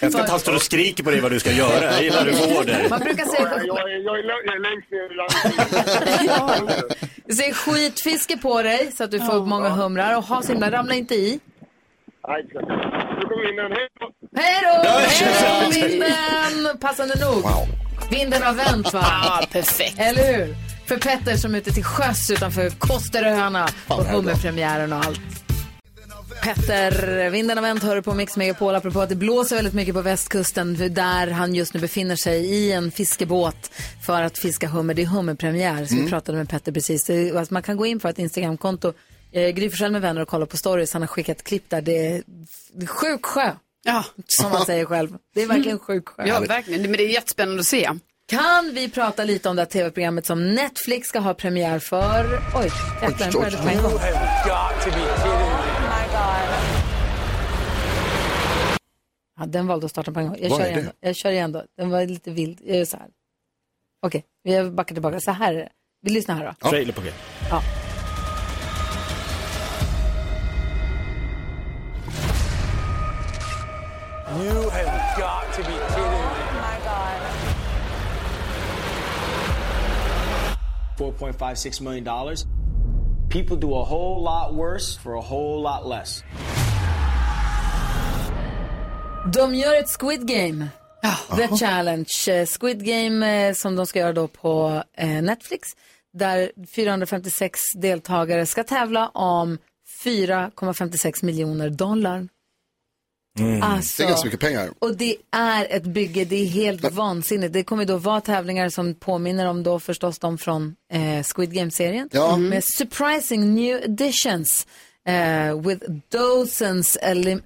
Jag 0.00 0.12
ska 0.12 0.18
inte 0.20 0.30
han 0.30 0.40
står 0.40 0.54
och 0.54 0.62
skriker 0.62 1.04
på 1.04 1.10
dig 1.10 1.20
vad 1.20 1.30
du 1.30 1.40
ska 1.40 1.52
göra. 1.52 1.84
Jag 1.92 2.02
gillar 2.02 2.24
hur 2.24 2.32
du 2.32 2.54
går 2.54 2.64
där. 2.64 2.88
Man 2.88 3.00
brukar 3.00 3.24
säga, 3.24 3.50
jag, 3.56 3.66
jag, 3.66 3.90
är, 3.90 3.98
lä- 4.22 4.42
jag 4.44 4.56
är 4.56 4.60
längst 4.60 4.90
ner 4.90 5.12
i 5.12 5.16
ranken. 5.16 6.86
du 7.26 7.34
säger 7.34 7.54
skitfiske 7.54 8.36
på 8.36 8.62
dig 8.62 8.92
så 8.96 9.04
att 9.04 9.10
du 9.10 9.20
får 9.20 9.34
upp 9.34 9.46
många 9.46 9.68
humrar. 9.68 10.16
Och 10.16 10.24
ha 10.24 10.42
så 10.42 10.52
himla, 10.52 10.70
ramla 10.70 10.94
inte 10.94 11.14
i. 11.14 11.40
Nej, 12.28 12.44
nu 12.52 12.60
kommer 12.60 13.46
vinden. 13.46 13.72
Hej 13.72 13.88
då! 14.00 14.10
Hej 14.40 14.60
då! 14.62 14.90
Hej 14.98 15.62
då, 15.64 15.80
vinden! 15.80 16.78
Passande 16.80 17.14
nog. 17.26 17.44
Vinden 18.10 18.42
har 18.42 18.52
vänt, 18.52 18.92
va? 18.92 19.04
Ja, 19.24 19.46
perfekt. 19.52 19.98
Eller 19.98 20.32
hur? 20.36 20.54
För 20.88 20.96
Petter 20.96 21.36
som 21.36 21.54
är 21.54 21.58
ute 21.58 21.70
till 21.72 21.84
sjöss 21.84 22.30
utanför 22.30 22.70
Kosteröarna 22.70 23.68
på 23.86 23.94
hummerpremiären 23.94 24.92
och 24.92 25.04
allt. 25.04 25.20
Petter, 26.44 27.30
vinden 27.30 27.56
har 27.58 27.62
vänt, 27.62 27.82
hör 27.82 28.00
på 28.00 28.14
Mix 28.14 28.36
Megapol 28.36 28.74
apropå 28.74 29.00
att 29.00 29.08
det 29.08 29.14
blåser 29.14 29.56
väldigt 29.56 29.74
mycket 29.74 29.94
på 29.94 30.00
västkusten 30.02 30.94
där 30.94 31.30
han 31.30 31.54
just 31.54 31.74
nu 31.74 31.80
befinner 31.80 32.16
sig 32.16 32.44
i 32.44 32.72
en 32.72 32.90
fiskebåt 32.90 33.70
för 34.06 34.22
att 34.22 34.38
fiska 34.38 34.68
hummer. 34.68 34.94
Det 34.94 35.02
är 35.02 35.06
hummerpremiär, 35.06 35.86
så 35.86 35.94
vi 35.94 36.08
pratade 36.08 36.38
med 36.38 36.48
Petter 36.48 36.72
precis. 36.72 37.04
Det, 37.04 37.36
alltså 37.36 37.54
man 37.54 37.62
kan 37.62 37.76
gå 37.76 37.86
in 37.86 38.00
på 38.00 38.08
ett 38.08 38.18
Instagramkonto, 38.18 38.92
eh, 39.32 39.48
Gry 39.48 39.70
med 39.90 40.00
vänner 40.02 40.20
och 40.20 40.28
kolla 40.28 40.46
på 40.46 40.56
stories. 40.56 40.92
Han 40.92 41.02
har 41.02 41.06
skickat 41.06 41.44
klipp 41.44 41.70
där. 41.70 41.80
Det 41.80 42.06
är, 42.06 42.22
sjuk 42.86 43.26
sjö, 43.26 43.50
Ja. 43.84 44.04
som 44.26 44.52
han 44.52 44.66
säger 44.66 44.84
själv. 44.84 45.08
Det 45.34 45.42
är 45.42 45.46
verkligen 45.46 45.78
sjuk 45.78 46.08
sjö. 46.08 46.26
ja, 46.26 46.40
verkligen. 46.40 46.82
Men 46.82 46.92
det 46.92 47.02
är 47.02 47.08
jättespännande 47.08 47.60
att 47.60 47.66
se. 47.66 47.90
Kan 48.28 48.70
vi 48.74 48.88
prata 48.88 49.24
lite 49.24 49.48
om 49.48 49.56
det 49.56 49.62
här 49.62 49.66
tv-programmet 49.66 50.26
som 50.26 50.54
Netflix 50.54 51.08
ska 51.08 51.18
ha 51.18 51.34
premiär 51.34 51.78
för? 51.78 52.40
Oj, 52.54 52.70
jäklar, 53.02 53.18
den 53.18 53.32
började 53.32 53.56
på 53.56 53.68
en 53.68 53.82
gång. 53.82 53.92
Ja, 59.38 59.46
den 59.46 59.66
valde 59.66 59.84
att 59.84 59.90
starta 59.90 60.12
på 60.12 60.20
en 60.20 60.26
gång. 60.28 60.36
Jag 60.40 60.50
Vad 60.50 60.58
kör 60.58 60.66
är 60.66 60.70
igen 60.70 60.84
det? 60.84 60.90
då. 61.00 61.08
Jag 61.08 61.16
kör 61.16 61.30
igen 61.30 61.52
då. 61.52 61.62
Den 61.76 61.90
var 61.90 62.06
lite 62.06 62.30
vild. 62.30 62.60
Jag 62.64 62.76
gör 62.76 62.84
så 62.84 62.96
här. 62.96 63.08
Okej, 64.06 64.24
vi 64.42 64.70
backar 64.70 64.94
tillbaka. 64.94 65.20
Så 65.20 65.30
här 65.30 65.54
är 65.54 65.58
det. 65.58 65.68
Vi 66.02 66.10
lyssnar 66.10 66.34
här 66.36 66.54
då. 66.60 66.68
Trailer 66.70 66.92
på 66.92 67.00
G. 67.00 67.10
Ja. 67.50 67.62
You 74.36 74.70
have 74.70 75.16
got 75.18 75.52
to 75.54 75.62
be 75.62 75.76
kidding 75.94 76.24
me. 76.58 76.64
$4.56 80.98 81.80
million. 81.80 82.04
People 83.28 83.56
do 83.56 83.74
a 83.74 83.84
whole 83.84 84.22
lot 84.22 84.54
worse 84.54 84.96
for 84.96 85.14
a 85.16 85.20
whole 85.20 85.60
lot 85.62 85.86
less. 85.86 86.22
De 89.32 89.54
gör 89.54 89.74
ett 89.74 89.88
Squid 90.00 90.26
Game. 90.28 90.68
The 91.36 91.56
Challenge. 91.56 92.08
Eh, 92.28 92.46
Squid 92.46 92.84
Game 92.84 93.48
eh, 93.48 93.54
som 93.54 93.76
de 93.76 93.86
ska 93.86 93.98
göra 93.98 94.12
då 94.12 94.28
på 94.28 94.82
eh, 94.96 95.22
Netflix. 95.22 95.68
Där 96.12 96.52
456 96.74 97.60
deltagare 97.76 98.46
ska 98.46 98.64
tävla 98.64 99.08
om 99.08 99.58
4,56 100.04 101.24
miljoner 101.24 101.70
dollar. 101.70 102.28
Alltså, 103.62 104.02
Det 104.02 104.06
är 104.06 104.08
ganska 104.08 104.26
mycket 104.26 104.40
pengar. 104.40 104.70
Och 104.78 104.96
det 104.96 105.16
är 105.30 105.66
ett 105.70 105.82
bygge, 105.84 106.24
det 106.24 106.36
är 106.36 106.46
helt 106.46 106.92
vansinnigt. 106.92 107.52
Det 107.52 107.64
kommer 107.64 107.84
då 107.84 107.96
vara 107.96 108.20
tävlingar 108.20 108.68
som 108.68 108.94
påminner 108.94 109.46
om 109.46 109.62
då 109.62 109.80
förstås 109.80 110.18
de 110.18 110.38
från 110.38 110.76
eh, 110.92 111.22
Squid 111.22 111.52
Game-serien. 111.52 112.08
Ja. 112.12 112.36
Med 112.36 112.64
surprising 112.64 113.54
new 113.54 113.76
additions. 113.84 114.66
Eh, 115.08 115.60
with 115.60 115.86
dozens 116.08 116.98
elim 117.02 117.42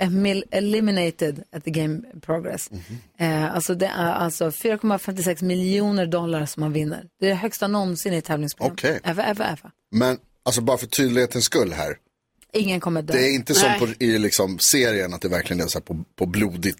eliminated 0.50 1.44
at 1.52 1.64
the 1.64 1.70
game 1.70 2.02
progress. 2.20 2.70
Eh, 3.18 3.54
alltså 3.54 3.74
det 3.74 3.86
är 3.86 4.12
alltså 4.12 4.50
4,56 4.50 5.44
miljoner 5.44 6.06
dollar 6.06 6.46
som 6.46 6.60
man 6.60 6.72
vinner. 6.72 7.04
Det 7.20 7.26
är 7.26 7.30
det 7.30 7.36
högsta 7.36 7.68
någonsin 7.68 8.14
i 8.14 8.22
tävlingsprogram. 8.22 8.72
Okej. 8.72 9.00
Ever, 9.04 9.30
ever, 9.30 9.44
ever. 9.44 9.70
Men 9.90 10.18
alltså 10.42 10.60
bara 10.60 10.78
för 10.78 10.86
tydlighetens 10.86 11.44
skull 11.44 11.72
här. 11.72 11.96
Ingen 12.52 12.80
kommer 12.80 13.02
dö. 13.02 13.12
Det 13.12 13.28
är 13.28 13.34
inte 13.34 13.54
som 13.54 13.70
på, 13.78 13.88
i 13.98 14.18
liksom 14.18 14.58
serien 14.58 15.14
att 15.14 15.20
det 15.20 15.28
verkligen 15.28 15.60
är 15.60 15.66
så 15.66 15.78
här 15.78 15.84
på, 15.84 16.04
på 16.16 16.26
blodigt, 16.26 16.78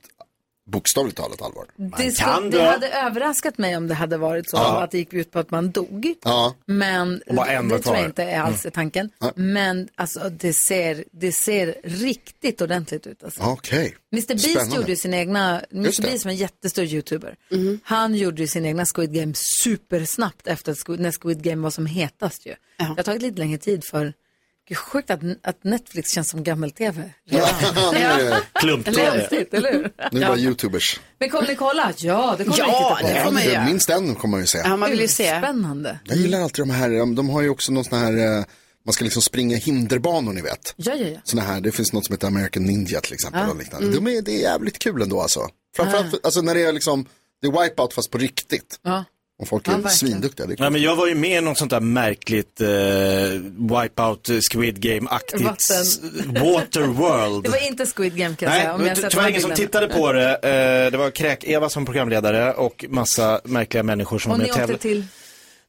bokstavligt 0.68 1.16
talat 1.16 1.42
allvar. 1.42 1.64
Det, 1.76 2.12
skulle, 2.12 2.50
det 2.50 2.62
hade 2.64 2.88
överraskat 2.88 3.58
mig 3.58 3.76
om 3.76 3.88
det 3.88 3.94
hade 3.94 4.16
varit 4.16 4.50
så 4.50 4.56
Ja. 4.56 4.82
att 4.82 4.90
det 4.90 4.98
gick 4.98 5.12
ut 5.12 5.30
på 5.30 5.38
att 5.38 5.50
man 5.50 5.70
dog. 5.70 6.14
Ja. 6.24 6.54
Men 6.66 7.22
det 7.26 7.34
var 7.34 7.78
tror 7.78 7.96
jag 7.96 8.04
inte 8.04 8.22
är 8.22 8.40
alls 8.40 8.66
är 8.66 8.70
tanken. 8.70 9.10
Nej. 9.20 9.32
Men 9.34 9.88
alltså, 9.94 10.28
det, 10.30 10.52
ser, 10.52 11.04
det 11.12 11.32
ser 11.32 11.74
riktigt 11.84 12.60
ordentligt 12.60 13.06
ut. 13.06 13.24
Alltså. 13.24 13.42
Okej. 13.42 13.96
Mr 14.12 14.26
Beast 14.28 14.50
Spännande. 14.50 14.76
gjorde 14.76 14.90
ju 14.90 14.96
sin 14.96 15.14
egna, 15.14 15.62
Mr. 15.72 16.02
Beast 16.02 16.20
som 16.22 16.28
är 16.28 16.32
en 16.32 16.36
jättestor 16.36 16.84
youtuber. 16.84 17.36
Han 17.82 18.14
gjorde 18.14 18.42
ju 18.42 18.48
sin 18.48 18.64
egna 18.66 18.84
Squid 18.94 19.12
Game 19.12 19.32
supersnabbt 19.64 20.46
efter 20.46 20.72
att 20.72 20.78
Squid, 20.86 21.00
när 21.00 21.12
Squid 21.22 21.42
Game 21.42 21.62
var 21.62 21.70
som 21.70 21.86
hetast 21.86 22.46
ju. 22.46 22.54
Det 22.78 22.84
har 22.84 23.02
tagit 23.02 23.22
lite 23.22 23.38
längre 23.38 23.58
tid 23.58 23.84
för, 23.84 24.12
Gud, 24.68 24.78
sjukt 24.78 25.10
att, 25.10 25.20
att 25.42 25.64
Netflix 25.64 26.10
känns 26.10 26.28
som 26.28 26.44
gammel-tv. 26.44 27.10
Nu 27.30 27.38
är 27.38 28.18
det- 28.18 28.40
Konstigt, 28.84 29.54
eller 29.54 29.72
hur? 29.72 29.82
Nu 30.12 30.18
är 30.18 30.20
det 30.20 30.26
bara 30.26 30.36
youtubers. 30.38 31.00
Men 31.18 31.30
kommer 31.30 31.48
ni 31.48 31.54
kolla? 31.56 31.92
Ja, 31.96 32.34
det 32.38 32.44
kommer 32.44 32.58
Ja, 32.58 32.96
vi 33.00 33.04
titta 33.06 33.24
på. 33.24 33.30
det 33.34 33.44
Ja. 33.52 33.64
Minst 33.64 33.90
en 33.90 34.14
kommer 34.14 34.30
man 34.32 34.40
ju 34.40 34.46
se. 34.46 34.58
Ja, 34.58 34.76
man 34.76 34.90
vill 34.90 35.00
ju 35.00 35.08
se. 35.08 35.38
Spännande. 35.38 35.98
Jag 36.04 36.16
gillar 36.16 36.40
alltid 36.40 36.62
de 36.62 36.70
här, 36.70 37.14
de- 37.16 37.28
har 37.30 37.42
ju 37.42 37.48
också 37.48 37.72
någon 37.72 37.84
sån 37.84 37.98
här, 37.98 38.38
eh, 38.38 38.44
man 38.86 38.92
ska 38.92 39.04
liksom 39.04 39.22
springa 39.22 39.56
hinderbanor 39.56 40.32
ni 40.32 40.40
vet. 40.42 40.74
Ja, 40.76 40.94
ja, 40.94 41.06
ja. 41.08 41.18
Såna 41.24 41.42
här, 41.42 41.60
det 41.60 41.72
finns 41.72 41.92
något 41.92 42.06
som 42.06 42.12
heter 42.12 42.26
American 42.26 42.62
Ninja 42.64 43.00
till 43.00 43.14
exempel. 43.14 43.40
Ja. 43.44 43.50
Och 43.50 43.56
liknande. 43.58 43.86
Mm. 43.88 44.04
De 44.04 44.16
är, 44.16 44.22
det 44.22 44.32
är 44.32 44.40
jävligt 44.40 44.78
kul 44.78 45.02
ändå 45.02 45.20
alltså. 45.20 45.48
Framförallt 45.76 46.24
alltså, 46.24 46.40
när 46.42 46.54
det 46.54 46.62
är 46.62 46.72
liksom, 46.72 47.06
det 47.42 47.48
är 47.48 47.62
wipeout 47.62 47.94
fast 47.94 48.10
på 48.10 48.18
riktigt. 48.18 48.80
Ja. 48.82 49.04
Och 49.40 49.48
folk 49.48 49.68
Ja, 49.68 49.72
är 49.72 49.76
verkligen. 49.76 49.96
svinduktiga. 49.96 50.46
Det 50.46 50.52
är 50.54 50.56
Nej, 50.60 50.70
men 50.70 50.82
jag 50.82 50.96
var 50.96 51.06
ju 51.06 51.14
med 51.14 51.38
i 51.38 51.40
något 51.40 51.58
sånt 51.58 51.70
där 51.70 51.80
märkligt 51.80 52.60
eh, 52.60 52.68
Wipeout 53.82 54.28
eh, 54.28 54.38
Squid 54.52 54.78
Game-aktigt. 54.80 55.42
Waterworld. 56.26 57.44
Det 57.44 57.50
var 57.50 57.66
inte 57.68 57.86
Squid 57.86 58.16
Game 58.16 58.34
kan 58.36 58.48
jag 58.48 58.58
säga. 58.58 58.74
Om 58.74 58.80
det 58.80 58.88
jag 58.88 58.96
var 59.02 59.10
tyvärr 59.10 59.28
ingen 59.28 59.40
som 59.42 59.50
tittade 59.54 59.88
på 59.88 60.12
det. 60.12 60.34
Eh, 60.34 60.90
det 60.90 60.98
var 60.98 61.10
Kräk-Eva 61.10 61.68
som 61.68 61.84
programledare 61.84 62.52
och 62.52 62.84
massa 62.88 63.40
märkliga 63.44 63.82
människor 63.82 64.18
som 64.18 64.32
Och 64.32 64.38
var 64.38 64.44
med 64.44 64.50
och 64.50 64.56
åkte 64.56 64.60
tävlade. 64.60 64.82
till? 64.82 65.04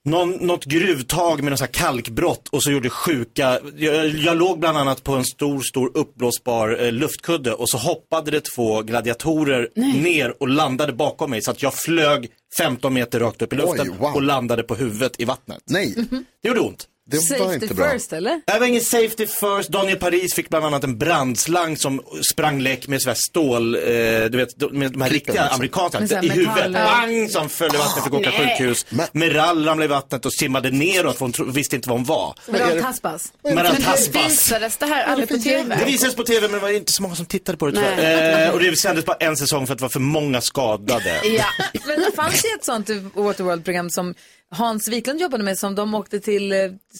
Någon, 0.05 0.31
något 0.31 0.65
gruvtag 0.65 1.43
med 1.43 1.51
någon 1.51 1.57
sån 1.57 1.65
här 1.65 1.73
kalkbrott 1.73 2.47
och 2.47 2.63
så 2.63 2.71
gjorde 2.71 2.89
sjuka, 2.89 3.59
jag, 3.77 4.07
jag 4.07 4.38
låg 4.38 4.59
bland 4.59 4.77
annat 4.77 5.03
på 5.03 5.13
en 5.13 5.25
stor, 5.25 5.62
stor 5.62 5.91
uppblåsbar 5.93 6.83
eh, 6.83 6.91
luftkudde 6.91 7.53
och 7.53 7.69
så 7.69 7.77
hoppade 7.77 8.31
det 8.31 8.41
två 8.55 8.81
gladiatorer 8.81 9.69
ner 10.01 10.41
och 10.41 10.47
landade 10.47 10.93
bakom 10.93 11.29
mig 11.29 11.41
så 11.41 11.51
att 11.51 11.63
jag 11.63 11.73
flög 11.73 12.29
15 12.57 12.93
meter 12.93 13.19
rakt 13.19 13.41
upp 13.41 13.53
i 13.53 13.55
luften 13.55 13.91
Oj, 13.91 13.97
wow. 13.99 14.15
och 14.15 14.21
landade 14.21 14.63
på 14.63 14.75
huvudet 14.75 15.19
i 15.19 15.25
vattnet. 15.25 15.63
Nej, 15.65 15.95
Det 16.41 16.47
gjorde 16.47 16.59
ont. 16.59 16.88
Safety 17.17 17.67
first, 17.67 18.13
eller? 18.13 18.41
Det 18.45 18.59
var 18.59 18.67
ingen 18.67 18.81
safety 18.81 19.27
first. 19.27 19.69
Daniel 19.69 19.97
Paris 19.97 20.33
fick 20.33 20.49
bland 20.49 20.65
annat 20.65 20.83
en 20.83 20.97
brandslang 20.97 21.77
som 21.77 22.01
sprang 22.31 22.59
läck 22.61 22.87
med 22.87 23.01
sådär 23.01 23.15
stål, 23.15 23.75
eh, 23.75 23.81
du 24.29 24.37
vet, 24.37 24.71
med 24.71 24.91
de 24.91 25.01
här 25.01 25.09
riktiga 25.09 25.43
amerikanska, 25.43 26.21
i 26.23 26.29
huvudet. 26.29 26.73
Bang! 26.73 27.31
Som 27.31 27.49
föll 27.49 27.75
i 27.75 27.77
vattnet, 27.77 28.03
fick 28.03 28.13
åka 28.13 28.31
sjukhus. 28.31 28.85
Meral 29.11 29.65
ramlade 29.65 29.85
i 29.85 29.87
vattnet 29.87 30.25
och 30.25 30.33
simmade 30.33 30.71
neråt 30.71 31.17
för 31.17 31.25
hon 31.25 31.51
visste 31.53 31.75
inte 31.75 31.89
var 31.89 31.95
hon 31.95 32.05
var. 32.05 32.35
Meral 32.47 32.81
Taspas. 32.81 33.33
Meral 33.43 33.75
Taspas. 33.75 34.29
visades 34.29 34.77
det 34.77 34.85
här 34.85 35.03
aldrig 35.03 35.29
på 35.29 35.37
tv? 35.37 35.75
Det 35.79 35.85
visades 35.85 36.15
på 36.15 36.23
tv 36.23 36.41
men 36.41 36.51
det 36.51 36.59
var 36.59 36.69
inte 36.69 36.91
så 36.91 37.01
många 37.01 37.15
som 37.15 37.25
tittade 37.25 37.57
på 37.57 37.65
det 37.65 37.71
tyvärr. 37.71 38.47
Eh, 38.47 38.53
och 38.53 38.59
det 38.59 38.79
sändes 38.79 39.05
bara 39.05 39.17
en 39.19 39.37
säsong 39.37 39.67
för 39.67 39.73
att 39.73 39.79
det 39.79 39.83
var 39.83 39.89
för 39.89 39.99
många 39.99 40.41
skadade. 40.41 41.21
Ja, 41.23 41.45
men 41.87 41.99
det 41.99 42.11
fanns 42.15 42.45
ju 42.45 42.49
ett 42.55 42.65
sånt 42.65 42.89
Waterworld-program 43.13 43.89
som 43.89 44.15
Hans 44.51 44.88
Wiklund 44.88 45.21
jobbade 45.21 45.43
med 45.43 45.57
som 45.57 45.75
de 45.75 45.93
åkte 45.93 46.19
till 46.19 46.51
eh, 46.51 46.57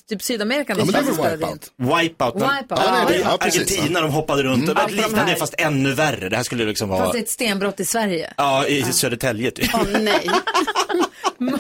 typ 0.09 0.21
Sydamerika. 0.21 0.75
Ja, 0.77 0.85
men 0.85 1.05
det 1.05 1.13
spelade 1.13 1.35
Wipeout? 1.35 1.71
Wipeout. 1.77 2.35
men- 2.35 2.57
Wipeout. 2.57 2.81
Ja, 2.85 3.05
det 3.07 3.15
är 3.15 3.19
Ja, 3.19 3.38
Argentina, 3.39 4.01
de 4.01 4.12
hoppade 4.12 4.43
runt. 4.43 4.63
Mm. 4.63 4.67
Det 4.75 4.81
var 4.81 4.88
de 4.89 4.95
liknande 4.95 5.31
här. 5.31 5.35
fast 5.35 5.55
ännu 5.57 5.93
värre. 5.93 6.29
Det 6.29 6.35
här 6.35 6.43
skulle 6.43 6.65
liksom 6.65 6.89
Fast 6.89 6.99
vara... 7.01 7.12
det 7.12 7.17
är 7.19 7.23
ett 7.23 7.29
stenbrott 7.29 7.79
i 7.79 7.85
Sverige. 7.85 8.33
Ja, 8.38 8.67
i 8.67 8.83
Södertälje 8.83 9.51
typ. 9.51 9.69
Åh 9.73 9.83
nej. 9.99 10.29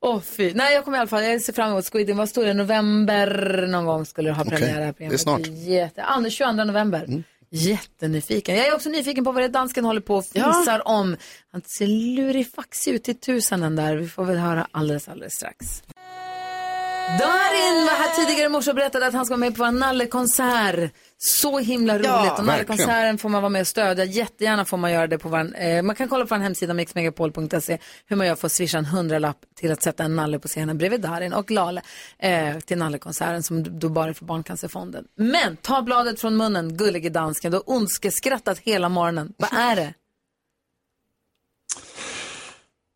Åh 0.00 0.20
fy. 0.20 0.52
Nej, 0.54 0.74
jag 0.74 0.84
kommer 0.84 0.98
i 0.98 1.00
alla 1.00 1.08
fall, 1.08 1.24
jag 1.24 1.42
ser 1.42 1.52
fram 1.52 1.70
emot 1.70 1.90
Squid 1.92 2.06
Game. 2.06 2.18
Vad 2.18 2.28
står 2.28 2.44
det? 2.44 2.54
November 2.54 3.66
någon 3.68 3.84
gång 3.84 4.06
skulle 4.06 4.28
det 4.30 4.34
ha 4.34 4.44
premiär. 4.44 4.68
här 4.80 4.94
det 4.98 5.04
är 5.04 5.16
snart. 5.16 5.46
Mm. 5.46 5.54
Jätte... 5.72 6.04
Ja, 6.08 6.30
22 6.30 6.52
november. 6.64 7.24
Jättenyfiken. 7.54 8.56
Jag 8.56 8.66
är 8.66 8.74
också 8.74 8.88
nyfiken 8.88 9.24
på 9.24 9.32
vad 9.32 9.42
det 9.42 9.46
är 9.46 9.48
dansken 9.48 9.84
håller 9.84 10.00
på 10.00 10.16
och 10.16 10.24
fisar 10.24 10.88
om. 10.88 11.16
Han 11.52 11.62
ser 11.62 11.86
lurifaxig 11.86 12.94
ut 12.94 13.04
till 13.04 13.20
tusen 13.20 13.60
den 13.60 13.76
där. 13.76 13.96
Vi 13.96 14.08
får 14.08 14.24
väl 14.24 14.36
höra 14.36 14.66
alldeles, 14.70 15.08
alldeles 15.08 15.34
strax. 15.34 15.82
Darin 17.18 17.86
var 17.86 17.92
här 17.92 18.24
tidigare 18.24 18.46
i 18.46 18.48
morse 18.48 18.70
och 18.70 18.76
berättade 18.76 19.06
att 19.06 19.14
han 19.14 19.26
ska 19.26 19.32
vara 19.32 19.40
med 19.40 19.56
på 19.56 19.64
en 19.64 19.78
nallekonsert. 19.78 20.92
Så 21.24 21.58
himla 21.58 21.94
roligt. 21.94 22.06
Ja, 22.06 22.36
och 22.38 22.44
nallekonserten 22.44 23.18
får 23.18 23.28
man 23.28 23.42
vara 23.42 23.50
med 23.50 23.60
och 23.60 23.66
stödja. 23.66 24.04
Jättegärna 24.04 24.64
får 24.64 24.76
man 24.76 24.92
göra 24.92 25.06
det 25.06 25.18
på 25.18 25.28
vår, 25.28 25.62
eh, 25.62 25.82
man 25.82 25.96
kan 25.96 26.08
kolla 26.08 26.26
på 26.26 26.34
vår 26.34 26.42
hemsida 26.42 26.74
mixmegapol.se 26.74 27.78
hur 28.06 28.16
man 28.16 28.26
gör 28.26 28.34
för 28.34 28.46
att 28.46 28.52
swisha 28.52 28.78
en 28.78 28.84
hundralapp 28.84 29.36
till 29.54 29.72
att 29.72 29.82
sätta 29.82 30.04
en 30.04 30.16
nalle 30.16 30.38
på 30.38 30.48
scenen 30.48 30.78
bredvid 30.78 31.00
Darin 31.00 31.32
och 31.32 31.50
Lale 31.50 31.82
eh, 32.18 32.58
till 32.58 32.78
nallekonserten 32.78 33.42
som 33.42 33.78
då 33.78 33.88
bara 33.88 34.08
är 34.08 34.12
för 34.12 34.24
Barncancerfonden. 34.24 35.04
Men 35.14 35.56
ta 35.56 35.82
bladet 35.82 36.20
från 36.20 36.36
munnen, 36.36 36.76
gullige 36.76 37.10
dansken. 37.10 37.50
Du 37.50 37.56
har 37.56 37.70
ondskeskrattat 37.70 38.58
hela 38.58 38.88
morgonen. 38.88 39.32
Vad 39.36 39.52
är 39.52 39.76
det? 39.76 39.94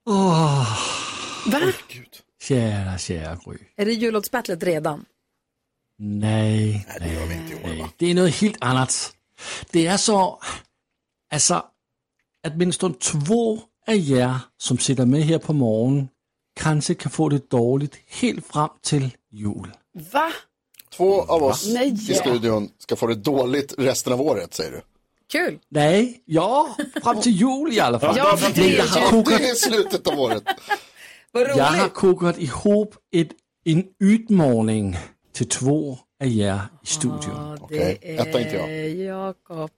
Åh, 0.07 0.79
Va? 1.47 1.61
kära, 2.43 2.99
kära 2.99 3.39
Gry. 3.45 3.59
Är 3.77 3.87
det 3.87 3.93
jullåtsbattlet 3.93 4.63
redan? 4.63 5.05
Nej, 5.99 6.87
nej, 6.89 6.97
det 7.01 7.15
gör 7.15 7.27
vi 7.27 7.35
inte 7.35 7.53
i 7.53 7.81
år, 7.81 7.89
Det 7.97 8.11
är 8.11 8.15
något 8.15 8.35
helt 8.35 8.57
annat. 8.61 9.13
Det 9.71 9.87
är 9.87 9.97
så, 9.97 10.41
alltså, 11.33 11.55
att 11.55 12.53
åtminstone 12.53 12.95
två 12.95 13.61
av 13.87 13.95
er 13.95 14.39
som 14.59 14.79
sitter 14.79 15.07
med 15.07 15.23
här 15.23 15.39
på 15.39 15.53
morgonen 15.53 16.09
kanske 16.61 16.95
kan 16.95 17.11
få 17.11 17.29
det 17.29 17.51
dåligt 17.51 17.99
helt 18.07 18.47
fram 18.47 18.71
till 18.83 19.11
jul. 19.33 19.71
Va? 20.13 20.33
Två 20.97 21.23
av 21.23 21.43
oss 21.43 21.67
Nej. 21.69 21.93
i 21.93 22.15
studion 22.15 22.71
ska 22.79 22.97
få 22.97 23.07
det 23.07 23.15
dåligt 23.15 23.75
resten 23.79 24.13
av 24.13 24.21
året 24.21 24.55
säger 24.55 24.71
du. 24.71 24.81
Kul. 25.33 25.59
Nej, 25.69 26.23
ja, 26.25 26.77
fram 27.03 27.21
till 27.21 27.33
jul 27.33 27.73
i 27.73 27.81
alla 27.81 28.01
fall. 28.01 28.17
Ja, 28.17 28.39
jag 28.43 29.01
har 29.01 29.11
kokat 29.11 29.39
det 29.39 29.49
är 29.49 29.55
slutet 29.55 30.07
av 30.07 30.21
året. 30.21 30.43
Vad 31.33 31.43
roligt. 31.43 31.57
Jag 31.57 31.65
har 31.65 31.89
kokat 31.89 32.39
ihop 32.39 32.95
ett, 33.17 33.29
en 33.65 33.85
utmaning 34.01 34.97
till 35.37 35.49
två 35.49 35.99
av 36.23 36.29
er 36.29 36.61
i 36.83 36.87
studion. 36.87 37.67
Det 37.69 37.99
Etta 38.19 38.41
inte 38.41 38.55
jag. 38.57 38.71
är 38.73 39.05
Jakob 39.05 39.71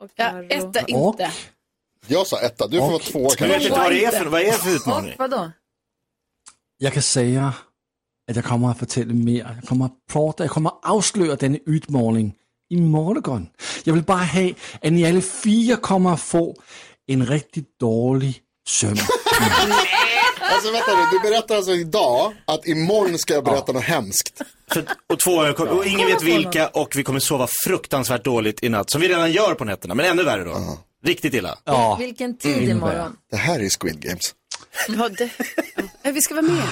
och 0.00 0.10
Ja, 0.16 0.42
etta 0.42 0.80
Och 0.82 0.88
inte. 1.12 1.30
Jag 2.06 2.26
sa 2.26 2.40
etta, 2.40 2.66
du 2.66 2.78
får 2.78 2.86
vara 2.86 2.96
Och- 2.96 3.02
tvåa. 3.02 3.30
Jag 3.38 3.48
vet 3.48 3.62
inte 3.62 3.70
vad 3.78 3.90
det 3.92 4.04
är 4.04 4.10
för, 4.10 4.26
vad 4.26 4.40
är 4.40 4.44
det 4.46 4.52
för 4.52 4.70
Och 4.70 4.76
utmaning? 4.76 5.14
vadå? 5.18 5.50
jag 6.78 6.92
kan 6.92 7.02
säga 7.02 7.52
att 8.30 8.36
jag 8.36 8.44
kommer 8.44 8.70
att 8.70 8.78
fortælle 8.78 9.14
mer. 9.14 9.54
Jag 9.60 9.68
kommer 9.68 9.84
att 9.86 10.06
prata, 10.12 10.44
jag 10.44 10.50
kommer 10.50 10.70
att 10.70 10.80
avslöja 10.90 11.36
denna 11.36 11.58
utmaning 11.66 12.34
i 12.70 12.76
morgon. 12.80 13.48
Jag 13.84 13.94
vill 13.94 14.02
bara 14.02 14.24
ha 14.24 14.50
att 14.82 14.92
ni 14.92 15.06
alla 15.06 15.20
fyra 15.20 15.76
kommer 15.76 16.12
att 16.12 16.20
få 16.20 16.56
en 17.06 17.26
riktigt 17.26 17.78
dålig 17.78 18.40
sömn. 18.68 18.98
Alltså 20.40 20.72
vänta 20.72 20.94
nu, 20.94 21.18
du 21.18 21.30
berättar 21.30 21.56
alltså 21.56 21.72
idag 21.72 22.34
att 22.44 22.66
imorgon 22.66 23.18
ska 23.18 23.34
jag 23.34 23.44
berätta 23.44 23.72
något 23.72 23.82
hemskt. 23.84 24.42
För, 24.74 24.84
och 25.06 25.18
två, 25.20 25.32
och 25.70 25.86
ingen 25.86 26.06
vet 26.06 26.22
vilka 26.22 26.68
och 26.68 26.96
vi 26.96 27.02
kommer 27.04 27.20
sova 27.20 27.48
fruktansvärt 27.66 28.24
dåligt 28.24 28.62
i 28.62 28.68
natt. 28.68 28.90
Som 28.90 29.00
vi 29.00 29.08
redan 29.08 29.32
gör 29.32 29.54
på 29.54 29.64
nätterna, 29.64 29.94
men 29.94 30.06
ännu 30.06 30.22
värre 30.22 30.44
då. 30.44 30.78
Riktigt 31.04 31.34
illa. 31.34 31.58
Ja, 31.64 31.96
Vilken 32.00 32.36
tid 32.38 32.56
Mm. 32.56 32.70
imorgon? 32.70 33.16
Det 33.30 33.36
här 33.36 33.60
är 33.60 33.68
Squid 33.80 34.00
Games. 34.00 34.34
Ja, 34.88 35.08
det... 35.08 35.30
ja, 36.02 36.10
vi 36.10 36.20
ska 36.22 36.34
vara 36.34 36.46
med. 36.46 36.68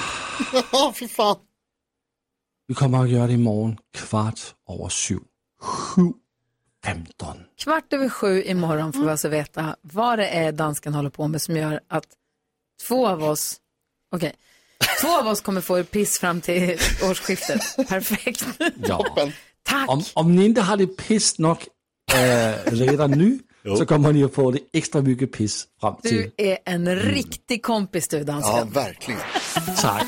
Ja, 0.71 0.93
fy 0.95 1.07
fan. 1.07 1.35
Vi 2.67 2.75
kommer 2.75 3.03
att 3.03 3.09
göra 3.09 3.27
det 3.27 3.33
imorgon 3.33 3.77
kvart 3.93 4.39
över 4.69 4.89
sju. 4.89 5.19
Sju 5.61 6.01
femton. 6.85 7.37
Kvart 7.59 7.93
över 7.93 8.09
sju 8.09 8.43
imorgon 8.43 8.93
får 8.93 9.03
vi 9.03 9.09
alltså 9.09 9.29
veta 9.29 9.75
vad 9.81 10.19
det 10.19 10.27
är 10.27 10.51
dansken 10.51 10.93
håller 10.93 11.09
på 11.09 11.27
med 11.27 11.41
som 11.41 11.57
gör 11.57 11.79
att 11.87 12.05
två 12.87 13.07
av 13.07 13.23
oss, 13.23 13.57
okej, 14.15 14.35
två 15.01 15.19
av 15.19 15.27
oss 15.27 15.41
kommer 15.41 15.61
få 15.61 15.83
piss 15.83 16.19
fram 16.19 16.41
till 16.41 16.77
årsskiftet. 17.03 17.61
Perfekt. 17.87 18.45
Ja. 18.87 19.05
Tack. 19.63 19.89
Om, 19.89 20.03
om 20.13 20.35
ni 20.35 20.45
inte 20.45 20.61
har 20.61 20.77
det 20.77 20.87
piss 20.87 21.39
nog 21.39 21.57
äh, 22.13 22.71
redan 22.71 23.11
nu 23.11 23.39
så 23.77 23.85
kommer 23.85 24.13
ni 24.13 24.23
att 24.23 24.33
få 24.33 24.51
det 24.51 24.59
extra 24.73 25.01
mycket 25.01 25.31
piss 25.31 25.67
fram 25.81 25.95
till. 26.01 26.31
Du 26.37 26.45
är 26.45 26.57
en 26.65 26.95
riktig 26.95 27.63
kompis 27.63 28.07
du, 28.07 28.23
dansken. 28.23 28.55
Ja, 28.57 28.63
verkligen. 28.63 29.21
Tack. 29.81 30.05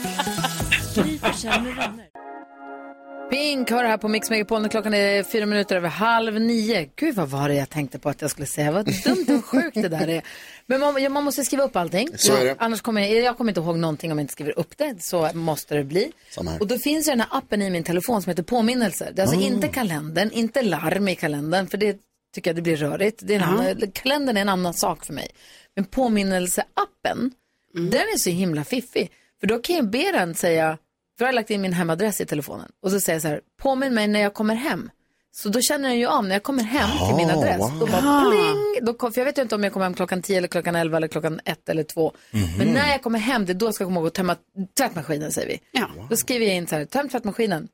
Pink 3.31 3.67
det 3.69 3.75
här 3.75 3.97
på 3.97 4.07
Mix 4.07 4.29
Megapol 4.29 4.61
när 4.61 4.69
klockan 4.69 4.93
är 4.93 5.23
fyra 5.23 5.45
minuter 5.45 5.75
över 5.75 5.89
halv 5.89 6.41
nio. 6.41 6.89
Gud 6.95 7.15
vad 7.15 7.29
var 7.29 7.49
det 7.49 7.55
jag 7.55 7.69
tänkte 7.69 7.99
på 7.99 8.09
att 8.09 8.21
jag 8.21 8.31
skulle 8.31 8.47
säga. 8.47 8.71
Vad 8.71 8.85
dumt 8.85 9.37
och 9.37 9.45
sjukt 9.45 9.73
det 9.81 9.87
där 9.87 10.09
är. 10.09 10.21
Men 10.65 10.79
man, 10.79 11.11
man 11.13 11.23
måste 11.23 11.43
skriva 11.43 11.63
upp 11.63 11.75
allting. 11.75 12.09
Så 12.15 12.35
är 12.35 12.45
det. 12.45 12.55
Annars 12.59 12.81
kommer 12.81 13.01
jag, 13.01 13.23
jag 13.23 13.37
kommer 13.37 13.51
inte 13.51 13.61
ihåg 13.61 13.77
någonting 13.77 14.11
om 14.11 14.17
jag 14.17 14.23
inte 14.23 14.31
skriver 14.33 14.59
upp 14.59 14.77
det. 14.77 14.95
Så 15.03 15.29
måste 15.33 15.75
det 15.75 15.83
bli. 15.83 16.11
Och 16.59 16.67
då 16.67 16.77
finns 16.77 17.05
det 17.05 17.11
den 17.11 17.19
här 17.19 17.29
appen 17.31 17.61
i 17.61 17.69
min 17.69 17.83
telefon 17.83 18.21
som 18.21 18.29
heter 18.29 18.43
påminnelser. 18.43 19.11
Det 19.15 19.21
är 19.21 19.23
alltså 19.25 19.39
Ah. 19.39 19.43
inte 19.43 19.67
kalendern, 19.67 20.31
inte 20.31 20.61
larm 20.61 21.07
i 21.07 21.15
kalendern. 21.15 21.67
För 21.67 21.77
det 21.77 21.97
tycker 22.35 22.49
jag 22.49 22.55
det 22.55 22.61
blir 22.61 22.77
rörigt. 22.77 23.19
Det 23.23 23.33
är 23.35 23.39
en 23.39 23.43
annan, 23.43 23.91
kalendern 23.93 24.37
är 24.37 24.41
en 24.41 24.49
annan 24.49 24.73
sak 24.73 25.05
för 25.05 25.13
mig. 25.13 25.27
Men 25.75 25.85
påminnelseappen, 25.85 27.31
den 27.73 27.93
är 27.93 28.17
så 28.17 28.29
himla 28.29 28.63
fiffig. 28.63 29.11
För 29.39 29.47
då 29.47 29.59
kan 29.59 29.75
jag 29.75 29.89
be 29.89 30.11
den 30.11 30.35
säga, 30.35 30.77
jag 31.23 31.27
har 31.27 31.33
lagt 31.35 31.49
in 31.49 31.61
min 31.61 31.73
hemadress 31.73 32.21
i 32.21 32.25
telefonen. 32.25 32.71
Och 32.81 32.91
så 32.91 32.99
säger 32.99 33.15
jag 33.15 33.21
så 33.21 33.27
här, 33.27 33.41
påminn 33.61 33.93
mig 33.93 34.07
när 34.07 34.19
jag 34.19 34.33
kommer 34.33 34.55
hem. 34.55 34.89
Så 35.35 35.49
då 35.49 35.61
känner 35.61 35.89
den 35.89 35.99
ju 35.99 36.05
av 36.05 36.23
när 36.25 36.35
jag 36.35 36.43
kommer 36.43 36.63
hem 36.63 36.89
till 37.07 37.15
min 37.15 37.29
adress. 37.29 37.59
wow. 37.59 37.79
Då 37.79 37.85
bara 37.85 38.31
pling. 38.31 38.85
Då 38.85 38.93
kom, 38.93 39.13
för 39.13 39.21
jag 39.21 39.25
vet 39.25 39.37
ju 39.37 39.41
inte 39.41 39.55
om 39.55 39.63
jag 39.63 39.73
kommer 39.73 39.83
hem 39.85 39.93
klockan 39.93 40.21
10 40.21 40.37
eller 40.37 40.47
klockan 40.47 40.75
11 40.75 40.97
eller 40.97 41.07
klockan 41.07 41.39
1 41.45 41.69
eller 41.69 41.83
2. 41.83 42.13
Men 42.57 42.67
när 42.67 42.91
jag 42.91 43.01
kommer 43.01 43.19
hem, 43.19 43.45
det 43.45 43.51
är 43.51 43.53
då 43.55 43.65
jag 43.65 43.75
ska 43.75 43.83
komma 43.85 43.99
ihåg 43.99 44.07
att 44.07 44.13
tömma 44.13 44.35
tvättmaskinen 44.77 45.31
säger 45.31 45.47
vi. 45.47 45.59
Ja. 45.71 45.89
Då 46.09 46.15
skriver 46.15 46.45
jag 46.45 46.55
in 46.55 46.67
så 46.67 46.75
här, 46.75 46.85
töm 46.85 47.09
tvättmaskinen. 47.09 47.67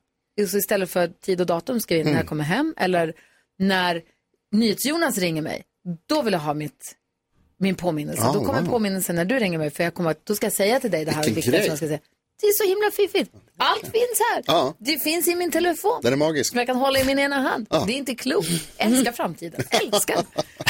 Så 0.50 0.56
istället 0.58 0.90
för 0.90 1.06
tid 1.08 1.40
och 1.40 1.46
datum 1.46 1.80
skriver 1.80 2.00
jag 2.00 2.06
in 2.08 2.12
när 2.12 2.20
jag 2.20 2.28
kommer 2.28 2.44
hem. 2.44 2.74
Eller 2.76 3.12
när 3.58 4.02
NyhetsJonas 4.52 5.18
ringer 5.18 5.42
mig, 5.42 5.62
då 6.08 6.22
vill 6.22 6.32
jag 6.32 6.40
ha 6.40 6.54
mitt, 6.54 6.94
min 7.58 7.74
påminnelse. 7.74 8.22
Ah, 8.24 8.32
då 8.32 8.44
kommer 8.44 8.60
wow. 8.60 8.70
påminnelsen 8.70 9.16
när 9.16 9.24
du 9.24 9.38
ringer 9.38 9.58
mig, 9.58 9.70
för 9.70 9.84
jag 9.84 9.94
kommer, 9.94 10.10
att- 10.10 10.26
då 10.26 10.34
ska 10.34 10.46
jag 10.46 10.52
säga 10.52 10.80
till 10.80 10.90
dig 10.90 11.04
det 11.04 11.10
här 11.12 11.24
Vilken 11.24 11.52
grej. 11.52 11.62
som 11.62 11.68
jag 11.70 11.76
ska 11.78 11.86
säga. 11.86 11.98
Det 12.40 12.46
är 12.46 12.52
så 12.52 12.64
himla 12.64 12.90
fiffigt. 12.90 13.30
Allt 13.56 13.82
finns 13.82 14.20
här. 14.30 14.42
Ja. 14.46 14.74
Det 14.78 14.98
finns 14.98 15.28
i 15.28 15.34
min 15.34 15.50
telefon. 15.50 16.00
Den 16.02 16.12
är 16.12 16.16
magisk. 16.16 16.50
Som 16.50 16.58
jag 16.58 16.66
kan 16.66 16.76
hålla 16.76 17.00
i 17.00 17.04
min 17.04 17.18
ena 17.18 17.36
hand. 17.36 17.66
Det 17.70 17.92
är 17.92 17.96
inte 17.96 18.14
klokt. 18.14 18.48
Älskar 18.76 19.12
framtiden. 19.12 19.64
Älskar. 19.70 20.24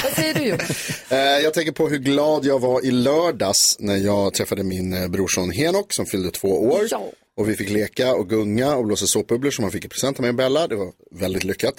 Vad 0.04 0.12
säger 0.12 0.34
du 0.34 0.42
Jonas? 0.42 0.70
Eh, 1.10 1.18
jag 1.18 1.54
tänker 1.54 1.72
på 1.72 1.88
hur 1.88 1.98
glad 1.98 2.44
jag 2.44 2.58
var 2.58 2.84
i 2.84 2.90
lördags 2.90 3.76
när 3.78 3.96
jag 3.96 4.34
träffade 4.34 4.62
min 4.62 4.92
eh, 4.92 5.08
brorson 5.08 5.50
Henok 5.50 5.92
som 5.92 6.06
fyllde 6.06 6.30
två 6.30 6.48
år. 6.48 6.86
Ja. 6.90 7.02
Och 7.36 7.48
vi 7.48 7.56
fick 7.56 7.70
leka 7.70 8.14
och 8.14 8.28
gunga 8.28 8.76
och 8.76 8.84
blåsa 8.84 9.06
såpbubblor 9.06 9.50
som 9.50 9.64
han 9.64 9.72
fick 9.72 9.84
i 9.84 9.88
present 9.88 10.18
av 10.18 10.22
mig 10.22 10.28
och 10.28 10.34
Bella. 10.34 10.66
Det 10.66 10.76
var 10.76 10.92
väldigt 11.10 11.44
lyckat. 11.44 11.74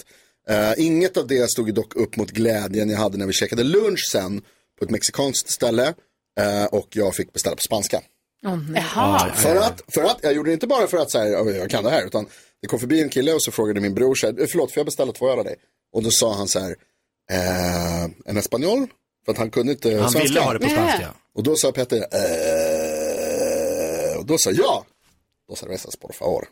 Eh, 0.48 0.72
inget 0.76 1.16
av 1.16 1.26
det 1.26 1.50
stod 1.50 1.74
dock 1.74 1.96
upp 1.96 2.16
mot 2.16 2.30
glädjen 2.30 2.90
jag 2.90 2.98
hade 2.98 3.18
när 3.18 3.26
vi 3.26 3.32
käkade 3.32 3.64
lunch 3.64 4.08
sen 4.12 4.42
på 4.78 4.84
ett 4.84 4.90
mexikanskt 4.90 5.50
ställe. 5.50 5.94
Och 6.70 6.88
jag 6.90 7.14
fick 7.14 7.32
beställa 7.32 7.56
på 7.56 7.62
spanska. 7.62 8.00
Åh, 8.46 8.58
nej. 8.70 8.84
För 9.34 9.56
att, 9.56 9.80
för 9.94 10.02
att, 10.04 10.18
jag 10.22 10.32
gjorde 10.32 10.50
det 10.50 10.54
inte 10.54 10.66
bara 10.66 10.86
för 10.86 10.98
att 10.98 11.10
säga, 11.10 11.38
jag 11.38 11.70
kan 11.70 11.84
det 11.84 11.90
här, 11.90 12.06
utan 12.06 12.26
det 12.62 12.68
kom 12.68 12.78
förbi 12.78 13.02
en 13.02 13.08
kille 13.08 13.32
och 13.32 13.42
så 13.42 13.50
frågade 13.52 13.80
min 13.80 13.94
bror, 13.94 14.14
så 14.14 14.26
här, 14.26 14.40
"Eh, 14.40 14.46
förlåt, 14.50 14.72
får 14.72 14.80
jag 14.80 14.86
beställa 14.86 15.12
två 15.12 15.30
öl 15.32 15.38
av 15.38 15.44
dig? 15.44 15.56
Och 15.92 16.02
då 16.02 16.10
sa 16.10 16.34
han 16.34 16.48
så 16.48 16.58
här, 16.60 16.76
eh, 17.30 18.04
en 18.26 18.36
espanjol? 18.36 18.86
För 19.24 19.32
att 19.32 19.38
han 19.38 19.50
kunde 19.50 19.72
inte 19.72 19.90
Han 20.00 20.10
svenska. 20.10 20.22
ville 20.28 20.40
ha 20.40 20.52
det 20.52 20.58
på 20.58 20.68
spanska. 20.68 21.08
Och 21.34 21.42
då 21.42 21.56
sa 21.56 21.72
Petter, 21.72 21.96
eh, 21.98 22.06
och 24.18 24.26
då 24.26 24.38
sa 24.38 24.50
jag, 24.50 24.84
dos 25.48 25.58
cervezas 25.58 25.96
por 25.96 26.12
favor. 26.12 26.48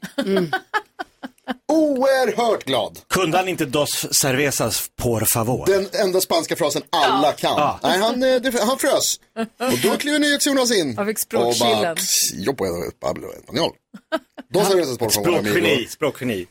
Oerhört 1.72 2.64
glad. 2.64 2.98
Kunde 3.08 3.36
han 3.38 3.48
inte 3.48 3.64
dos 3.64 4.06
cervezas 4.12 4.88
por 5.02 5.24
favor? 5.32 5.66
Den 5.66 5.88
enda 5.92 6.20
spanska 6.20 6.56
frasen 6.56 6.82
alla 6.90 7.32
kan. 7.32 7.54
Ja. 7.56 7.80
Nej, 7.82 7.98
han, 7.98 8.22
eh, 8.22 8.36
det, 8.40 8.60
han 8.62 8.78
frös. 8.78 9.20
Och 9.58 9.78
då 9.82 9.96
klev 9.96 10.20
NyhetsJonas 10.20 10.70
in. 10.72 10.96
Han 10.96 11.06
fick 11.06 11.16
Och 11.16 11.20
språkchillen. 11.20 11.82
bara, 11.82 11.94
"Pss, 11.94 12.32
yo 12.46 12.54
puedo 12.56 12.74
hablo 13.02 13.28
español. 13.32 13.70
Dos 14.52 14.68
cervezas 14.68 14.98
por 14.98 15.10
favor. 15.10 15.30
Språkgeni, 15.40 15.86
språkgeni. 15.90 16.46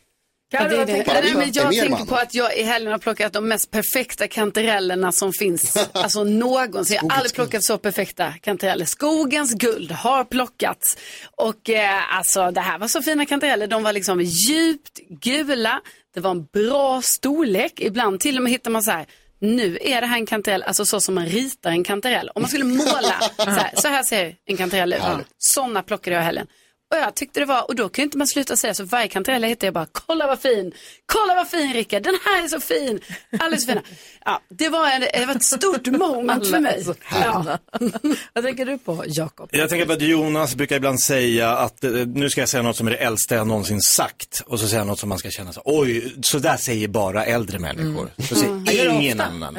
Är 0.51 0.69
det. 0.69 0.85
tänker 0.85 1.21
du? 1.21 1.21
Nej, 1.21 1.33
men 1.35 1.51
jag 1.53 1.71
tänker 1.71 1.89
man. 1.89 2.07
på 2.07 2.15
att 2.15 2.33
jag 2.33 2.57
i 2.57 2.63
helgen 2.63 2.91
har 2.91 2.99
plockat 2.99 3.33
de 3.33 3.47
mest 3.47 3.71
perfekta 3.71 4.27
kantarellerna 4.27 5.11
som 5.11 5.33
finns. 5.33 5.89
Alltså 5.93 6.23
någonsin. 6.23 6.99
Jag 7.01 7.09
har 7.09 7.17
aldrig 7.17 7.33
plockat 7.33 7.63
så 7.63 7.77
perfekta 7.77 8.33
kantareller. 8.41 8.85
Skogens 8.85 9.53
guld 9.53 9.91
har 9.91 10.23
plockats. 10.23 10.97
Och 11.35 11.69
eh, 11.69 12.17
alltså 12.17 12.51
det 12.51 12.61
här 12.61 12.79
var 12.79 12.87
så 12.87 13.01
fina 13.01 13.25
kantareller. 13.25 13.67
De 13.67 13.83
var 13.83 13.93
liksom 13.93 14.21
djupt 14.21 14.99
gula. 15.09 15.81
Det 16.13 16.19
var 16.19 16.31
en 16.31 16.45
bra 16.45 17.01
storlek. 17.01 17.73
Ibland 17.79 18.19
till 18.19 18.37
och 18.37 18.43
med 18.43 18.51
hittar 18.51 18.71
man 18.71 18.83
så 18.83 18.91
här. 18.91 19.05
Nu 19.41 19.77
är 19.81 20.01
det 20.01 20.07
här 20.07 20.17
en 20.17 20.25
kantarell, 20.25 20.63
alltså 20.63 20.85
så 20.85 21.01
som 21.01 21.15
man 21.15 21.25
ritar 21.25 21.69
en 21.71 21.83
kantarell. 21.83 22.29
Om 22.35 22.41
man 22.41 22.49
skulle 22.49 22.65
måla, 22.65 23.15
så 23.37 23.49
här, 23.49 23.71
så 23.75 23.87
här 23.87 24.03
ser 24.03 24.35
en 24.45 24.57
kantarell 24.57 24.93
ut. 24.93 25.01
Sådana 25.37 25.83
plockade 25.83 26.15
jag 26.15 26.23
i 26.23 26.25
helgen. 26.25 26.47
Och 26.91 26.97
jag 26.97 27.15
tyckte 27.15 27.39
det 27.39 27.45
var, 27.45 27.67
och 27.67 27.75
då 27.75 27.89
kan 27.89 28.01
ju 28.03 28.05
inte 28.05 28.17
man 28.17 28.27
sluta 28.27 28.55
säga 28.55 28.73
så 28.73 28.83
varje 28.83 29.07
kantarell 29.07 29.41
jag 29.41 29.49
hittar 29.49 29.67
jag 29.67 29.73
bara, 29.73 29.87
kolla 29.91 30.27
vad 30.27 30.39
fin, 30.39 30.71
kolla 31.05 31.35
vad 31.35 31.49
fin 31.49 31.73
Rickard, 31.73 32.03
den 32.03 32.17
här 32.25 32.43
är 32.43 32.47
så 32.47 32.59
fin, 32.59 32.99
alldeles 33.39 33.65
fina. 33.65 33.81
Ja, 34.25 34.41
det 34.49 34.69
var, 34.69 34.89
en, 34.89 35.01
det 35.01 35.25
var 35.25 35.35
ett 35.35 35.43
stort 35.43 35.87
moment 35.99 36.47
för 36.47 36.59
mig. 36.59 36.85
Ja. 37.11 37.57
Vad 38.33 38.43
tänker 38.43 38.65
du 38.65 38.77
på, 38.77 39.03
Jakob? 39.07 39.49
Jag 39.51 39.69
tänker 39.69 39.85
på 39.85 39.93
att 39.93 40.01
Jonas 40.01 40.55
brukar 40.55 40.75
ibland 40.75 41.01
säga 41.01 41.49
att 41.49 41.83
eh, 41.83 41.91
nu 41.91 42.29
ska 42.29 42.41
jag 42.41 42.49
säga 42.49 42.63
något 42.63 42.75
som 42.75 42.87
är 42.87 42.91
det 42.91 42.97
äldsta 42.97 43.35
jag 43.35 43.47
någonsin 43.47 43.81
sagt. 43.81 44.43
Och 44.45 44.59
så 44.59 44.67
säger 44.67 44.79
han 44.79 44.87
något 44.87 44.99
som 44.99 45.09
man 45.09 45.17
ska 45.17 45.29
känna 45.29 45.53
så, 45.53 45.61
oj, 45.65 46.15
så 46.21 46.39
där 46.39 46.57
säger 46.57 46.87
bara 46.87 47.25
äldre 47.25 47.59
människor. 47.59 48.09
Så 48.17 48.35
säger 48.35 48.89
det 48.89 48.95
ingen 48.95 49.21
annan. 49.21 49.57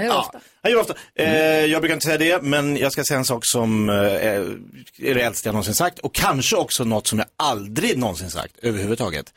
Han 0.62 0.72
gör 0.72 0.80
ofta. 0.80 0.94
Mm. 1.14 1.34
Eh, 1.34 1.70
jag 1.72 1.82
brukar 1.82 1.94
inte 1.94 2.06
säga 2.06 2.18
det, 2.18 2.42
men 2.42 2.76
jag 2.76 2.92
ska 2.92 3.04
säga 3.04 3.18
en 3.18 3.24
sak 3.24 3.46
som 3.46 3.88
eh, 3.88 3.94
är 3.94 5.14
det 5.14 5.20
äldsta 5.22 5.48
jag 5.48 5.52
någonsin 5.52 5.74
sagt. 5.74 5.98
Och 5.98 6.14
kanske 6.14 6.56
också 6.56 6.84
något 6.84 7.06
som 7.06 7.18
jag 7.18 7.28
aldrig 7.36 7.98
någonsin 7.98 8.30
sagt 8.30 8.58
överhuvudtaget. 8.58 9.34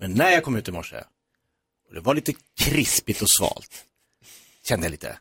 Men 0.00 0.12
när 0.12 0.30
jag 0.30 0.42
kom 0.42 0.56
ut 0.56 0.68
i 0.68 0.72
morse, 0.72 0.96
och 1.88 1.94
det 1.94 2.00
var 2.00 2.14
lite 2.14 2.32
krispigt 2.58 3.22
och 3.22 3.30
svalt, 3.38 3.84
kände 4.68 4.86
jag 4.86 4.90
lite, 4.90 5.18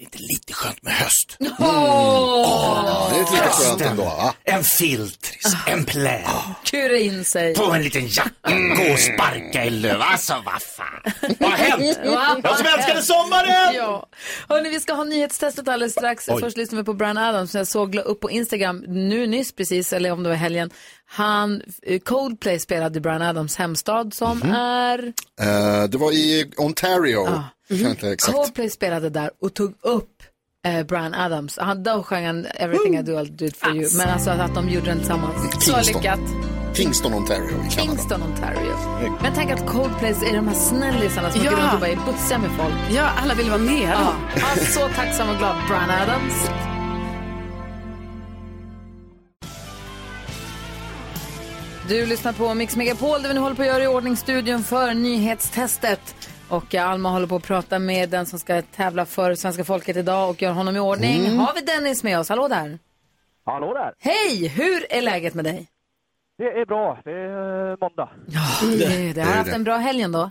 inte 0.00 0.18
lite 0.18 0.52
skönt 0.52 0.82
med 0.82 0.92
höst? 0.92 1.36
Ja, 1.38 3.08
det 3.12 3.16
är 3.18 3.32
lika 3.32 3.48
skönt 3.50 3.80
ändå. 3.80 4.02
Va? 4.04 4.34
En 4.44 4.64
filtris, 4.64 5.56
en 5.66 5.84
pläd. 5.84 6.24
Kura 6.64 6.96
in 6.98 7.24
sig. 7.24 7.54
På 7.54 7.64
en 7.72 7.82
liten 7.82 8.06
jacka, 8.08 8.30
gå 8.76 8.92
och 8.92 8.98
sparka 8.98 9.64
i 9.64 9.70
löv. 9.70 10.00
Alltså 10.02 10.34
vad 10.44 10.62
fan. 10.62 11.34
Vad 11.40 11.50
har 11.50 11.56
hänt? 11.56 11.98
Jag 12.44 12.56
som 12.58 12.66
älskade 12.66 13.02
sommaren! 13.02 13.74
Ja. 13.74 14.06
Hörrni, 14.48 14.68
vi 14.68 14.80
ska 14.80 14.92
ha 14.92 15.04
nyhetstestet 15.04 15.68
alldeles 15.68 15.92
strax. 15.92 16.28
Oj. 16.28 16.40
Först 16.42 16.56
lyssnar 16.56 16.76
vi 16.78 16.84
på 16.84 16.94
Brian 16.94 17.18
Adams 17.18 17.50
som 17.50 17.58
jag 17.58 17.68
såg 17.68 17.94
la 17.94 18.02
upp 18.02 18.20
på 18.20 18.30
Instagram 18.30 18.84
nu 18.86 19.26
nyss 19.26 19.52
precis, 19.52 19.92
eller 19.92 20.12
om 20.12 20.22
det 20.22 20.28
var 20.28 20.36
helgen. 20.36 20.70
Han, 21.10 21.62
eh, 21.82 21.98
Coldplay 22.00 22.58
spelade 22.58 22.98
i 22.98 23.00
Brian 23.00 23.22
Adams 23.22 23.56
hemstad 23.56 24.14
som 24.14 24.38
Mhm. 24.38 24.54
är... 24.54 24.98
Eh, 25.40 25.84
det 25.88 25.98
var 25.98 26.12
i 26.12 26.52
Ontario. 26.56 27.42
Inte 27.70 28.10
exakt. 28.10 28.36
Coldplay 28.36 28.70
spelade 28.70 29.10
där 29.10 29.30
och 29.42 29.54
tog 29.54 29.74
upp 29.82 30.22
eh, 30.66 30.82
Brian 30.86 31.14
Adams. 31.14 31.58
Han, 31.58 31.82
då 31.82 32.02
sjöng 32.02 32.26
han 32.26 32.46
Everything 32.54 32.96
I 32.98 33.02
do 33.02 33.12
I'll 33.12 33.36
do 33.36 33.44
it 33.44 33.56
for 33.56 33.76
you. 33.76 33.88
Men 33.96 34.08
alltså 34.08 34.30
att 34.30 34.54
de 34.54 34.68
gjorde 34.68 34.86
den 34.86 34.98
tillsammans. 34.98 35.34
Så 35.54 35.60
Kingston. 35.60 35.82
lyckat. 36.02 36.20
Kingston, 36.74 37.14
Ontario 37.14 37.44
i 37.48 37.50
Kanada. 37.50 37.70
Kingston, 37.70 38.22
Ontario. 38.22 38.76
Men 39.22 39.32
tänk 39.34 39.50
att 39.50 39.66
Coldplay 39.66 40.10
är 40.10 40.36
de 40.36 40.48
här 40.48 40.54
snällisarna 40.54 41.30
som 41.30 41.44
Ja. 41.44 41.52
åker 41.52 41.62
runt 41.62 41.74
och 41.74 41.80
bara 41.80 41.88
är 41.90 41.96
bussiga 42.12 42.38
med 42.38 42.50
folk. 42.50 42.74
ja, 42.96 43.10
alla 43.22 43.34
vill 43.34 43.48
vara 43.50 43.58
med. 43.60 43.88
Ja, 43.92 44.12
han 44.40 44.58
är 44.58 44.64
så 44.64 44.88
tacksam 44.88 45.28
och 45.28 45.36
glad, 45.38 45.56
Brian 45.68 45.90
Adams. 45.90 46.34
Du 51.88 52.06
lyssnar 52.06 52.32
på 52.32 52.54
Mix 52.54 52.76
Megapol 52.76 53.22
där 53.22 53.28
vi 53.28 53.34
nu 53.34 53.40
håller 53.40 53.56
på 53.56 53.62
att 53.62 53.68
göra 53.68 53.84
i 53.84 53.86
ordning 53.86 54.16
studion 54.16 54.64
för 54.64 54.94
nyhetstestet. 54.94 56.14
Och 56.48 56.74
Alma 56.74 57.10
håller 57.10 57.26
på 57.26 57.36
att 57.36 57.42
prata 57.42 57.78
med 57.78 58.08
den 58.08 58.26
som 58.26 58.38
ska 58.38 58.62
tävla 58.62 59.06
för 59.06 59.34
svenska 59.34 59.64
folket 59.64 59.96
idag 59.96 60.30
och 60.30 60.42
göra 60.42 60.52
honom 60.52 60.76
i 60.76 60.80
ordning. 60.80 61.26
Mm. 61.26 61.38
Har 61.38 61.54
vi 61.54 61.60
Dennis 61.60 62.02
med 62.02 62.18
oss? 62.18 62.28
Hallå 62.28 62.48
där! 62.48 62.78
Hallå 63.44 63.74
där! 63.74 63.94
Hej! 63.98 64.48
Hur 64.48 64.92
är 64.92 65.02
läget 65.02 65.34
med 65.34 65.44
dig? 65.44 65.68
Det 66.38 66.44
är 66.44 66.66
bra, 66.66 66.98
det 67.04 67.10
är 67.10 67.70
eh, 67.70 67.76
måndag. 67.80 68.08
Det, 68.78 69.12
det 69.12 69.22
har 69.22 69.32
haft 69.32 69.52
en 69.52 69.64
bra 69.64 69.76
helg 69.76 70.02
ändå. 70.02 70.30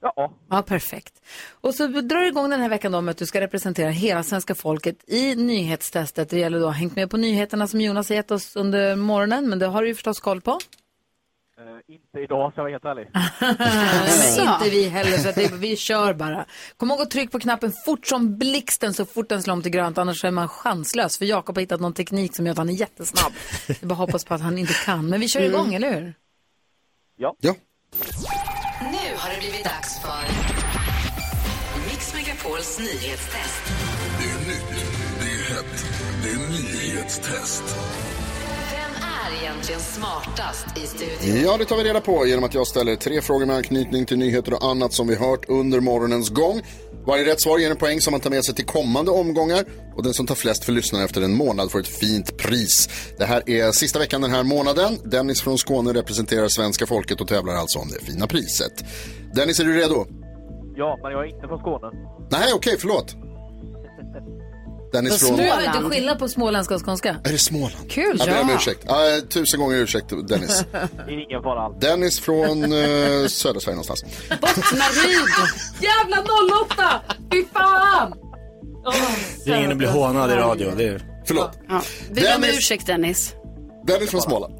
Ja. 0.00 0.32
Ja, 0.50 0.62
perfekt. 0.62 1.22
Och 1.60 1.74
så 1.74 1.86
drar 1.86 2.20
du 2.20 2.28
igång 2.28 2.50
den 2.50 2.60
här 2.60 2.68
veckan 2.68 2.92
då 2.92 3.00
med 3.00 3.10
att 3.10 3.18
du 3.18 3.26
ska 3.26 3.40
representera 3.40 3.90
hela 3.90 4.22
svenska 4.22 4.54
folket 4.54 4.96
i 5.06 5.34
nyhetstestet. 5.34 6.30
Det 6.30 6.38
gäller 6.38 6.60
då 6.60 6.68
hängt 6.68 6.96
med 6.96 7.10
på 7.10 7.16
nyheterna 7.16 7.66
som 7.66 7.80
Jonas 7.80 8.08
har 8.08 8.16
gett 8.16 8.30
oss 8.30 8.56
under 8.56 8.96
morgonen, 8.96 9.48
men 9.48 9.58
det 9.58 9.66
har 9.66 9.82
du 9.82 9.88
ju 9.88 9.94
förstås 9.94 10.20
koll 10.20 10.40
på. 10.40 10.58
Eh, 11.58 11.94
inte 11.94 12.18
idag, 12.20 12.52
ska 12.52 12.60
jag 12.60 12.64
vara 12.64 12.72
helt 12.72 12.84
ärlig. 12.84 13.08
Men 14.40 14.54
inte 14.54 14.70
vi 14.70 14.88
heller, 14.88 15.18
så 15.18 15.32
det, 15.40 15.52
vi 15.52 15.76
kör 15.76 16.14
bara. 16.14 16.46
Kom 16.76 16.90
ihåg 16.90 17.00
att 17.00 17.10
trycka 17.10 17.30
på 17.30 17.38
knappen 17.38 17.72
fort 17.84 18.06
som 18.06 18.38
blixten 18.38 18.94
så 18.94 19.04
fort 19.04 19.28
den 19.28 19.42
slår 19.42 19.54
om 19.54 19.62
till 19.62 19.72
grönt, 19.72 19.98
annars 19.98 20.24
är 20.24 20.30
man 20.30 20.48
chanslös. 20.48 21.18
För 21.18 21.24
Jakob 21.24 21.56
har 21.56 21.60
hittat 21.60 21.80
någon 21.80 21.92
teknik 21.92 22.36
som 22.36 22.46
gör 22.46 22.52
att 22.52 22.58
han 22.58 22.68
är 22.68 22.72
jättesnabb. 22.72 23.32
Jag 23.66 23.88
bara 23.88 23.94
hoppas 23.94 24.24
på 24.24 24.34
att 24.34 24.40
han 24.40 24.58
inte 24.58 24.72
kan. 24.84 25.08
Men 25.08 25.20
vi 25.20 25.28
kör 25.28 25.42
igång, 25.42 25.74
eller 25.74 25.94
hur? 25.94 26.14
Ja. 27.16 27.36
ja. 27.40 27.54
Nu 28.80 29.16
har 29.16 29.30
det 29.30 29.38
blivit 29.38 29.64
dags 29.64 30.00
för 30.02 30.22
Mix 31.90 32.14
Megapols 32.14 32.78
nyhetstest. 32.78 33.62
Det 34.18 34.30
är 34.30 34.38
nytt, 34.48 34.86
det 35.20 35.26
är 35.26 35.54
hett, 35.54 35.84
det 36.22 36.30
är 36.30 36.38
nyhetstest. 36.48 37.64
Egentligen 39.68 39.92
smartast 39.92 40.78
i 40.78 40.86
studion? 40.86 41.42
Ja, 41.44 41.56
det 41.56 41.64
tar 41.64 41.76
vi 41.76 41.84
reda 41.84 42.00
på 42.00 42.26
genom 42.26 42.44
att 42.44 42.54
jag 42.54 42.66
ställer 42.66 42.96
tre 42.96 43.20
frågor 43.20 43.46
med 43.46 43.56
anknytning 43.56 44.06
till 44.06 44.18
nyheter 44.18 44.54
och 44.54 44.70
annat 44.70 44.92
som 44.92 45.08
vi 45.08 45.14
hört 45.14 45.48
under 45.48 45.80
morgonens 45.80 46.30
gång. 46.30 46.62
Varje 47.06 47.24
rätt 47.24 47.40
svar 47.40 47.58
ger 47.58 47.70
en 47.70 47.76
poäng 47.76 48.00
som 48.00 48.10
man 48.10 48.20
tar 48.20 48.30
med 48.30 48.44
sig 48.44 48.54
till 48.54 48.64
kommande 48.64 49.10
omgångar 49.10 49.64
och 49.96 50.02
den 50.02 50.14
som 50.14 50.26
tar 50.26 50.34
flest 50.34 50.64
för 50.64 50.72
lyssnarna 50.72 51.04
efter 51.04 51.22
en 51.22 51.34
månad 51.34 51.70
får 51.70 51.80
ett 51.80 51.88
fint 51.88 52.36
pris. 52.36 52.88
Det 53.18 53.24
här 53.24 53.50
är 53.50 53.72
sista 53.72 53.98
veckan 53.98 54.20
den 54.20 54.30
här 54.30 54.42
månaden. 54.42 54.98
Dennis 55.04 55.42
från 55.42 55.58
Skåne 55.58 55.92
representerar 55.92 56.48
svenska 56.48 56.86
folket 56.86 57.20
och 57.20 57.28
tävlar 57.28 57.54
alltså 57.54 57.78
om 57.78 57.88
det 57.88 58.12
fina 58.12 58.26
priset. 58.26 58.84
Dennis, 59.34 59.60
är 59.60 59.64
du 59.64 59.72
redo? 59.72 60.06
Ja, 60.76 60.98
men 61.02 61.12
jag 61.12 61.24
är 61.24 61.34
inte 61.34 61.48
från 61.48 61.58
Skåne. 61.58 61.90
Nej, 62.30 62.52
okej, 62.54 62.76
förlåt. 62.78 63.25
Dennis 64.92 65.20
från... 65.28 65.36
Du 65.36 65.50
har 65.50 65.62
inte 65.62 65.90
skillnad 65.90 66.18
på 66.18 66.28
småländska 66.28 66.74
och 66.74 66.84
skånska? 66.84 67.16
Är 67.24 67.32
det 67.32 67.38
Småland? 67.38 67.90
Kul, 67.90 68.16
Jag 68.18 68.28
ber 68.28 68.40
om 68.40 68.50
ursäkt. 68.50 68.80
Ja, 68.86 69.20
tusen 69.30 69.60
gånger 69.60 69.76
ursäkt, 69.76 70.06
Dennis. 70.28 70.64
Ingen 71.08 71.42
fara 71.42 71.60
alls. 71.62 71.76
Dennis 71.80 72.20
från 72.20 72.62
eh, 72.72 73.26
södra 73.28 73.60
Sverige 73.60 73.76
någonstans. 73.76 74.04
Bottnaryd! 74.40 75.28
Jävla 75.80 76.24
08! 76.64 77.00
Fy 77.32 77.44
fan! 77.52 78.14
Det 79.44 79.50
är 79.52 79.56
ingen 79.58 79.72
att 79.72 79.78
bli 79.78 79.86
hånad 79.86 80.30
i 80.30 80.34
radio. 80.34 80.72
Det 80.76 80.84
är... 80.84 81.02
Förlåt. 81.26 81.50
Ja. 81.68 81.82
Vi 82.10 82.20
ber 82.20 82.36
om 82.36 82.42
Dennis- 82.42 82.56
ursäkt 82.58 82.86
Dennis. 82.86 83.34
Dennis 83.86 84.10
från 84.10 84.20
Småland. 84.22 84.54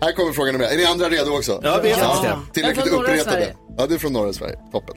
Här 0.00 0.12
kommer 0.12 0.32
frågan 0.32 0.52
nummer 0.52 0.64
ett. 0.64 0.72
Är 0.72 0.76
ni 0.76 0.84
andra 0.84 1.08
redo 1.08 1.30
också? 1.30 1.60
Ja, 1.62 1.80
vi 1.82 1.90
är 1.90 1.94
faktiskt 1.94 2.22
det. 2.22 2.38
Tillräckligt 2.52 2.86
uppretade. 2.92 3.54
Ja, 3.78 3.86
du 3.86 3.94
är 3.94 3.98
från 3.98 4.12
norra 4.12 4.32
Sverige. 4.32 4.58
Toppen. 4.72 4.96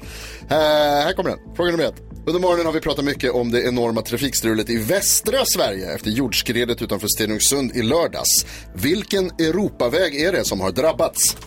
Eh, 0.50 0.58
här 0.58 1.14
kommer 1.14 1.30
den. 1.30 1.40
Fråga 1.56 1.72
nummer 1.72 1.84
ett. 1.84 1.96
Under 2.26 2.42
morgonen 2.42 2.66
har 2.66 2.74
vi 2.74 2.80
pratat 2.80 3.06
mycket 3.06 3.32
om 3.32 3.52
det 3.52 3.62
enorma 3.64 4.02
trafikstrulet 4.02 4.70
i 4.70 4.78
västra 4.78 5.46
Sverige 5.46 5.94
efter 5.96 6.10
jordskredet 6.10 6.82
utanför 6.82 7.08
Stenungsund 7.08 7.76
i 7.76 7.82
lördags. 7.82 8.46
Vilken 8.76 9.26
Europaväg 9.26 10.22
är 10.22 10.32
det 10.32 10.46
som 10.46 10.62
har 10.62 10.72
drabbats? 10.72 11.38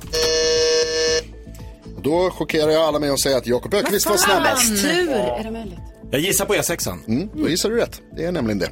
Då 2.02 2.30
chockerar 2.30 2.70
jag 2.70 2.82
alla 2.82 2.98
med 2.98 3.10
att 3.12 3.20
säga 3.20 3.36
att 3.36 3.46
Jakob 3.46 3.74
Öqvist 3.74 4.06
var 4.06 4.16
snabbast. 4.16 4.82
Tur, 4.82 5.10
är 5.10 5.44
det 5.44 5.50
möjligt? 5.50 5.78
Jag 6.10 6.20
gissar 6.20 6.44
på 6.44 6.54
E6an. 6.54 6.98
Mm, 7.08 7.28
då 7.34 7.48
gissar 7.48 7.70
du 7.70 7.76
rätt. 7.76 8.00
Det 8.16 8.24
är 8.24 8.32
nämligen 8.32 8.58
det. 8.58 8.70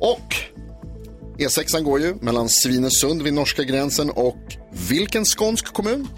Och 0.00 0.34
E6 1.46 1.80
går 1.80 2.00
ju 2.00 2.14
mellan 2.20 2.48
Svinesund 2.48 3.22
vid 3.22 3.34
norska 3.34 3.62
gränsen 3.62 4.10
och 4.10 4.56
vilken 4.88 5.24
skånsk 5.24 5.72
kommun? 5.72 6.08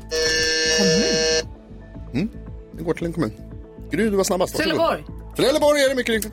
Mm, 2.12 2.28
den 2.72 2.84
går 2.84 2.94
till 2.94 3.06
en 3.06 3.12
kommun. 3.12 3.32
Gry, 3.90 4.04
du 4.04 4.16
var 4.16 4.24
snabbast. 4.24 4.56
Trelleborg. 4.56 5.04
Trelleborg 5.36 5.80
är 5.80 5.88
det 5.88 5.94
mycket 5.94 6.14
riktigt. 6.14 6.32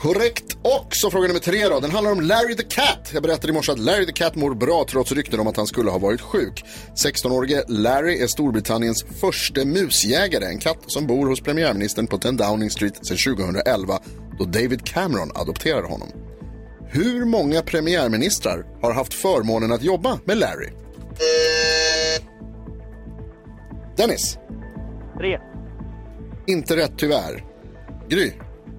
Korrekt. 0.00 0.56
Och 0.62 0.88
så 0.90 1.10
fråga 1.10 1.28
nummer 1.28 1.40
tre 1.40 1.68
då. 1.68 1.80
Den 1.80 1.90
handlar 1.90 2.12
om 2.12 2.20
Larry 2.20 2.56
the 2.56 2.62
Cat. 2.62 3.10
Jag 3.14 3.22
berättade 3.22 3.48
i 3.48 3.52
morse 3.52 3.72
att 3.72 3.78
Larry 3.78 4.06
the 4.06 4.12
Cat 4.12 4.34
mår 4.34 4.54
bra 4.54 4.84
trots 4.90 5.12
rykten 5.12 5.40
om 5.40 5.46
att 5.46 5.56
han 5.56 5.66
skulle 5.66 5.90
ha 5.90 5.98
varit 5.98 6.20
sjuk. 6.20 6.64
16-årige 6.94 7.64
Larry 7.68 8.22
är 8.22 8.26
Storbritanniens 8.26 9.04
första 9.20 9.64
musjägare. 9.64 10.44
En 10.44 10.58
katt 10.58 10.78
som 10.86 11.06
bor 11.06 11.26
hos 11.26 11.40
premiärministern 11.40 12.06
på 12.06 12.18
10 12.18 12.32
Downing 12.32 12.70
Street 12.70 13.06
sedan 13.06 13.36
2011 13.36 13.98
då 14.38 14.44
David 14.44 14.86
Cameron 14.86 15.32
adopterade 15.34 15.86
honom. 15.86 16.08
Hur 16.90 17.24
många 17.24 17.62
premiärministrar 17.62 18.64
har 18.82 18.92
haft 18.92 19.14
förmånen 19.14 19.72
att 19.72 19.82
jobba 19.82 20.18
med 20.24 20.36
Larry? 20.38 20.68
Dennis? 23.96 24.38
Tre. 25.18 25.38
Inte 26.46 26.76
rätt 26.76 26.92
tyvärr. 26.98 27.44
Gry? 28.08 28.32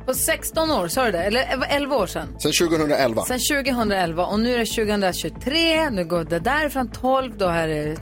På 0.05 0.13
16 0.13 0.71
år, 0.71 0.87
sa 0.87 1.05
du 1.05 1.11
det? 1.11 1.23
Eller 1.23 1.65
11 1.69 1.95
år 1.95 2.07
sedan? 2.07 2.35
Sen 2.39 2.51
2011. 2.69 3.25
Sen 3.25 3.39
2011 3.51 4.25
och 4.25 4.39
nu 4.39 4.53
är 4.53 4.57
det 4.57 4.65
2023. 4.65 5.89
Nu 5.89 6.05
går 6.05 6.23
det 6.23 6.39
därifrån 6.39 6.91
12, 6.91 7.37
då 7.37 7.47
här 7.47 7.67
är 7.67 7.85
det 7.87 7.97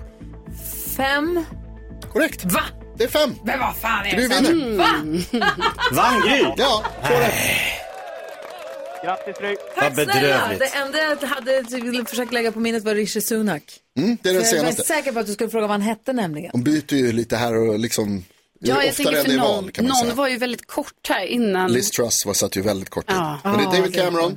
5. 0.95 1.43
Korrekt. 2.13 2.45
Va? 2.45 2.61
Det 2.97 3.03
är 3.03 3.07
fem. 3.07 3.35
Men 3.43 3.59
vad 3.59 3.75
fan 3.75 4.05
är 4.05 4.11
Gry 4.17 4.27
det? 4.27 4.35
som- 4.35 4.45
vinner. 4.45 4.77
Va? 4.77 4.87
Vann 5.93 6.21
Gry? 6.21 6.45
Ja, 6.57 6.83
två 7.07 7.13
rätt. 7.13 7.33
Grattis 9.03 9.37
Gry. 9.39 9.55
Tack 9.75 9.83
Vad 9.83 9.93
snälla. 9.93 10.13
bedrövligt. 10.13 10.59
Det 10.59 10.77
enda 10.77 10.97
jag 10.97 11.27
hade 11.27 12.05
försökt 12.09 12.33
lägga 12.33 12.51
på 12.51 12.59
minnet 12.59 12.83
var 12.83 12.95
Rishi 12.95 13.21
Sunak. 13.21 13.63
Mm, 13.97 14.17
det 14.21 14.29
är 14.29 14.33
den 14.33 14.43
För 14.43 14.55
jag 14.55 14.63
var 14.63 14.71
senaste. 14.71 14.83
säker 14.93 15.11
på 15.11 15.19
att 15.19 15.25
du 15.27 15.33
skulle 15.33 15.49
fråga 15.49 15.61
vad 15.67 15.71
han 15.71 15.81
hette 15.81 16.13
nämligen. 16.13 16.51
De 16.53 16.63
byter 16.63 16.93
ju 16.93 17.11
lite 17.11 17.35
här 17.37 17.55
och 17.55 17.79
liksom 17.79 18.23
Ja, 18.59 18.67
jag 18.83 18.89
oftare 18.89 18.91
tänker 19.05 19.17
än 19.19 19.25
för 19.25 19.31
någon, 19.31 19.47
val 19.63 19.71
kan 19.71 19.85
man 19.85 19.89
någon 19.89 20.01
säga. 20.01 20.13
var 20.13 20.27
ju 20.27 20.37
väldigt 20.37 20.67
kort 20.67 21.09
här 21.09 21.25
innan. 21.25 21.71
Liz 21.73 21.91
Truss 21.91 22.25
var 22.25 22.33
satt 22.33 22.55
ju 22.55 22.61
väldigt 22.61 22.89
kort 22.89 23.07
tid. 23.07 23.15
Ja. 23.17 23.39
Men 23.43 23.53
det 23.57 23.63
är 23.63 23.63
Ja, 23.65 23.71
David 23.71 23.91
det 23.91 23.99
är 23.99 24.05
Cameron, 24.05 24.31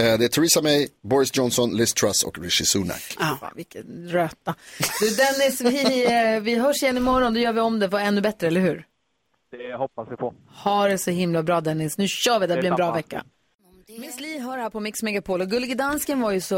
eh, 0.00 0.18
det 0.18 0.24
är 0.24 0.28
Theresa 0.28 0.62
May, 0.62 0.88
Boris 1.04 1.30
Johnson, 1.36 1.76
Liz 1.76 1.94
Truss 1.94 2.22
och 2.22 2.38
Rishi 2.38 2.64
Sunak. 2.64 3.00
Fan, 3.18 3.52
vilken 3.56 4.08
röta. 4.08 4.54
Du 5.00 5.10
Dennis, 5.10 5.60
vi, 5.60 6.04
eh, 6.04 6.40
vi 6.42 6.54
hörs 6.54 6.82
igen 6.82 6.96
imorgon. 6.96 7.34
Då 7.34 7.40
gör 7.40 7.52
vi 7.52 7.60
om 7.60 7.78
det 7.78 7.90
för 7.90 7.98
ännu 7.98 8.20
bättre, 8.20 8.46
eller 8.46 8.60
hur? 8.60 8.86
Det 9.50 9.76
hoppas 9.76 10.08
vi 10.10 10.16
på. 10.16 10.34
Ha 10.64 10.88
det 10.88 10.98
så 10.98 11.10
himla 11.10 11.42
bra 11.42 11.60
Dennis. 11.60 11.98
Nu 11.98 12.08
kör 12.08 12.38
vi, 12.38 12.46
det 12.46 12.56
blir 12.56 12.70
en 12.70 12.76
bra 12.76 12.86
Detsamma. 12.86 12.94
vecka. 12.96 13.24
Miss 13.98 14.20
Li 14.20 14.38
hör 14.38 14.58
här 14.58 14.70
på 14.70 14.80
Mix 14.80 15.02
Megapol 15.02 15.40
och 15.40 15.48
Gullige 15.50 15.74
Dansken 15.74 16.20
var 16.20 16.30
ju 16.30 16.40
så, 16.40 16.56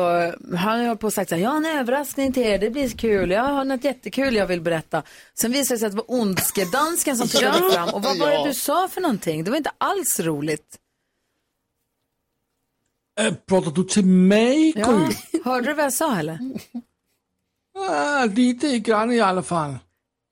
han 0.57 0.81
har 0.81 0.89
ju 0.89 0.97
på 0.97 1.07
och 1.07 1.13
sagt 1.13 1.29
så 1.29 1.35
här, 1.35 1.43
jag 1.43 1.51
har 1.51 1.57
en 1.57 1.67
överraskning 1.67 2.33
till 2.33 2.43
er, 2.43 2.59
det 2.59 2.71
blir 2.71 2.89
kul, 2.89 3.31
jag 3.31 3.43
har 3.43 3.65
något 3.65 3.85
jättekul 3.85 4.35
jag 4.37 4.47
vill 4.47 4.61
berätta. 4.61 5.03
Sen 5.35 5.53
visade 5.53 5.75
det 5.75 5.79
sig 5.79 5.87
att 5.87 5.93
det 5.93 5.97
var 5.97 6.21
Ondskedansken 6.21 7.17
som 7.17 7.29
tog 7.29 7.43
Ja. 7.43 7.53
fram 7.73 7.89
och 7.89 8.03
vad 8.03 8.19
var 8.19 8.27
det 8.29 8.35
Ja. 8.35 8.45
du 8.47 8.55
sa 8.55 8.89
för 8.89 9.01
någonting? 9.01 9.45
Det 9.45 9.51
var 9.51 9.59
inte 9.59 9.73
alls 9.79 10.21
roligt. 10.21 10.79
Äh, 13.21 13.35
pratar 13.35 13.71
du 13.71 13.85
till 13.85 14.07
mig? 14.07 14.73
Ja. 14.77 15.09
Hörde 15.45 15.67
du 15.67 15.73
vad 15.75 15.85
jag 15.85 15.93
sa 15.93 16.17
eller? 16.19 16.39
Ah, 17.91 18.25
lite 18.25 18.79
grann 18.79 19.13
i 19.13 19.21
alla 19.21 19.43
fall. 19.43 19.75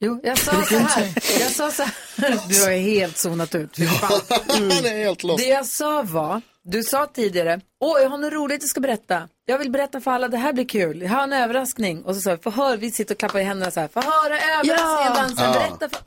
Jo, 0.01 0.21
jag 0.25 0.39
sa 0.39 0.53
så 0.65 0.77
här. 0.79 1.05
Jag 1.41 1.51
sa 1.51 1.71
så 1.71 1.83
här. 1.83 2.49
Du 2.49 2.63
har 2.65 2.71
helt 2.79 3.19
zonat 3.19 3.55
ut. 3.55 3.79
Är 3.79 5.05
helt 5.05 5.23
lost. 5.23 5.45
Det 5.45 5.51
jag 5.51 5.67
sa 5.67 6.03
var, 6.03 6.43
du 6.65 6.83
sa 6.83 7.07
tidigare, 7.07 7.61
åh 7.85 8.01
jag 8.03 8.11
har 8.11 8.19
något 8.19 8.33
roligt 8.33 8.63
jag 8.63 8.69
ska 8.69 8.81
berätta. 8.81 9.29
Jag 9.45 9.59
vill 9.59 9.71
berätta 9.71 10.01
för 10.01 10.11
alla, 10.11 10.29
det 10.29 10.37
här 10.37 10.53
blir 10.53 10.65
kul. 10.69 11.03
Jag 11.03 11.11
har 11.11 11.23
en 11.23 11.33
överraskning. 11.33 12.03
Och 12.03 12.15
så 12.15 12.21
sa 12.21 12.31
jag, 12.31 12.43
få 12.43 12.51
höra, 12.51 12.77
vi 12.77 12.91
sitter 12.91 13.15
och 13.15 13.19
klappar 13.19 13.39
i 13.39 13.43
händerna 13.43 13.71
så 13.71 13.81
här, 13.81 13.89
få 13.89 14.01
höra 14.01 14.35
överraskningen 14.39 15.13
Ja. 15.15 15.15
dansen, 15.23 15.45
Ja. 15.45 15.53
berätta 15.53 15.89
för 15.89 16.03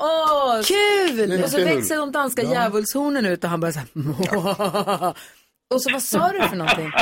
oss. 0.60 0.68
Kul! 0.68 1.44
Och 1.44 1.50
så 1.50 1.58
växer 1.58 1.98
de 1.98 2.12
danska 2.12 2.44
djävulshornen 2.44 3.26
ut 3.26 3.44
och 3.44 3.50
han 3.50 3.60
bara 3.60 3.72
så 3.72 3.80
här, 3.80 3.88
Och 5.74 5.82
så 5.82 5.92
vad 5.92 6.02
sa 6.04 6.32
du 6.32 6.42
för 6.48 6.56
någonting? 6.56 6.92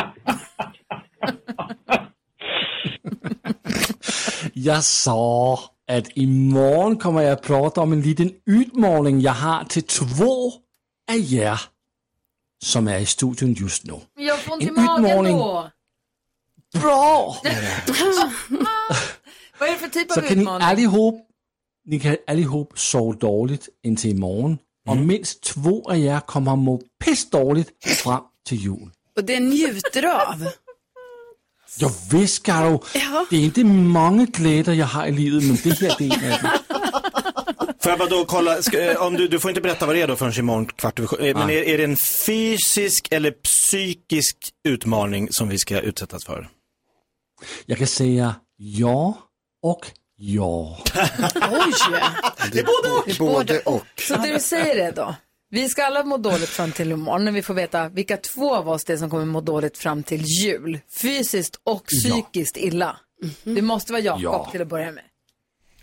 Jag 4.54 4.84
sa 4.84 5.60
att 5.92 6.08
imorgon 6.16 6.98
kommer 6.98 7.22
jag 7.22 7.32
att 7.32 7.42
prata 7.42 7.82
om 7.82 7.94
en 7.94 8.02
liten 8.02 8.32
utmaning 8.46 9.22
jag 9.22 9.34
har 9.34 9.64
till 9.64 9.84
två 9.84 10.48
av 11.12 11.16
er 11.34 11.62
som 12.64 12.88
är 12.88 13.00
i 13.00 13.06
studion 13.06 13.54
just 13.54 13.84
nu. 13.84 13.94
Jag 14.18 14.40
får 14.40 14.54
ont 14.54 14.64
i 14.64 14.68
En 14.68 14.74
magen 14.74 15.06
utmaning. 15.06 15.38
då. 15.38 15.70
Bra! 16.82 17.38
Vad 19.60 19.70
är 19.70 19.74
det 19.74 19.80
för 19.80 19.88
typ 19.90 20.12
Så 20.12 20.20
av 20.20 20.24
kan 20.28 20.38
ni 20.38 20.42
utmaning? 20.44 20.68
allihop, 20.68 21.28
ni 21.86 22.00
kan 22.00 22.18
allihop 22.28 22.80
sova 22.80 23.18
dåligt 23.18 23.70
indtil 23.84 24.12
imorgon. 24.12 24.58
Och 24.88 24.98
minst 24.98 25.42
två 25.44 25.90
av 25.90 25.98
er 25.98 26.20
kommer 26.20 26.52
att 26.54 26.60
må 26.60 26.82
pissdåligt 27.04 27.86
fram 27.86 28.24
till 28.48 28.58
jul. 28.58 28.90
Och 29.16 29.24
det 29.24 29.40
njuter 29.40 30.02
du 30.02 30.12
av. 30.12 30.48
Jag 31.78 31.92
visst, 32.12 32.44
Karo. 32.44 32.84
Ja. 32.94 33.26
Det 33.30 33.36
är 33.38 33.42
inte 33.42 33.64
många 33.64 34.26
glädjer 34.26 34.76
jag 34.76 34.86
har 34.86 35.06
i 35.08 35.12
livet, 35.12 35.44
men 35.44 35.56
det 35.64 35.80
här 35.82 35.96
det 35.98 36.06
är 36.08 36.24
en 36.24 36.34
av 36.34 36.42
dem. 36.70 36.73
Får 37.84 37.90
jag 37.92 38.00
bara 38.00 38.10
då 38.10 38.26
kolla, 38.26 38.62
ska, 38.62 38.82
eh, 38.92 39.02
om 39.02 39.14
du, 39.14 39.28
du 39.28 39.40
får 39.40 39.52
inte 39.52 39.62
berätta 39.62 39.86
vad 39.86 39.96
det 39.96 40.02
är 40.02 40.08
då 40.08 40.16
förrän 40.16 40.34
imorgon 40.40 40.66
kvart 40.66 41.00
över 41.00 41.08
sju. 41.08 41.16
Eh, 41.28 41.38
Men 41.38 41.50
är, 41.50 41.64
är 41.64 41.78
det 41.78 41.84
en 41.84 41.96
fysisk 41.96 43.08
eller 43.12 43.32
psykisk 43.32 44.38
utmaning 44.68 45.28
som 45.32 45.50
vi 45.50 45.58
ska 45.60 45.80
utsättas 45.80 46.26
för? 46.26 46.50
Jag 47.66 47.78
kan 47.78 47.88
säga 47.88 48.36
ja 48.58 49.18
och 49.64 49.86
ja. 50.16 50.78
Oj! 51.36 51.74
Det 52.52 52.60
är 52.60 52.64
både 52.64 52.90
och. 52.90 53.34
Både 53.34 53.60
och. 53.60 53.86
Så 54.08 54.16
det 54.16 54.34
du 54.34 54.40
säger 54.40 54.76
är 54.88 54.92
då, 54.92 55.16
vi 55.50 55.70
ska 55.70 55.84
alla 55.86 56.04
må 56.04 56.18
dåligt 56.18 56.50
fram 56.50 56.72
till 56.72 56.92
imorgon 56.92 57.26
när 57.26 57.32
vi 57.32 57.42
får 57.42 57.54
veta 57.54 57.90
vilka 57.90 58.18
två 58.18 58.56
av 58.56 58.70
oss 58.70 58.84
det 58.86 58.94
är 58.94 58.98
som 58.98 59.10
kommer 59.10 59.26
må 59.26 59.42
dåligt 59.42 59.78
fram 59.78 60.04
till 60.04 60.22
jul. 60.22 60.80
Fysiskt 61.02 61.60
och 61.64 61.86
psykiskt 61.86 62.58
illa. 62.58 62.98
Det 63.44 63.62
måste 63.62 63.92
vara 63.94 64.02
Jakob 64.02 64.24
Ja. 64.24 64.48
till 64.52 64.62
att 64.62 64.68
börja 64.68 64.92
med. 64.92 65.04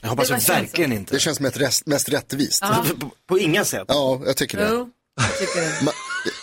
Jag 0.00 0.08
hoppas 0.08 0.28
Det 0.28 0.48
verkligen 0.48 0.92
inte. 0.92 1.14
Det 1.14 1.20
känns 1.20 1.36
som 1.36 1.46
ett 1.46 1.56
rest, 1.56 1.86
mest 1.86 2.08
rättvist. 2.08 2.58
Ja. 2.62 2.84
På, 3.00 3.10
på 3.26 3.38
inga 3.38 3.64
sätt. 3.64 3.84
Ja, 3.88 4.20
jag 4.26 4.36
tycker 4.36 4.58
det. 4.58 4.68
Jo, 4.70 4.90
jag 5.16 5.38
tycker 5.38 5.60
det. 5.60 5.84
Man, 5.84 5.94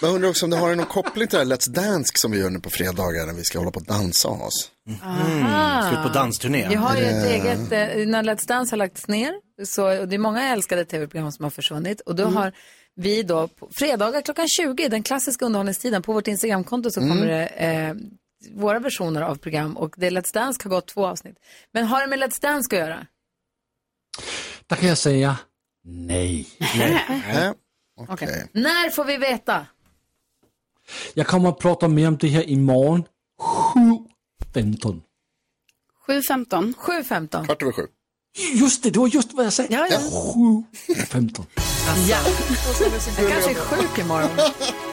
man 0.01 0.11
undrar 0.11 0.29
också 0.29 0.45
om 0.45 0.49
det 0.49 0.57
har 0.57 0.75
någon 0.75 0.85
koppling 0.85 1.27
till 1.27 1.39
det 1.39 1.45
här 1.45 1.51
Let's 1.51 1.69
Dance 1.69 2.11
som 2.15 2.31
vi 2.31 2.39
gör 2.39 2.49
nu 2.49 2.59
på 2.59 2.69
fredagar 2.69 3.25
när 3.25 3.33
vi 3.33 3.43
ska 3.43 3.59
hålla 3.59 3.71
på 3.71 3.79
och 3.79 3.85
dansa 3.85 4.27
och 4.27 4.47
oss. 4.47 4.71
Aha. 5.03 5.89
Slut 5.91 6.03
på 6.03 6.09
dansturné. 6.19 6.67
Vi 6.69 6.75
har 6.75 6.95
ju 6.95 7.03
ett 7.03 7.25
Eh. 7.25 7.31
eget, 7.33 7.59
eh, 7.71 8.07
när 8.07 8.23
Let's 8.23 8.47
Dance 8.47 8.71
har 8.71 8.77
lagts 8.77 9.07
ner, 9.07 9.33
så, 9.65 9.99
och 10.01 10.07
det 10.07 10.15
är 10.15 10.19
många 10.19 10.49
älskade 10.49 10.85
tv-program 10.85 11.31
som 11.31 11.43
har 11.43 11.49
försvunnit. 11.49 12.01
Och 12.01 12.15
då 12.15 12.23
Mm. 12.23 12.35
har 12.35 12.51
vi 12.95 13.23
då, 13.23 13.47
på 13.47 13.69
fredagar 13.75 14.21
klockan 14.21 14.47
20, 14.47 14.87
den 14.89 15.03
klassiska 15.03 15.45
underhållningstiden, 15.45 16.01
på 16.01 16.13
vårt 16.13 16.27
Instagramkonto 16.27 16.91
så 16.91 16.99
kommer 16.99 17.27
Mm. 17.27 17.27
det 17.27 17.45
eh, 17.47 17.93
våra 18.55 18.79
versioner 18.79 19.21
av 19.21 19.35
program 19.35 19.77
och 19.77 19.93
det 19.97 20.09
Let's 20.09 20.33
Dance 20.33 20.59
har 20.63 20.69
gått 20.69 20.87
två 20.87 21.05
avsnitt. 21.07 21.35
Men 21.73 21.85
har 21.85 22.01
det 22.01 22.07
med 22.07 22.19
Let's 22.19 22.41
Dance 22.41 22.75
att 22.75 22.79
göra? 22.79 23.05
Der 24.69 24.75
kan 24.75 24.87
jeg 24.87 24.97
sige 24.97 25.35
nej. 25.85 26.45
Nej. 26.59 27.53
Okej. 28.09 28.47
När 28.53 28.91
får 28.95 29.03
vi 29.03 29.17
veta? 29.17 29.65
Jeg 31.15 31.25
kommer 31.27 31.49
at 31.49 31.57
prate 31.57 31.87
mere 31.87 32.07
om 32.07 32.17
det 32.17 32.29
her 32.29 32.41
i 32.41 32.55
morgen 32.55 33.07
7.15. 33.41 35.01
7.15. 36.07 36.73
7.15. 36.73 37.45
Kvart 37.45 37.61
över 37.61 37.71
sju. 37.71 37.87
Just 38.61 38.83
det, 38.83 38.89
det 38.89 38.99
var 38.99 39.07
just 39.07 39.33
vad 39.33 39.45
jag 39.45 39.53
sa. 39.53 39.63
Ja, 39.69 39.87
ja. 39.89 39.97
7.15. 39.99 41.43
Ja. 42.09 42.17
Jag 43.17 43.29
kanske 43.31 43.51
är 43.51 43.55
sjuk 43.55 43.97
imorgon. 43.97 44.29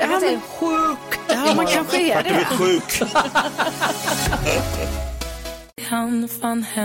Jag 0.01 0.11
kanske 0.11 0.31
är 0.31 0.41
sjuk. 0.41 1.19
Ja, 1.29 1.55
man 1.55 1.67
kanske 1.67 2.13
är 2.13 2.15
Vart 2.15 2.27
är 2.27 2.35
vi 2.35 2.41
det. 2.41 2.57
sjuk? 2.57 3.03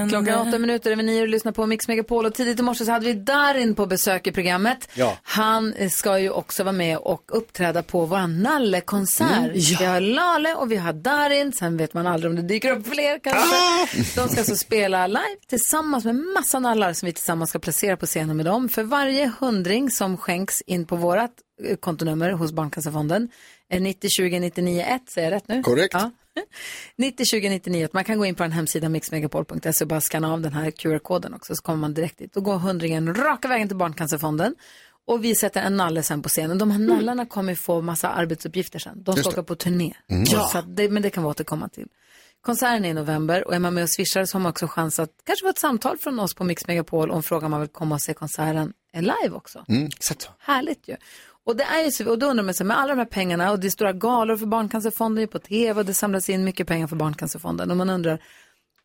Klockan 0.10 0.48
åtta 0.48 0.60
minuter 0.60 0.92
över 0.92 1.04
nio 1.04 1.22
och 1.22 1.28
lyssnar 1.28 1.52
på 1.52 1.66
Mix 1.66 1.88
Megapol 1.88 2.26
och 2.26 2.34
tidigt 2.34 2.60
i 2.60 2.64
morse 2.64 2.86
så 2.86 2.92
hade 2.92 3.06
vi 3.06 3.14
Darin 3.14 3.76
på 3.76 3.86
besök 3.86 4.28
i 4.28 4.32
programmet. 4.32 4.90
Ja. 4.94 5.18
Han 5.24 5.74
eh, 5.74 5.90
ska 5.90 6.20
ju 6.20 6.30
också 6.30 6.64
vara 6.64 6.74
med 6.74 6.98
och 6.98 7.24
uppträda 7.28 7.84
på 7.84 8.06
vår 8.06 8.28
Nalle-konsert. 8.28 9.38
Mm, 9.38 9.52
ja. 9.56 9.78
Vi 9.80 9.86
har 9.86 10.02
Lale 10.02 10.56
och 10.56 10.72
vi 10.72 10.76
har 10.76 10.94
Darin, 10.94 11.54
sen 11.54 11.78
vet 11.78 11.94
man 11.94 12.08
aldrig 12.08 12.30
om 12.30 12.36
det 12.36 12.42
dyker 12.42 12.72
upp 12.72 12.88
fler 12.88 13.20
kanske. 13.20 13.56
Ah! 13.56 13.88
De 14.16 14.30
ska 14.30 14.40
alltså 14.40 14.56
spela 14.56 15.08
live 15.08 15.38
tillsammans 15.48 16.06
med 16.06 16.16
massa 16.16 16.60
nallar 16.60 16.94
som 16.94 17.06
vi 17.06 17.14
tillsammans 17.14 17.50
ska 17.50 17.60
placera 17.60 17.98
på 17.98 18.06
scenen 18.06 18.38
med 18.38 18.46
dem. 18.46 18.70
För 18.70 18.84
varje 18.84 19.32
hundring 19.40 19.92
som 19.92 20.18
skänks 20.18 20.62
in 20.62 20.86
på 20.86 20.96
vårat 20.96 21.32
eh, 21.64 21.76
kontonummer 21.76 22.32
hos 22.32 22.52
Barncancerfonden, 22.52 23.30
är 23.70 23.80
90 23.80 24.10
20 24.10 24.40
99 24.40 24.86
1, 24.88 25.02
säger 25.10 25.32
jag 25.32 25.36
rätt 25.36 25.48
nu? 25.48 25.64
Korrekt. 25.64 25.94
Ja. 25.94 26.12
90 26.96 27.26
20 27.26 27.50
99 27.50 27.88
Man 27.92 28.04
kan 28.04 28.18
gå 28.18 28.26
in 28.26 28.36
på 28.36 28.44
den 28.44 28.52
hemsidan 28.52 28.92
mixmegapol.se 28.92 29.84
och 29.84 29.88
bara 29.88 30.02
scanna 30.02 30.34
av 30.34 30.42
den 30.42 30.54
här 30.54 30.72
QR-koden 30.72 31.34
också 31.34 31.56
så 31.56 31.62
kommer 31.62 31.80
man 31.80 31.94
direkt 31.94 32.18
dit. 32.18 32.34
Då 32.34 32.42
går 32.42 32.58
hundringen 32.58 33.16
raka 33.16 33.48
vägen 33.48 33.68
till 33.68 33.78
Barncancerfonden 33.78 34.56
och 35.06 35.24
vi 35.24 35.36
sätter 35.36 35.62
en 35.62 35.78
nalle 35.78 36.04
sen 36.04 36.22
på 36.22 36.30
scenen. 36.30 36.58
De 36.58 36.72
här 36.72 36.80
nallarna 36.80 37.26
kommer 37.26 37.56
få 37.56 37.82
massa 37.82 38.10
arbetsuppgifter 38.10 38.80
sen. 38.80 39.04
De 39.04 39.16
ska 39.16 39.30
åka 39.30 39.44
på 39.44 39.56
turné. 39.56 39.94
Mm. 40.10 40.26
Så 40.26 40.36
Ja. 40.36 40.52
att 40.60 40.76
det, 40.76 40.90
men 40.90 41.02
det 41.04 41.10
kan 41.10 41.24
vi 41.24 41.30
återkomma 41.30 41.70
till. 41.70 41.88
Konserten 42.42 42.86
är 42.86 42.90
i 42.90 42.94
november 42.94 43.48
och 43.48 43.56
är 43.56 43.60
man 43.60 43.74
med 43.74 43.84
och 43.84 43.90
swishar 43.90 44.26
så 44.26 44.36
har 44.38 44.42
man 44.42 44.50
också 44.50 44.68
chans 44.68 45.00
att 45.00 45.10
kanske 45.26 45.44
få 45.46 45.50
ett 45.50 45.58
samtal 45.60 45.98
från 45.98 46.20
oss 46.20 46.34
på 46.34 46.44
Mix 46.44 46.68
Megapol 46.68 47.12
om 47.12 47.24
frågan 47.24 47.52
man 47.52 47.60
vill 47.60 47.70
komma 47.70 47.96
och 47.96 48.02
se 48.02 48.14
konserten 48.14 48.74
live 48.94 49.30
också. 49.36 49.66
Mm. 49.68 49.86
Exakt 49.86 50.22
så. 50.22 50.30
Härligt 50.40 50.88
ju. 50.88 50.96
Och, 51.50 51.56
det 51.56 51.64
är 51.64 51.84
ju 51.84 51.92
så, 51.92 52.10
och 52.10 52.20
då 52.20 52.26
undrar 52.26 52.44
man 52.44 52.54
sig, 52.54 52.66
med 52.66 52.80
alla 52.80 52.96
de 52.96 53.00
här 53.00 53.06
pengarna 53.06 53.52
och 53.52 53.60
det 53.60 53.68
är 53.68 53.70
stora 53.70 53.94
galor 53.94 54.38
för 54.38 54.46
Barncancerfonden 54.46 55.28
på 55.28 55.40
tv 55.40 55.80
och 55.80 55.86
det 55.86 55.94
samlas 55.94 56.30
in 56.30 56.44
mycket 56.44 56.68
pengar 56.68 56.88
för 56.88 56.96
Barncancerfonden 56.96 57.72
och 57.72 57.78
man 57.78 57.90
undrar, 57.90 58.20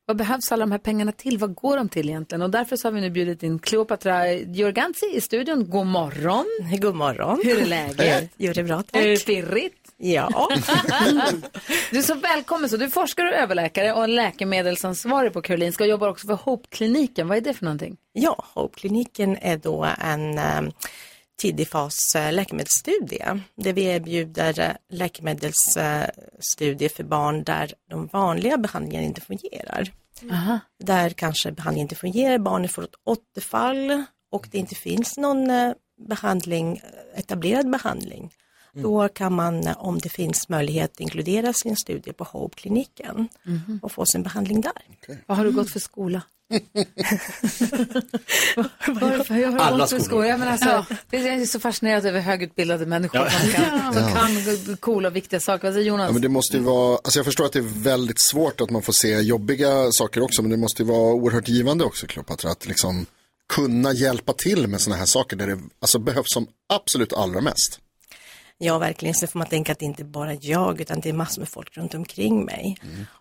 vad 0.06 0.16
behövs 0.16 0.52
alla 0.52 0.60
de 0.60 0.72
här 0.72 0.78
pengarna 0.78 1.12
till? 1.12 1.38
Vad 1.38 1.54
går 1.54 1.76
de 1.76 1.88
till 1.88 2.08
egentligen? 2.08 2.42
Och 2.42 2.50
därför 2.50 2.76
så 2.76 2.88
har 2.88 2.92
vi 2.92 3.00
nu 3.00 3.10
bjudit 3.10 3.42
in 3.42 3.58
Cleopatra 3.58 4.32
Jorganzi 4.32 5.06
i 5.14 5.20
studion. 5.20 5.70
God 5.70 5.86
morgon. 5.86 6.46
God 6.80 6.94
morgon. 6.94 7.40
Hur 7.44 7.62
är 7.62 7.66
läget? 7.66 8.30
Jo, 8.36 8.52
det 8.52 8.60
är 8.60 8.64
bra, 8.64 8.82
tack. 8.82 9.02
Är 9.02 9.08
det 9.08 9.26
pirrigt? 9.26 9.88
Ja. 9.96 10.48
du 11.90 11.98
är 11.98 12.02
så 12.02 12.14
välkommen. 12.14 12.68
Så 12.68 12.76
du 12.76 12.84
är 12.84 12.90
forskare 12.90 13.28
och 13.28 13.34
överläkare 13.34 13.92
och 13.92 14.08
läkemedelsansvarig 14.08 15.32
på 15.32 15.42
Karolinska 15.42 15.84
och 15.84 15.90
jobbar 15.90 16.08
också 16.08 16.26
för 16.26 16.34
Hope-kliniken. 16.34 17.28
Vad 17.28 17.36
är 17.36 17.40
det 17.40 17.54
för 17.54 17.64
någonting? 17.64 17.96
Ja, 18.12 18.44
Hope-kliniken 18.54 19.36
är 19.40 19.56
då 19.56 19.86
en 19.98 20.38
eh, 20.38 20.62
tidig 21.36 21.68
fas 21.68 22.14
eh, 22.14 22.32
läkemedelsstudie 22.32 23.40
där 23.56 23.72
vi 23.72 23.84
erbjuder 23.84 24.60
eh, 24.60 24.70
läkemedelsstudier 24.88 26.88
för 26.88 27.04
barn 27.04 27.44
där 27.44 27.72
de 27.90 28.06
vanliga 28.12 28.58
behandlingarna 28.58 29.06
inte 29.06 29.20
fungerar. 29.20 29.92
Aha. 30.30 30.58
Där 30.84 31.10
kanske 31.10 31.52
behandlingen 31.52 31.84
inte 31.84 31.94
fungerar, 31.94 32.38
barnet 32.38 32.72
får 32.72 32.82
ett 32.84 32.94
återfall 33.04 34.04
och 34.30 34.48
det 34.50 34.58
inte 34.58 34.74
finns 34.74 35.16
någon 35.16 35.50
eh, 35.50 35.72
behandling, 36.08 36.76
eh, 36.76 37.18
etablerad 37.20 37.70
behandling. 37.70 38.32
Då 38.76 39.08
kan 39.08 39.34
man, 39.34 39.68
om 39.76 39.98
det 39.98 40.08
finns 40.08 40.48
möjlighet, 40.48 41.00
inkludera 41.00 41.52
sin 41.52 41.76
studie 41.76 42.12
på 42.12 42.24
Hope-kliniken 42.24 43.28
Mhm. 43.42 43.80
och 43.82 43.92
få 43.92 44.06
sin 44.06 44.22
behandling 44.22 44.60
där. 44.60 44.82
Vad 45.26 45.36
har 45.36 45.44
du 45.44 45.52
gått 45.52 45.70
för 45.70 45.80
skola? 45.80 46.22
Vad 48.86 49.02
har 49.02 49.18
du 49.18 49.24
för- 49.24 49.34
hur 49.34 49.44
har 49.46 49.52
du 49.52 49.58
Alla 49.60 49.86
skolor. 49.86 50.26
Jag, 50.26 50.38
menar, 50.38 50.52
alltså, 50.52 50.68
Ja. 50.68 50.86
Jag 51.10 51.26
är 51.26 51.46
så 51.46 51.60
fascinerad 51.60 52.06
över 52.06 52.20
högutbildade 52.20 52.86
människor 52.86 53.20
Ja. 53.20 53.30
som, 53.30 53.48
kan, 53.50 53.92
som 53.94 54.02
Ja. 54.02 54.14
kan 54.66 54.76
coola 54.76 55.08
och 55.08 55.16
viktiga 55.16 55.40
saker. 55.40 55.72
Säger 55.72 55.86
Jonas? 55.86 56.06
Ja, 56.08 56.12
men 56.12 56.22
det 56.22 56.28
måste 56.28 56.56
ju 56.56 56.62
vara, 56.62 56.96
alltså 57.04 57.18
jag 57.18 57.26
förstår 57.26 57.44
att 57.46 57.52
det 57.52 57.58
är 57.58 57.82
väldigt 57.82 58.20
svårt 58.20 58.60
att 58.60 58.70
man 58.70 58.82
får 58.82 58.92
se 58.92 59.20
jobbiga 59.20 59.92
saker 59.92 60.22
också, 60.22 60.42
men 60.42 60.50
det 60.50 60.56
måste 60.56 60.82
ju 60.82 60.88
vara 60.88 61.14
oerhört 61.14 61.48
givande 61.48 61.84
också, 61.84 62.06
Kleopatra, 62.06 62.50
att 62.50 62.66
liksom 62.66 63.06
kunna 63.54 63.92
hjälpa 63.92 64.32
till 64.32 64.66
med 64.66 64.80
sådana 64.80 64.98
här 64.98 65.06
saker 65.06 65.36
där 65.36 65.46
det 65.46 65.58
alltså, 65.80 65.98
behövs 65.98 66.32
som 66.34 66.46
absolut 66.74 67.12
allra 67.12 67.40
mest. 67.40 67.80
Ja, 68.58 68.78
verkligen. 68.78 69.14
Så 69.14 69.26
får 69.26 69.38
man 69.38 69.48
tänka 69.48 69.72
att 69.72 69.78
det 69.78 69.84
inte 69.84 70.04
bara 70.04 70.32
är 70.32 70.38
jag, 70.40 70.80
utan 70.80 71.00
det 71.00 71.08
är 71.08 71.12
massor 71.12 71.40
med 71.40 71.48
folk 71.48 71.76
runt 71.76 71.94
omkring 71.94 72.44
mig. 72.44 72.76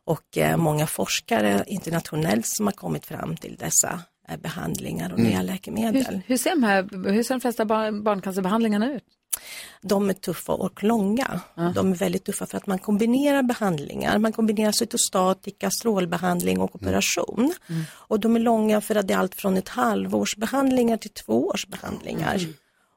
Och 0.06 0.38
eh, 0.38 0.58
många 0.58 0.88
forskare 0.88 1.64
internationellt 1.68 2.46
som 2.48 2.68
har 2.68 2.74
kommit 2.74 3.06
fram 3.06 3.38
till 3.38 3.56
dessa 3.60 4.00
eh, 4.30 4.38
behandlingar 4.38 5.14
och 5.14 5.20
Mm. 5.20 5.32
nya 5.32 5.42
läkemedel. 5.42 6.06
hur, 6.06 6.22
hur, 6.28 6.38
ser 6.38 6.50
de 6.50 6.64
här, 6.64 7.12
hur 7.12 7.24
ser 7.24 7.34
de 7.34 7.42
flesta 7.42 7.66
barn, 7.66 8.04
barncancerbehandlingarna 8.04 8.94
ut? 8.94 9.04
De 9.82 10.10
är 10.10 10.14
tuffa 10.14 10.54
och 10.54 10.84
långa. 10.84 11.40
De 11.76 11.92
är 11.92 11.96
väldigt 11.96 12.24
tuffa 12.26 12.46
för 12.46 12.58
att 12.58 12.68
man 12.68 12.80
kombinerar 12.80 13.44
behandlingar. 13.44 14.18
Man 14.18 14.32
kombinerar 14.34 14.72
cytostatika, 14.72 15.72
strålbehandling 15.72 16.62
och 16.62 16.76
operation. 16.76 17.54
Och 17.92 18.20
de 18.20 18.36
är 18.36 18.40
långa 18.40 18.82
för 18.82 18.96
att 18.96 19.08
det 19.08 19.14
är 19.14 19.18
allt 19.18 19.36
från 19.36 19.58
ett 19.58 19.70
halvårsbehandlingar 19.70 20.98
till 20.98 21.10
två 21.12 21.48
års 21.48 21.68
behandlingar. 21.68 22.40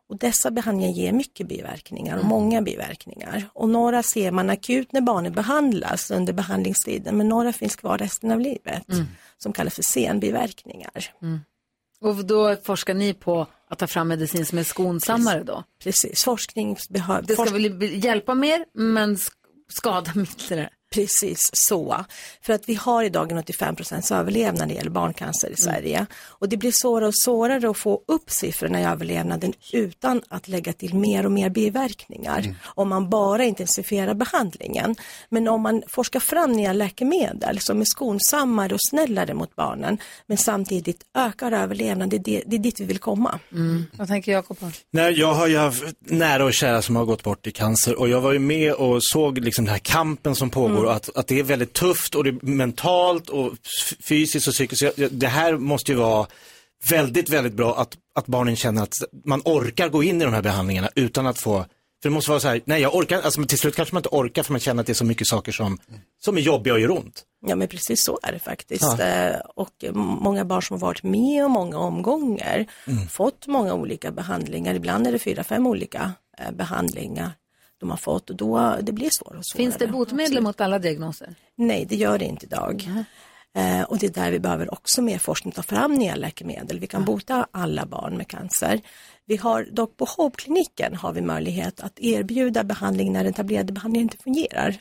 Och 0.09 0.19
dessa 0.19 0.51
behandlingar 0.51 0.93
ger 0.93 1.13
mycket 1.13 1.49
biverkningar 1.49 2.19
och 2.19 2.25
många 2.25 2.63
biverkningar. 2.63 3.49
Och 3.53 3.69
några 3.69 4.03
ser 4.03 4.31
man 4.31 4.51
akut 4.51 4.93
när 4.93 5.01
barnet 5.01 5.33
behandlas 5.35 6.11
under 6.11 6.33
behandlingstiden, 6.33 7.17
men 7.17 7.29
några 7.29 7.53
finns 7.53 7.77
kvar 7.77 7.99
resten 7.99 8.31
av 8.31 8.41
livet, 8.41 8.89
Mm. 8.93 9.07
som 9.39 9.53
kallas 9.53 9.75
för 9.75 9.83
senbiverkningar. 9.83 11.05
Och 12.01 12.25
då 12.25 12.57
forskar 12.57 12.95
ni 12.95 13.15
på 13.15 13.47
att 13.69 13.79
ta 13.79 13.87
fram 13.87 14.09
medicin 14.09 14.47
som 14.47 14.59
är 14.59 14.65
skonsammare 14.65 15.43
då? 15.43 15.65
Precis, 15.83 16.25
forskning 16.25 16.77
behövs. 16.91 17.27
Det 17.27 17.35
ska 17.35 17.45
väl 17.45 18.05
hjälpa 18.05 18.35
mer, 18.35 18.65
men 18.75 19.17
sk- 19.17 19.31
skada 19.69 20.13
mindre? 20.15 20.71
Precis 20.95 21.51
så. 21.53 22.05
För 22.43 22.53
att 22.53 22.69
vi 22.69 22.75
har 22.75 23.05
idag 23.05 23.33
en 23.33 23.39
85 23.39 23.77
överlevnad 24.11 24.59
när 24.59 24.67
det 24.67 24.75
gäller 24.75 24.91
barncancer 24.91 25.51
i 25.51 25.57
Sverige. 25.57 26.07
Och 26.25 26.49
det 26.49 26.57
blir 26.57 26.73
svårare 26.83 27.09
och 27.09 27.15
svårare 27.15 27.71
att 27.71 27.79
få 27.79 28.03
upp 28.09 28.31
siffrorna 28.31 28.81
i 28.81 28.85
överlevnaden 28.85 29.53
utan 29.73 30.23
att 30.29 30.49
lägga 30.49 30.73
till 30.73 30.95
mer 30.95 31.27
och 31.27 31.33
mer 31.33 31.51
biverkningar. 31.51 32.55
Om 32.65 32.89
man 32.89 33.11
bara 33.11 33.45
intensifierar 33.45 34.15
behandlingen. 34.15 34.97
Men 35.29 35.49
om 35.49 35.63
man 35.63 35.83
forskar 35.89 36.21
fram 36.21 36.53
nya 36.53 36.73
läkemedel 36.73 37.59
som 37.61 37.81
är 37.81 37.85
skonsammare 37.85 38.75
och 38.75 38.81
snällare 38.91 39.35
mot 39.35 39.57
barnen 39.57 39.99
men 40.27 40.39
samtidigt 40.39 41.03
ökar 41.15 41.53
överlevnaden, 41.53 42.09
det 42.09 42.17
är, 42.17 42.21
det, 42.21 42.43
det 42.47 42.57
är 42.57 42.61
dit 42.61 42.81
vi 42.81 42.85
vill 42.85 42.99
komma. 42.99 43.39
Vad 43.93 44.09
tänker 44.09 44.33
Jakob 44.33 44.59
på? 44.59 44.71
Nej, 44.91 45.13
jag 45.13 45.35
har 45.35 45.47
ju 45.47 45.57
haft 45.57 45.85
nära 46.01 46.45
och 46.45 46.53
kära 46.53 46.83
som 46.83 46.97
har 46.97 47.05
gått 47.05 47.23
bort 47.23 47.47
i 47.47 47.53
cancer 47.53 47.99
och 47.99 48.09
jag 48.09 48.21
var 48.21 48.33
ju 48.33 48.39
med 48.39 48.73
och 48.73 48.99
såg 49.03 49.39
liksom 49.39 49.65
den 49.65 49.73
här 49.73 49.79
kampen 49.79 50.35
som 50.35 50.51
pågår 50.51 50.76
och 50.85 50.95
att, 50.95 51.17
att 51.17 51.27
det 51.27 51.39
är 51.39 51.43
väldigt 51.43 51.73
tufft 51.73 52.15
och 52.15 52.25
det 52.25 52.31
är 52.31 52.47
mentalt 52.47 53.29
och 53.29 53.53
fysiskt 54.01 54.49
och 54.49 54.55
psykiskt. 54.55 54.83
Det 55.11 55.27
här 55.29 55.57
måste 55.57 55.93
ju 55.93 55.99
vara 55.99 56.27
väldigt, 56.91 57.29
väldigt 57.29 57.53
bra 57.55 57.77
att, 57.79 57.97
att 58.15 58.27
barnen 58.27 58.57
känner 58.57 58.83
att 58.83 58.95
man 59.25 59.43
orkar 59.45 59.89
gå 59.89 60.03
in 60.03 60.21
i 60.23 60.25
de 60.25 60.35
här 60.35 60.43
behandlingarna 60.43 60.89
utan 60.95 61.27
att 61.27 61.39
få, 61.39 61.59
för 62.03 62.09
det 62.09 62.11
måste 62.11 62.31
vara 62.31 62.41
så 62.41 62.49
här, 62.49 62.61
nej 62.65 62.83
jag 62.83 62.95
orkar, 62.95 63.21
alltså 63.23 63.45
till 63.45 63.59
slut 63.59 63.77
kanske 63.77 63.95
man 63.95 64.01
inte 64.01 64.09
orkar 64.13 64.43
för 64.43 64.53
man 64.53 64.61
känner 64.61 64.81
att 64.81 64.87
det 64.87 64.93
är 64.93 64.95
så 64.95 65.05
mycket 65.05 65.27
saker 65.27 65.53
som, 65.53 65.79
som 66.25 66.37
är 66.37 66.41
jobbiga 66.41 66.75
och 66.75 66.81
gör 66.81 66.91
ont. 66.91 67.23
Ja 67.47 67.57
men 67.57 67.69
precis 67.69 68.03
så 68.05 68.19
är 68.23 68.33
det 68.33 68.39
faktiskt. 68.39 68.83
Ja. 68.99 69.01
Eh, 69.05 69.37
Och 69.55 69.85
många 69.95 70.45
barn 70.45 70.63
som 70.63 70.75
har 70.75 70.81
varit 70.89 71.03
med 71.03 71.45
om 71.45 71.53
många 71.53 71.79
omgångar, 71.79 72.67
Mm. 72.87 73.09
fått 73.09 73.47
många 73.47 73.75
olika 73.75 74.11
behandlingar, 74.11 74.75
ibland 74.75 75.07
är 75.07 75.13
det 75.13 75.19
fyra, 75.19 75.45
fem 75.45 75.67
olika 75.67 76.13
eh, 76.39 76.53
behandlingar 76.53 77.31
de 77.79 77.91
har 77.91 77.97
fått 77.97 78.31
och 78.31 78.37
då 78.37 78.77
det 78.83 78.93
blir 78.93 79.11
svårare 79.19 79.39
och 79.39 79.47
svårare. 79.47 79.65
Finns 79.65 79.77
det 79.77 79.87
botemedel 79.87 80.43
mot 80.43 80.61
alla 80.61 80.79
diagnoser? 80.79 81.35
Nej, 81.57 81.87
det 81.89 81.97
gör 81.97 82.19
det 82.19 82.25
inte 82.25 82.47
idag. 82.47 82.89
Eh, 83.57 83.83
och 83.83 83.99
det 83.99 84.07
är 84.07 84.11
där 84.11 84.31
vi 84.31 84.39
behöver 84.39 84.75
också 84.75 85.03
mer 85.03 85.19
forskning, 85.19 85.53
ta 85.53 85.63
fram 85.63 85.95
nya 85.95 86.15
läkemedel. 86.15 86.81
Vi 86.81 86.87
kan 86.87 87.05
bota 87.05 87.47
alla 87.51 87.87
barn 87.87 88.17
med 88.17 88.29
cancer. 88.29 88.81
Vi 89.27 89.37
har 89.37 89.69
dock 89.73 89.97
på 89.97 90.05
Hope-kliniken 90.05 90.95
har 90.95 91.13
vi 91.13 91.21
möjlighet 91.21 91.81
att 91.81 91.99
erbjuda 92.01 92.65
behandling 92.65 93.13
när 93.13 93.25
den 93.25 93.33
etablerade 93.33 93.73
behandlingen 93.73 94.05
inte 94.05 94.23
fungerar. 94.23 94.77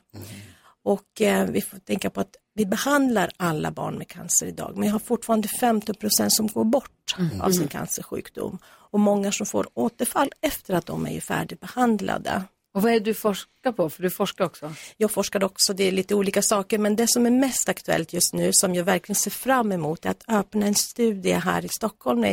Och 0.83 1.21
eh, 1.21 1.45
vi 1.49 1.61
får 1.61 1.79
tänka 1.79 2.09
på 2.09 2.21
att 2.21 2.35
vi 2.53 2.65
behandlar 2.65 3.31
alla 3.37 3.71
barn 3.71 3.95
med 3.97 4.07
cancer 4.07 4.45
idag, 4.45 4.71
men 4.75 4.87
jag 4.87 4.93
har 4.93 4.99
fortfarande 4.99 5.47
50% 5.47 6.29
som 6.29 6.47
går 6.47 6.63
bort 6.63 7.15
av 7.41 7.51
sin 7.51 7.67
cancersjukdom. 7.67 8.57
Och 8.65 8.99
många 8.99 9.31
som 9.31 9.45
får 9.45 9.67
återfall 9.73 10.31
efter 10.41 10.73
att 10.73 10.85
de 10.85 11.07
är 11.07 11.21
färdigbehandlade. 11.21 12.43
Och 12.75 12.81
vad 12.81 12.91
är 12.91 12.99
det 12.99 13.05
du 13.05 13.13
forskar 13.13 13.71
på? 13.71 13.89
För 13.89 14.03
du 14.03 14.09
forskar 14.09 14.45
också. 14.45 14.73
Jag 14.97 15.11
forskar 15.11 15.43
också, 15.43 15.73
det 15.73 15.83
är 15.83 15.91
lite 15.91 16.15
olika 16.15 16.41
saker, 16.41 16.77
men 16.77 16.95
det 16.95 17.07
som 17.07 17.25
är 17.25 17.31
mest 17.31 17.69
aktuellt 17.69 18.13
just 18.13 18.33
nu 18.33 18.53
som 18.53 18.75
jag 18.75 18.83
verkligen 18.83 19.15
ser 19.15 19.31
fram 19.31 19.71
emot 19.71 20.05
är 20.05 20.09
att 20.09 20.23
öppna 20.27 20.65
en 20.65 20.75
studie 20.75 21.31
här 21.31 21.65
i 21.65 21.69
Stockholm, 21.69 22.23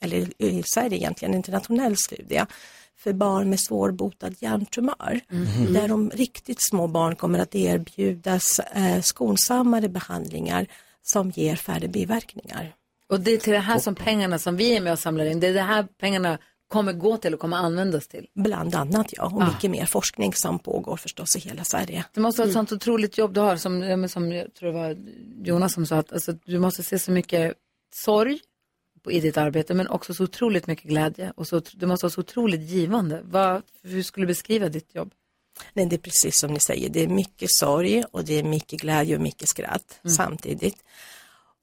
eller 0.00 0.42
i 0.42 0.62
Sverige 0.66 0.96
egentligen, 0.96 1.34
en 1.34 1.36
internationell 1.36 1.96
studie 1.96 2.44
för 2.98 3.12
barn 3.12 3.50
med 3.50 3.60
svårbotad 3.60 4.30
hjärntumör. 4.38 5.20
Mhm. 5.28 5.72
Där 5.72 5.88
de 5.88 6.10
riktigt 6.10 6.68
små 6.68 6.86
barn 6.86 7.16
kommer 7.16 7.38
att 7.38 7.54
erbjudas 7.54 8.58
eh, 8.58 9.00
skonsammare 9.00 9.88
behandlingar 9.88 10.66
som 11.02 11.30
ger 11.30 11.56
färre 11.56 11.88
biverkningar. 11.88 12.74
Och 13.08 13.20
det 13.20 13.30
är 13.30 13.38
till 13.38 13.52
det 13.52 13.58
här 13.58 13.78
som 13.78 13.94
pengarna 13.94 14.38
som 14.38 14.56
vi 14.56 14.76
är 14.76 14.80
med 14.80 14.92
och 14.92 14.98
samlar 14.98 15.24
in, 15.24 15.40
det 15.40 15.46
är 15.46 15.54
det 15.54 15.62
här 15.62 15.86
pengarna 16.00 16.38
kommer 16.72 16.92
gå 16.92 17.16
till 17.16 17.34
och 17.34 17.40
kommer 17.40 17.56
användas 17.56 18.08
till. 18.08 18.26
Bland 18.34 18.74
annat 18.74 19.06
ja, 19.12 19.24
och 19.24 19.42
Ah. 19.42 19.46
mycket 19.46 19.70
mer 19.70 19.86
forskning 19.86 20.34
som 20.34 20.58
pågår 20.58 20.96
förstås 20.96 21.36
i 21.36 21.38
hela 21.38 21.64
Sverige. 21.64 22.04
Det 22.14 22.20
måste 22.20 22.40
vara 22.40 22.48
ett 22.48 22.52
sånt 22.54 22.72
otroligt 22.72 23.18
jobb 23.18 23.34
du 23.34 23.40
har, 23.40 23.56
som, 23.56 24.08
som 24.08 24.32
jag 24.32 24.54
tror 24.54 24.72
det 24.72 24.78
var 24.78 24.96
Jonas 25.44 25.72
som 25.72 25.86
sa, 25.86 25.96
att 25.96 26.12
alltså, 26.12 26.32
du 26.32 26.58
måste 26.58 26.82
se 26.82 26.98
så 26.98 27.10
mycket 27.12 27.54
sorg 27.94 28.40
på, 29.02 29.12
i 29.12 29.20
ditt 29.20 29.36
arbete, 29.36 29.74
men 29.74 29.88
också 29.88 30.14
så 30.14 30.24
otroligt 30.24 30.66
mycket 30.66 30.84
glädje. 30.84 31.32
Och 31.36 31.48
så, 31.48 31.62
det 31.74 31.86
måste 31.86 32.06
vara 32.06 32.10
så 32.10 32.20
otroligt 32.20 32.60
givande. 32.60 33.20
Vad, 33.24 33.62
hur 33.82 34.02
skulle 34.02 34.26
du 34.26 34.28
beskriva 34.28 34.68
ditt 34.68 34.94
jobb? 34.94 35.12
Nej, 35.72 35.86
det 35.86 35.96
är 35.96 35.98
precis 35.98 36.38
som 36.38 36.52
ni 36.52 36.60
säger, 36.60 36.88
det 36.88 37.00
är 37.00 37.08
mycket 37.08 37.50
sorg 37.50 38.04
och 38.12 38.24
det 38.24 38.38
är 38.38 38.44
mycket 38.44 38.80
glädje 38.80 39.16
och 39.16 39.22
mycket 39.22 39.48
skratt 39.48 40.00
samtidigt. 40.16 40.84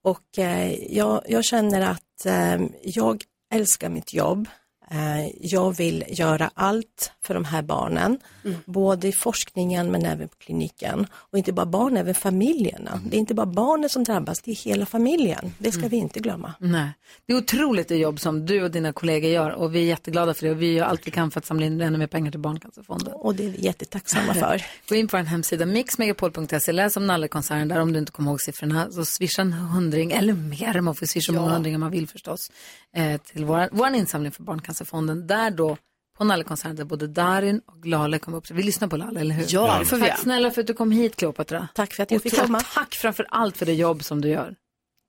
Och 0.04 0.40
eh, 0.40 0.74
jag, 0.74 1.24
jag 1.28 1.46
känner 1.46 1.82
att 1.82 2.26
eh, 2.26 2.62
jag 2.84 3.24
älskar 3.54 3.90
mitt 3.90 4.14
jobb. 4.14 4.48
Eh, 4.92 5.32
jag 5.42 5.78
vill 5.78 6.04
göra 6.08 6.52
allt 6.54 7.12
för 7.22 7.34
de 7.34 7.46
här 7.46 7.62
barnen, 7.62 8.20
både 8.66 9.08
i 9.08 9.12
forskningen 9.12 9.92
men 9.92 10.06
även 10.06 10.28
på 10.28 10.36
kliniken. 10.36 11.08
Och 11.14 11.38
inte 11.38 11.54
bara 11.54 11.66
barn, 11.66 11.98
även 11.98 12.16
familjerna. 12.16 13.02
Det 13.06 13.18
är 13.18 13.20
inte 13.20 13.34
bara 13.34 13.46
barnen 13.46 13.90
som 13.90 14.04
drabbas, 14.04 14.42
det 14.42 14.52
är 14.52 14.56
hela 14.56 14.86
familjen. 14.86 15.54
Det 15.58 15.72
ska 15.72 15.88
vi 15.88 15.98
inte 15.98 16.20
glömma. 16.20 16.54
Nej, 16.60 16.90
det 17.26 17.34
är 17.34 17.38
otroligt 17.38 17.88
det 17.88 17.96
jobb 17.96 18.20
som 18.20 18.46
du 18.46 18.64
och 18.64 18.72
dina 18.72 18.94
kollegor 18.94 19.30
gör 19.32 19.50
och 19.50 19.76
vi 19.76 19.80
är 19.80 19.86
jätteglada 19.86 20.34
för 20.34 20.46
det 20.46 20.52
och 20.52 20.62
vi 20.62 20.74
gör 20.74 20.86
allt 20.86 21.08
vi 21.08 21.12
kan 21.12 21.32
för 21.32 21.40
att 21.40 21.46
samla 21.46 21.66
in 21.66 21.82
ännu 21.82 21.98
mer 21.98 22.08
pengar 22.08 22.32
till 22.32 22.40
Barncancerfonden. 22.40 23.14
Och 23.14 23.36
det 23.36 23.46
är 23.46 23.50
vi 23.50 23.62
jättetacksamma 23.62 24.34
för. 24.34 24.66
Gå 24.90 24.96
in 24.96 25.08
på 25.08 25.18
en 25.18 25.26
hemsida, 25.28 25.66
mixmegapol.se, 25.66 26.72
läs 26.72 26.98
om 26.98 27.08
Nallekonserten 27.08 27.68
där 27.68 27.80
om 27.80 27.94
du 27.94 28.00
inte 28.00 28.12
kommer 28.12 28.32
ihåg 28.32 28.42
siffrorna. 28.42 28.92
Så 28.92 29.06
swisha 29.06 29.42
en 29.42 29.54
hundring 29.54 30.12
eller 30.12 30.34
mer, 30.34 30.82
man 30.82 30.96
får 30.96 31.06
swisha 31.06 31.32
hur 31.32 31.40
många 31.40 31.54
hundringar 31.54 31.78
man 31.78 31.92
vill 31.92 32.08
förstås, 32.08 32.52
eh, 32.98 33.22
till 33.22 33.46
vår, 33.46 33.70
vår 33.72 33.88
insamling 33.96 34.32
för 34.32 34.44
Barncancerfonden. 34.44 35.28
Där 35.28 35.52
då 35.52 35.78
på 36.18 36.24
Nallekonserten 36.24 36.76
där 36.76 36.84
både 36.84 37.08
Darin 37.08 37.62
och 37.66 37.86
Lale 37.86 38.20
kom 38.20 38.34
upp. 38.34 38.52
Vi 38.52 38.64
lyssnar 38.64 38.88
på 38.88 38.98
Lale, 38.98 39.20
eller 39.20 39.36
hur? 39.36 39.46
Ja, 39.50 39.78
det 39.80 39.86
får 39.86 39.96
vi 39.96 40.02
Tack 40.02 40.10
göra. 40.10 40.18
snälla 40.18 40.52
för 40.52 40.62
att 40.62 40.68
du 40.68 40.74
kom 40.74 40.92
hit 40.92 41.16
Kleopatra. 41.16 41.68
Tack 41.76 41.94
för 41.94 42.04
att 42.04 42.12
jag 42.12 42.22
fick 42.22 42.34
Och 42.34 42.40
komma. 42.40 42.60
Tack 42.74 42.96
framför 42.96 43.28
allt 43.30 43.58
för 43.58 43.66
det 43.66 43.74
jobb 43.74 44.04
som 44.04 44.22
du 44.22 44.30
gör. 44.30 44.56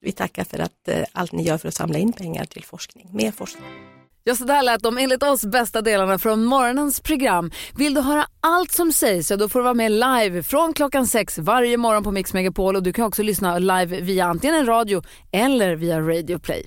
Vi 0.00 0.12
tackar 0.12 0.44
för 0.44 0.58
att 0.58 0.88
eh, 0.88 1.04
allt 1.12 1.32
ni 1.32 1.42
gör 1.42 1.58
för 1.58 1.68
att 1.68 1.74
samla 1.74 1.98
in 1.98 2.12
pengar 2.12 2.44
till 2.44 2.64
forskning, 2.64 3.08
mer 3.12 3.32
forskning. 3.32 3.64
Ja, 4.24 4.34
så 4.34 4.44
där 4.44 4.62
lät 4.62 4.82
de 4.82 4.98
enligt 4.98 5.22
oss 5.22 5.44
bästa 5.44 5.82
delarna 5.82 6.18
från 6.18 6.44
morgonens 6.44 7.00
program. 7.00 7.50
Vill 7.76 7.94
du 7.94 8.00
höra 8.00 8.26
allt 8.40 8.72
som 8.72 8.92
sägs 8.92 9.28
så 9.28 9.36
då 9.36 9.48
får 9.48 9.58
du 9.58 9.62
vara 9.62 9.74
med 9.74 9.92
live 9.92 10.42
från 10.42 10.72
klockan 10.72 11.06
sex 11.06 11.38
varje 11.38 11.76
morgon 11.76 12.04
på 12.04 12.10
Mix 12.12 12.32
Megapol 12.32 12.76
och 12.76 12.82
du 12.82 12.92
kan 12.92 13.04
också 13.04 13.22
lyssna 13.22 13.58
live 13.58 14.00
via 14.00 14.24
antingen 14.24 14.56
en 14.56 14.66
radio 14.66 15.02
eller 15.32 15.76
via 15.76 16.00
Radio 16.00 16.38
Play. 16.38 16.66